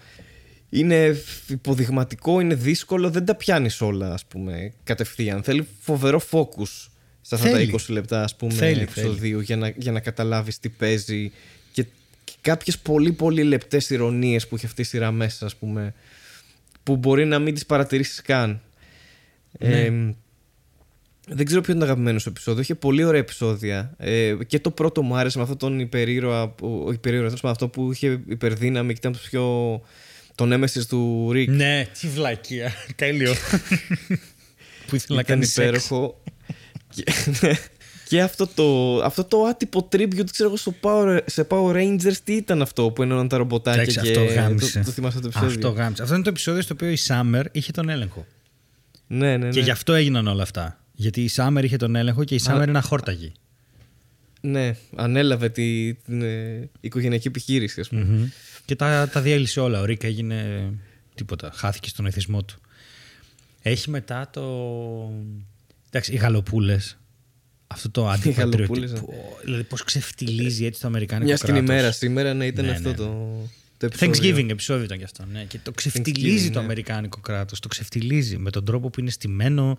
είναι 0.68 1.16
υποδειγματικό, 1.48 2.40
είναι 2.40 2.54
δύσκολο, 2.54 3.10
δεν 3.10 3.24
τα 3.24 3.34
πιάνεις 3.34 3.80
όλα, 3.80 4.12
ας 4.12 4.24
πούμε, 4.24 4.72
κατευθείαν. 4.84 5.42
Θέλει 5.42 5.66
φοβερό 5.80 6.20
focus 6.30 6.88
σε 7.20 7.34
αυτά 7.34 7.50
τα 7.50 7.60
20 7.60 7.76
λεπτά, 7.88 8.22
ας 8.22 8.36
πούμε, 8.36 8.68
επεισοδίου 8.68 9.40
για 9.40 9.56
να, 9.56 9.68
για 9.68 9.92
να 9.92 10.00
καταλάβεις 10.00 10.58
τι 10.58 10.68
παίζει 10.68 11.32
και 11.63 11.63
κάποιες 12.44 12.78
πολύ 12.78 13.12
πολύ 13.12 13.42
λεπτές 13.42 13.90
ηρωνίες 13.90 14.48
που 14.48 14.54
έχει 14.56 14.66
αυτή 14.66 14.80
η 14.80 14.84
σειρά 14.84 15.10
μέσα 15.12 15.46
ας 15.46 15.56
πούμε 15.56 15.94
που 16.82 16.96
μπορεί 16.96 17.24
να 17.24 17.38
μην 17.38 17.54
τις 17.54 17.66
παρατηρήσεις 17.66 18.22
καν 18.22 18.60
Ναι. 19.58 19.80
Ε, 19.80 20.14
δεν 21.28 21.46
ξέρω 21.46 21.60
ποιο 21.60 21.72
είναι 21.72 21.80
το 21.84 21.86
αγαπημένο 21.90 22.18
σου 22.18 22.28
επεισόδιο. 22.28 22.62
Είχε 22.62 22.74
πολύ 22.74 23.04
ωραία 23.04 23.20
επεισόδια. 23.20 23.94
Ε, 23.98 24.34
και 24.46 24.58
το 24.58 24.70
πρώτο 24.70 25.02
μου 25.02 25.16
άρεσε 25.16 25.36
με 25.38 25.42
αυτόν 25.42 25.58
τον 25.58 25.80
υπερήρωα. 25.80 26.48
που- 26.48 26.82
Όχι 26.86 26.94
υπερήρωα, 26.94 27.26
τέλος 27.26 27.40
πάντων, 27.40 27.56
αυτό 27.56 27.68
που 27.82 27.92
είχε 27.92 28.20
υπερδύναμη 28.28 28.92
και 28.92 28.98
ήταν 28.98 29.12
το 29.12 29.18
πιο. 29.30 29.80
τον 30.34 30.52
έμεσης 30.52 30.86
του 30.86 31.30
Ρικ. 31.32 31.48
Ναι, 31.50 31.88
τι 32.00 32.08
βλακεία. 32.08 32.72
Τέλειο. 32.96 33.34
που 34.86 34.94
ήθελα 34.94 35.14
να 35.14 35.20
ήταν 35.20 35.24
κάνει 35.24 35.44
σεξ. 35.44 35.56
υπέροχο. 35.66 36.22
και, 36.94 37.04
ναι. 37.40 37.52
Και 38.14 38.22
αυτό 38.22 38.46
το, 38.46 38.98
αυτό 39.04 39.24
το 39.24 39.42
άτυπο 39.42 39.88
tribute, 39.92 40.30
ξέρω 40.30 40.48
εγώ, 40.48 40.56
στο 40.56 40.74
Power, 40.80 41.18
σε 41.26 41.46
Power 41.50 41.72
Rangers, 41.72 42.16
τι 42.24 42.32
ήταν 42.32 42.62
αυτό 42.62 42.90
που 42.90 43.02
ενώναν 43.02 43.28
τα 43.28 43.36
ρομποτάκια 43.36 43.82
Εντάξει, 43.82 44.00
και 44.00 44.08
αυτό 44.08 44.24
γάμισε. 44.40 44.78
το, 44.78 44.84
το 44.84 44.90
θυμάσαι 44.90 45.20
το 45.20 45.26
επεισόδιο; 45.26 45.48
Αυτό 45.48 45.68
γάμισε. 45.68 46.02
Αυτό 46.02 46.14
είναι 46.14 46.22
το 46.22 46.28
επεισόδιο 46.28 46.62
στο 46.62 46.74
οποίο 46.74 46.88
η 46.88 46.98
Summer 47.06 47.44
είχε 47.52 47.72
τον 47.72 47.88
έλεγχο. 47.88 48.26
Ναι, 49.06 49.36
ναι, 49.36 49.36
ναι. 49.36 49.48
Και 49.48 49.60
γι' 49.60 49.70
αυτό 49.70 49.92
έγιναν 49.92 50.26
όλα 50.26 50.42
αυτά. 50.42 50.80
Γιατί 50.92 51.20
η 51.20 51.30
Summer 51.36 51.60
είχε 51.62 51.76
τον 51.76 51.96
έλεγχο 51.96 52.24
και 52.24 52.34
η 52.34 52.40
Summer 52.44 52.64
είναι 52.68 52.78
αχόρταγη. 52.78 53.32
Ναι, 54.40 54.76
ανέλαβε 54.96 55.48
τη, 55.48 55.94
την 55.94 56.22
ε, 56.22 56.68
οικογενειακή 56.80 57.28
επιχείρηση, 57.28 57.80
ας 57.80 57.88
πούμε. 57.88 58.32
Και 58.64 58.76
τα, 58.76 59.08
τα 59.12 59.20
διέλυσε 59.20 59.60
όλα. 59.60 59.80
Ο 59.80 59.84
Ρίκ 59.84 60.02
έγινε 60.02 60.70
τίποτα. 61.14 61.50
Χάθηκε 61.54 61.88
στον 61.88 62.06
εθισμό 62.06 62.42
του. 62.42 62.60
Έχει 63.62 63.90
μετά 63.90 64.30
το. 64.32 64.42
Εντάξει, 65.88 66.12
οι 66.12 66.16
γαλοπούλες. 66.16 66.96
Αυτό 67.74 67.90
το 67.90 68.02
γαλοπούλες, 68.02 68.38
αντιπατριωτικό. 68.38 69.12
Δηλαδή, 69.44 69.62
πώς 69.62 69.84
ξεφτιλίζει 69.84 70.64
έτσι 70.64 70.80
το 70.80 70.86
Αμερικάνικο 70.86 71.26
Μια 71.26 71.36
κράτος. 71.36 71.56
στην 71.56 71.70
ημέρα 71.70 71.92
σήμερα, 71.92 72.34
ναι, 72.34 72.46
ήταν 72.46 72.64
Ναι, 72.64 72.70
αυτό 72.70 72.88
ναι. 72.88 72.94
το, 72.94 73.04
το 73.76 73.86
επεισόδιο. 73.86 74.36
Thanksgiving 74.36 74.50
επεισόδιο 74.50 74.84
ήταν 74.84 74.98
κι 74.98 75.04
αυτό. 75.04 75.24
Ναι. 75.32 75.44
Και 75.44 75.58
το 75.62 75.72
ξεφτιλίζει 75.72 76.46
Thanksgiving, 76.46 76.52
το 76.52 76.58
ναι. 76.58 76.64
Αμερικάνικο 76.64 77.20
κράτος. 77.20 77.60
Το 77.60 77.68
ξεφτιλίζει 77.68 78.38
με 78.38 78.50
τον 78.50 78.64
τρόπο 78.64 78.90
που 78.90 79.00
είναι 79.00 79.10
στημένο, 79.10 79.78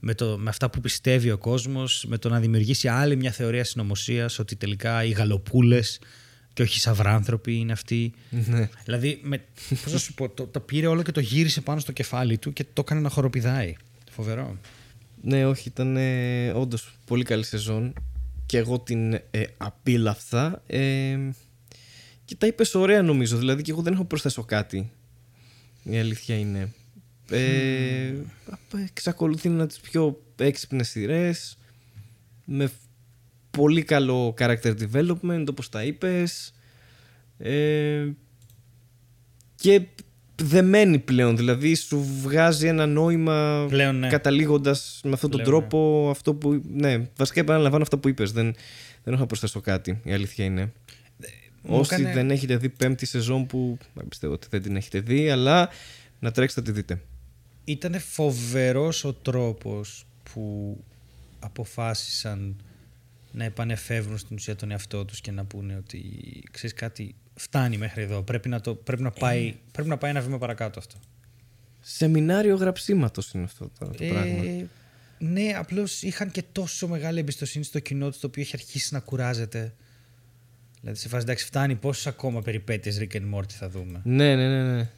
με, 0.00 0.14
το, 0.14 0.38
με 0.38 0.50
αυτά 0.50 0.70
που 0.70 0.80
πιστεύει 0.80 1.30
ο 1.30 1.38
κόσμος, 1.38 2.04
με 2.08 2.18
το 2.18 2.28
να 2.28 2.40
δημιουργήσει 2.40 2.88
άλλη 2.88 3.16
μια 3.16 3.30
θεωρία 3.30 3.64
συνωμοσίας 3.64 4.38
ότι 4.38 4.56
τελικά 4.56 5.04
οι 5.04 5.10
γαλοπούλες 5.10 5.98
και 6.52 6.62
όχι 6.62 6.76
οι 6.76 6.80
σαυράνθρωποι 6.80 7.54
είναι 7.54 7.72
αυτοί. 7.72 8.12
Ναι. 8.30 8.68
Δηλαδή, 8.84 9.20
με, 9.22 9.44
πώς 9.82 9.92
να 9.92 9.98
σου 9.98 10.14
πω, 10.14 10.28
το, 10.28 10.46
το 10.46 10.60
πήρε 10.60 10.86
όλο 10.86 11.02
και 11.02 11.12
το 11.12 11.20
γύρισε 11.20 11.60
πάνω 11.60 11.80
στο 11.80 11.92
κεφάλι 11.92 12.38
του 12.38 12.52
και 12.52 12.64
το 12.72 12.82
έκανε 12.84 13.00
να 13.00 13.08
χοροπηδάει. 13.08 13.74
Φοβερό. 14.10 14.58
Ναι, 15.22 15.46
όχι, 15.46 15.68
ήταν 15.68 15.96
ε, 15.96 16.50
όντως 16.50 16.98
πολύ 17.06 17.24
καλή 17.24 17.44
σεζόν 17.44 17.92
και 18.46 18.58
εγώ 18.58 18.80
την 18.80 19.12
ε, 19.12 19.44
απίλαυσα. 19.56 20.62
Ε, 20.66 21.18
και 22.24 22.34
τα 22.34 22.46
είπες 22.46 22.74
ωραία 22.74 23.02
νομίζω, 23.02 23.36
δηλαδή 23.36 23.62
και 23.62 23.70
εγώ 23.70 23.82
δεν 23.82 23.92
έχω 23.92 24.04
προσθέσω 24.04 24.44
κάτι. 24.44 24.90
Η 25.82 25.98
αλήθεια 25.98 26.38
είναι. 26.38 26.72
Ε, 27.30 28.14
απ- 28.50 28.80
εξακολουθεί 28.86 29.48
να 29.48 29.54
είναι 29.54 29.66
τις 29.66 29.80
πιο 29.80 30.22
έξυπνες 30.36 30.88
σειρές 30.88 31.58
με 32.44 32.70
πολύ 33.50 33.82
καλό 33.82 34.34
character 34.38 34.74
development 34.80 35.44
όπως 35.50 35.68
τα 35.68 35.84
είπες 35.84 36.54
ε, 37.38 38.08
και 39.54 39.86
δεμένη 40.42 40.98
πλέον 40.98 41.36
δηλαδή 41.36 41.74
σου 41.74 42.04
βγάζει 42.22 42.66
ένα 42.66 42.86
νόημα 42.86 43.66
Πλέον, 43.68 43.98
ναι. 43.98 44.08
καταλήγοντας 44.08 45.00
με 45.04 45.12
αυτόν 45.12 45.30
τον 45.30 45.42
Πλέον, 45.42 45.60
τρόπο 45.60 46.08
αυτό 46.10 46.34
που 46.34 46.62
ναι 46.74 47.08
βασικά 47.16 47.40
επαναλαμβάνω 47.40 47.82
αυτό 47.82 47.98
που 47.98 48.08
είπες 48.08 48.32
δεν, 48.32 48.54
δεν 49.04 49.12
έχω 49.12 49.20
να 49.22 49.26
προσθέσω 49.26 49.60
κάτι 49.60 50.00
η 50.04 50.12
αλήθεια 50.12 50.44
είναι. 50.44 50.72
Μου 51.62 51.78
Όσοι 51.78 51.94
έκανε- 51.94 52.14
δεν 52.14 52.30
έχετε 52.30 52.56
δει 52.56 52.68
πέμπτη 52.68 53.06
σεζόν 53.06 53.46
που 53.46 53.78
δεν 53.94 54.08
πιστεύω 54.08 54.32
ότι 54.32 54.46
δεν 54.50 54.62
την 54.62 54.76
έχετε 54.76 55.00
δει 55.00 55.30
αλλά 55.30 55.68
να 56.18 56.30
τρέξετε 56.30 56.60
να 56.60 56.66
τη 56.66 56.72
δείτε. 56.72 57.00
Ήταν 57.64 58.00
φοβερός 58.00 59.04
ο 59.04 59.12
τρόπος 59.12 60.06
που 60.32 60.76
αποφάσισαν 61.38 62.56
να 63.32 63.44
επανεφεύρουν 63.44 64.18
στην 64.18 64.36
ουσία 64.36 64.56
τον 64.56 64.70
εαυτό 64.70 65.04
τους 65.04 65.20
και 65.20 65.30
να 65.30 65.44
πούνε 65.44 65.76
ότι 65.76 66.00
ξέρεις 66.50 66.74
κάτι 66.76 67.14
φτάνει 67.38 67.76
μέχρι 67.76 68.02
εδώ 68.02 68.22
πρέπει 68.22 68.48
να, 68.48 68.60
το, 68.60 68.74
πρέπει 68.74 69.02
να, 69.02 69.10
πάει, 69.10 69.54
πρέπει 69.72 69.88
να 69.88 69.96
πάει 69.96 70.10
ένα 70.10 70.20
βήμα 70.20 70.38
παρακάτω 70.38 70.78
αυτό. 70.78 70.96
Σεμινάριο 71.80 72.56
γραψίματος 72.56 73.32
είναι 73.32 73.44
αυτό 73.44 73.70
το, 73.78 73.86
το 73.86 74.04
πράγμα. 74.04 74.44
Ε, 74.44 74.66
ναι, 75.18 75.52
απλώς 75.56 76.02
είχαν 76.02 76.30
και 76.30 76.42
τόσο 76.52 76.88
μεγάλη 76.88 77.18
εμπιστοσύνη 77.18 77.64
στο 77.64 77.78
κοινό 77.78 78.08
τους 78.10 78.20
το 78.20 78.26
οποίο 78.26 78.42
έχει 78.42 78.52
αρχίσει 78.54 78.94
να 78.94 79.00
κουράζεται. 79.00 79.74
Δηλαδή 80.80 80.98
σε 80.98 81.08
φάση 81.08 81.22
εντάξει 81.22 81.44
φτάνει 81.44 81.74
πόσες 81.74 82.06
ακόμα 82.06 82.42
περιπέτειες 82.42 82.98
Rick 83.00 83.16
and 83.16 83.34
Morty 83.34 83.52
θα 83.52 83.68
δούμε. 83.68 84.00
Ναι, 84.04 84.36
ναι, 84.36 84.48
ναι. 84.48 84.72
ναι. 84.72 84.88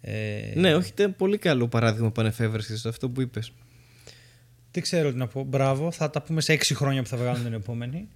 Ε, 0.00 0.52
Ναι, 0.54 0.74
όχι, 0.74 0.90
ήταν 0.90 1.16
πολύ 1.16 1.38
καλό 1.38 1.68
παράδειγμα 1.68 2.10
πανεφεύρεσης 2.10 2.80
σε 2.80 2.88
αυτό 2.88 3.08
που 3.08 3.20
είπες. 3.20 3.52
Δεν 4.70 4.82
ξέρω 4.82 5.10
τι 5.10 5.16
να 5.16 5.26
πω. 5.26 5.44
Μπράβο. 5.44 5.90
Θα 5.90 6.10
τα 6.10 6.22
πούμε 6.22 6.40
σε 6.40 6.52
έξι 6.52 6.74
χρόνια 6.74 7.02
που 7.02 7.08
θα 7.08 7.16
βγάλουμε 7.16 7.44
την 7.44 7.52
επόμενη. 7.52 8.08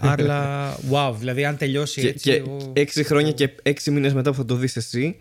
Αλλά 0.00 0.72
wow, 0.90 1.14
δηλαδή 1.18 1.44
αν 1.44 1.56
τελειώσει 1.56 2.00
Και, 2.00 2.08
έτσι. 2.08 2.30
και 2.30 2.34
εγώ- 2.36 2.72
έξι 2.72 3.04
χρόνια 3.04 3.32
και 3.32 3.50
έξι 3.62 3.90
μήνες 3.90 4.14
μετά 4.14 4.30
που 4.30 4.36
θα 4.36 4.44
το 4.44 4.54
δεις 4.54 4.76
εσύ, 4.76 5.16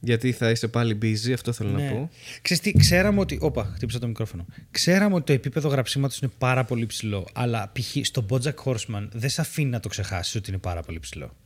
γιατί 0.00 0.32
θα 0.32 0.50
είσαι 0.50 0.68
πάλι 0.68 0.98
busy, 1.02 1.32
αυτό 1.32 1.52
θέλω 1.52 1.70
να 1.70 1.78
Ναι. 1.80 1.90
πω. 1.90 2.10
Ξέρεις 2.42 2.62
τι, 2.62 2.72
ξέραμε 2.72 3.20
ότι. 3.20 3.38
Όπα, 3.40 3.70
χτύπησα 3.74 3.98
το 3.98 4.06
μικρόφωνο. 4.06 4.46
Ξέραμε 4.70 5.14
ότι 5.14 5.24
το 5.24 5.32
επίπεδο 5.32 5.68
γραψίματος 5.68 6.18
είναι 6.18 6.30
πάρα 6.38 6.64
πολύ 6.64 6.86
ψηλό. 6.86 7.26
Αλλά 7.32 7.72
π.χ. 7.72 7.96
στο 8.06 8.26
Bojack 8.30 8.54
Horseman 8.64 9.08
δεν 9.12 9.30
σε 9.30 9.40
αφήνει 9.40 9.70
να 9.70 9.80
το 9.80 9.88
ξεχάσεις 9.88 10.34
ότι 10.34 10.50
είναι 10.50 10.58
πάρα 10.58 10.82
πολύ 10.82 10.98
ψηλό. 10.98 11.36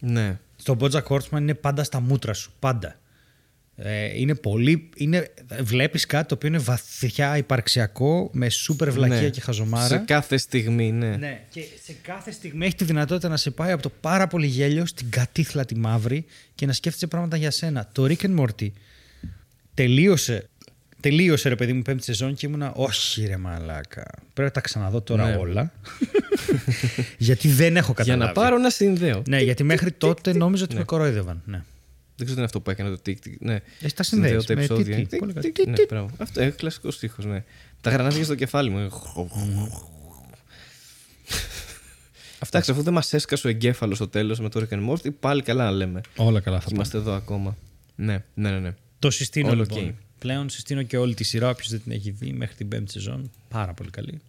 Ναι. 0.00 0.38
Στο 0.56 0.76
Bojack 0.80 1.02
Horseman 1.02 1.38
είναι 1.38 1.54
πάντα 1.54 1.84
στα 1.84 2.00
μούτρα 2.00 2.32
σου. 2.32 2.52
Πάντα. 2.58 2.96
Ε, 3.84 4.18
είναι 4.20 4.34
πολύ. 4.34 4.88
Είναι, 4.96 5.28
βλέπεις 5.60 6.06
κάτι 6.06 6.28
το 6.28 6.34
οποίο 6.34 6.48
είναι 6.48 6.58
βαθιά 6.58 7.36
υπαρξιακό 7.36 8.30
με 8.32 8.48
σούπερ 8.48 8.90
βλακεία 8.90 9.20
Ναι. 9.20 9.28
και 9.28 9.40
χαζομάρα. 9.40 9.86
Σε 9.86 9.96
κάθε 10.06 10.36
στιγμή, 10.36 10.92
ναι. 10.92 11.16
Ναι, 11.16 11.40
και 11.50 11.60
σε 11.84 11.94
κάθε 12.02 12.30
στιγμή 12.30 12.66
έχει 12.66 12.74
τη 12.74 12.84
δυνατότητα 12.84 13.28
να 13.28 13.36
σε 13.36 13.50
πάει 13.50 13.72
από 13.72 13.82
το 13.82 13.90
πάρα 14.00 14.26
πολύ 14.26 14.46
γέλιο 14.46 14.86
στην 14.86 15.10
κατήθλα 15.10 15.64
τη 15.64 15.76
μαύρη 15.76 16.24
και 16.54 16.66
να 16.66 16.72
σκέφτεσαι 16.72 17.06
πράγματα 17.06 17.36
για 17.36 17.50
σένα. 17.50 17.88
Το 17.92 18.04
Rick 18.04 18.26
and 18.26 18.38
Morty 18.40 18.68
τελείωσε. 19.74 20.46
Τελείωσε 21.00 21.48
ρε 21.48 21.54
παιδί 21.56 21.72
μου 21.72 21.82
πέμπτη 21.82 22.04
σεζόν 22.04 22.34
και 22.34 22.46
ήμουνα 22.46 22.72
όχι 22.74 23.26
ρε 23.26 23.36
μαλάκα. 23.36 24.04
Πρέπει 24.34 24.48
να 24.48 24.50
τα 24.50 24.60
ξαναδώ 24.60 25.00
τώρα 25.00 25.24
Ναι. 25.30 25.36
όλα. 25.36 25.72
γιατί 27.18 27.48
δεν 27.48 27.76
έχω 27.76 27.92
Για 27.96 28.04
καταλάβει. 28.04 28.26
να 28.26 28.32
πάρω 28.42 28.56
ένα 28.56 28.70
συνδέο. 28.70 29.22
Ναι, 29.28 29.40
γιατί 29.40 29.64
μέχρι 29.64 29.92
τότε 29.92 30.32
νόμιζα 30.32 30.64
ότι 30.64 30.74
με 30.76 30.84
κορόιδευαν. 30.84 31.42
Ναι. 31.46 31.62
Δεν 32.24 32.34
ξέρω 32.34 32.34
τι 32.34 32.34
είναι 32.36 32.44
αυτό 32.44 32.60
που 32.60 32.70
έκανε 32.70 32.90
το 32.90 33.00
TikTok. 33.06 33.36
Ναι. 33.38 33.60
Έχει 33.80 33.94
τα 33.94 34.02
Συνδέω 34.02 34.40
συνδέεις 34.40 34.46
τα 34.46 34.54
με 34.54 34.60
επεισόδια. 34.64 34.96
τι, 34.96 35.02
τι, 35.02 35.08
Τικ, 35.08 35.18
πολύ 35.18 35.32
τικ, 35.32 35.56
καλά. 35.56 35.76
τικ, 35.76 35.78
Ναι, 35.78 35.86
μπράβο. 35.88 36.10
Αυτό 36.18 36.40
έχει 36.40 36.56
κλασικός 36.56 37.02
ήχο, 37.02 37.22
ναι. 37.22 37.44
Τα 37.80 37.90
γρανάζια 37.90 38.24
στο 38.24 38.34
κεφάλι 38.34 38.70
μου. 38.70 38.90
Αυτά, 42.38 42.58
αφού 42.58 42.82
δεν 42.82 42.92
μας 42.92 43.12
έσκασε 43.12 43.46
ο 43.46 43.50
εγκέφαλος 43.50 43.96
στο 43.96 44.08
τέλος 44.08 44.40
με 44.40 44.48
το 44.48 44.66
Rick 44.68 44.74
and 44.74 44.88
Morty, 44.90 45.08
πάλι 45.20 45.42
καλά 45.42 45.64
να 45.64 45.70
λέμε. 45.70 46.00
Όλα 46.16 46.40
καλά 46.40 46.60
θα 46.60 46.66
Και 46.68 46.74
είμαστε 46.74 46.98
εδώ 46.98 47.12
ακόμα. 47.12 47.56
Ναι, 47.96 48.24
ναι, 48.34 48.50
ναι. 48.50 48.58
ναι. 48.58 48.74
Το 48.98 49.10
συστήνω 49.10 49.48
Όλο 49.50 49.60
λοιπόν. 49.62 49.88
οκ. 49.88 49.94
Πλέον 50.18 50.48
συστήνω 50.48 50.82
και 50.82 50.96
όλη 50.96 51.14
τη 51.14 51.24
σειρά. 51.24 51.48
Όποιος 51.50 51.68
δεν 51.68 51.82
την 51.82 51.92
έχει 51.92 52.10
δει 52.10 52.32
μέχρι 52.32 52.54
την 52.54 52.68
πέμπτη 52.68 52.92
σεζόν. 52.92 53.30
Πάρα 53.48 53.72
πολύ 53.72 53.90
καλή. 53.90 54.20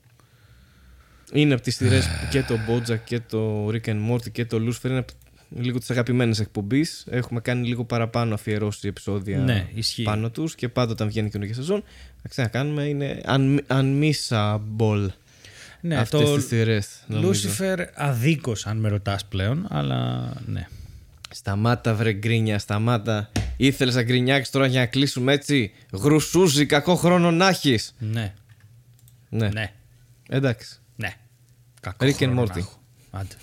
Είναι 1.33 1.53
από 1.53 1.63
τις 1.63 1.75
σειρές 1.75 2.07
και 2.31 2.41
το 2.43 2.55
Bojack 2.69 2.99
και 3.05 3.19
το 3.19 3.67
Rick 3.67 3.85
and 3.85 4.11
Morty 4.11 4.31
και 4.31 4.45
το 4.45 4.57
Lucifer. 4.57 4.89
Είναι 4.89 4.97
από 4.97 5.13
λίγο 5.55 5.79
τις 5.79 5.89
αγαπημένες 5.91 6.39
εκπομπή. 6.39 6.85
Έχουμε 7.09 7.39
κάνει 7.41 7.67
λίγο 7.67 7.85
παραπάνω 7.85 8.33
αφιερώσεις 8.33 8.83
επεισόδια 8.83 9.37
Ναι, 9.37 9.67
ισχύει. 9.73 10.03
πάνω 10.03 10.29
τους 10.29 10.55
και 10.55 10.69
πάντα 10.69 10.91
όταν 10.91 11.07
βγαίνει 11.07 11.29
καινούργια 11.29 11.55
σεζόν. 11.55 11.83
Θα 12.21 12.27
ξανακάνουμε. 12.29 12.83
Είναι 12.83 13.21
un- 13.25 13.59
unmissable 13.67 15.07
Ναι, 15.81 15.95
αυτές 15.97 16.21
το 16.21 16.35
τις 16.35 16.45
σειρές, 16.45 17.03
νομίζω. 17.07 17.49
Lucifer 17.49 17.85
αδίκως 17.95 18.67
αν 18.67 18.77
με 18.77 18.89
ρωτάς 18.89 19.25
πλέον, 19.25 19.67
αλλά 19.69 20.31
ναι. 20.45 20.67
Σταμάτα 21.29 21.93
βρε 21.95 22.13
γκρίνια, 22.13 22.59
σταμάτα. 22.59 23.31
Ήθελες 23.57 23.95
να 23.95 24.03
γκρινιάξεις 24.03 24.49
τώρα 24.53 24.65
για 24.67 24.79
να 24.79 24.85
κλείσουμε 24.85 25.33
έτσι; 25.33 25.71
Γρουσούζι, 25.91 26.65
κακό 26.65 26.95
χρόνο 26.95 27.31
να 27.31 27.47
έχεις. 27.47 27.95
Ναι, 27.99 28.33
Ναι. 29.29 29.49
ναι, 29.49 29.71
Εντάξει. 30.29 30.79
ναι. 30.95 31.13
Κακό 31.79 32.05
Rick 32.05 32.09
and 32.09 32.13
χρόνο 32.15 32.33
να 32.33 32.53
Morty. 32.53 32.57
έχω. 32.57 32.81
Άντε. 33.11 33.35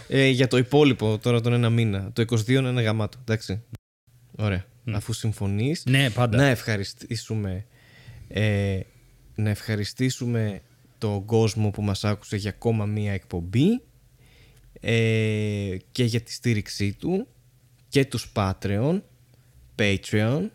Ε, 0.09 0.29
για 0.29 0.47
το 0.47 0.57
υπόλοιπο 0.57 1.19
τώρα 1.19 1.41
τον 1.41 1.53
ένα 1.53 1.71
μήνα. 1.71 2.11
Το 2.13 2.25
22 2.31 2.49
είναι 2.49 2.69
ένα 2.69 2.83
γαμάτο. 2.83 3.19
Εντάξει. 3.21 3.63
Ωραία. 4.37 4.65
Αφού 4.93 5.13
συμφωνείς 5.13 5.83
Ναι, 5.87 6.11
πάντα. 6.11 6.37
να 6.37 6.47
ευχαριστήσουμε 6.47 7.65
ε, 8.29 8.81
να 9.35 9.51
ευχαριστήσουμε 9.51 10.61
τον 10.99 11.25
κόσμο 11.25 11.71
που 11.71 11.83
μας 11.83 12.05
άκουσε 12.05 12.37
για 12.37 12.51
ακόμα 12.51 12.85
μία 12.87 13.13
εκπομπή 13.13 13.81
ε, 14.81 15.77
και 15.93 16.05
για 16.05 16.21
τη 16.21 16.33
στήριξή 16.33 16.93
του 16.93 17.27
και 17.89 18.05
τους 18.05 18.33
Patreon, 18.35 19.01
Patreon 19.77 20.49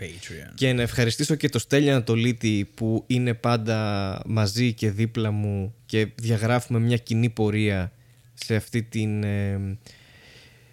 Patreon. 0.00 0.52
Και 0.54 0.72
να 0.72 0.82
ευχαριστήσω 0.82 1.34
και 1.34 1.48
το 1.48 1.58
Στέλιο 1.58 1.90
Ανατολίτη 1.90 2.70
που 2.74 3.04
είναι 3.06 3.34
πάντα 3.34 4.20
μαζί 4.26 4.72
και 4.72 4.90
δίπλα 4.90 5.30
μου 5.30 5.74
και 5.86 6.08
διαγράφουμε 6.14 6.78
μια 6.78 6.96
κοινή 6.96 7.30
πορεία 7.30 7.92
σε 8.34 8.54
αυτή 8.54 8.82
την... 8.82 9.22
ε, 9.24 9.60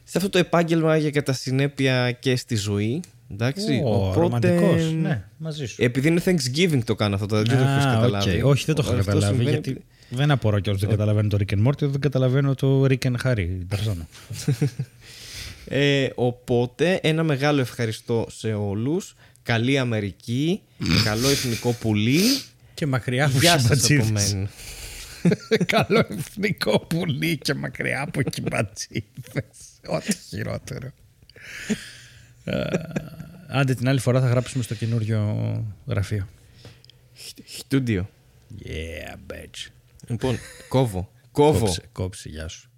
σε 0.04 0.18
αυτό 0.18 0.30
το 0.30 0.38
επάγγελμα 0.38 0.98
για 0.98 1.10
κατά 1.10 1.34
συνέπεια 1.34 2.12
και 2.12 2.36
στη 2.36 2.56
ζωή. 2.56 3.00
Εντάξει, 3.32 3.82
Ω, 3.86 4.14
ρομαντικός. 4.16 4.92
Ναι, 4.94 5.24
μαζί 5.38 5.66
σου. 5.66 5.76
Επειδή 5.84 6.08
είναι 6.08 6.22
Thanksgiving 6.26 6.84
το 6.86 6.96
κάνω 6.96 7.16
αυτό, 7.16 7.28
δεν 7.36 7.46
το 7.46 7.64
Α, 7.64 7.74
έχεις 7.74 7.86
καταλάβει. 7.86 8.42
οκ. 8.42 8.46
Όχι, 8.46 8.66
δεν 8.66 8.76
το 8.76 8.82
έχω 8.86 8.92
Αυτό 8.94 9.04
καταλάβει. 9.06 9.36
συμβαίνει- 9.38 9.66
Γιατί 9.66 9.82
δεν 10.10 10.32
απορώ 10.32 10.60
κιόλα 10.60 10.78
δεν 10.82 10.90
καταλαβαίνω 10.90 11.28
το 11.28 11.38
Rick 11.40 11.54
and 11.58 11.68
Morty, 11.68 11.80
δεν 11.90 12.00
καταλαβαίνω 12.00 12.56
το 12.56 12.84
Rick 12.84 12.98
and 13.02 13.16
Harry. 13.24 13.36
την 13.36 13.68
περσόνα. 13.68 14.08
Ε, 15.66 16.08
οπότε 16.16 17.00
ένα 17.04 17.24
μεγάλο 17.24 17.62
ευχαριστώ 17.62 18.26
σε 18.30 18.54
όλους. 18.54 19.16
Καλή 19.44 19.78
Αμερική, 19.78 20.62
καλό 21.06 21.30
εθνικό 21.30 21.72
πουλί. 21.80 22.20
και 22.74 22.86
μακριά 22.86 23.26
από 23.26 23.38
Γεια 23.40 23.60
σας 23.60 23.64
από 23.72 23.76
χιμπατζήδες. 23.88 24.34
μένα. 24.34 24.50
Καλό 25.66 26.06
εθνικό 26.10 26.80
πουλί 26.80 27.38
και 27.38 27.54
μακριά 27.54 28.02
από 28.02 28.22
κυμπατσίδες. 28.22 29.80
Ό,τι 29.88 30.14
χειρότερο. 30.16 30.90
Ε, 32.44 32.64
Άντε 33.48 33.74
την 33.74 33.88
άλλη 33.88 34.00
φορά 34.00 34.22
θα 34.22 34.28
γράψουμε 34.28 34.64
στο 34.64 34.76
καινούριο 34.76 35.66
γραφείο. 35.88 36.28
Στούντιο. 37.46 38.10
Yeah, 38.66 39.34
bitch. 39.34 39.68
Λοιπόν, 40.08 40.38
κόβω. 40.70 41.12
Κόβω. 41.32 41.60
Κόψε, 41.60 41.82
κόψε, 41.92 42.30
γεια 42.30 42.48
σου. 42.48 42.71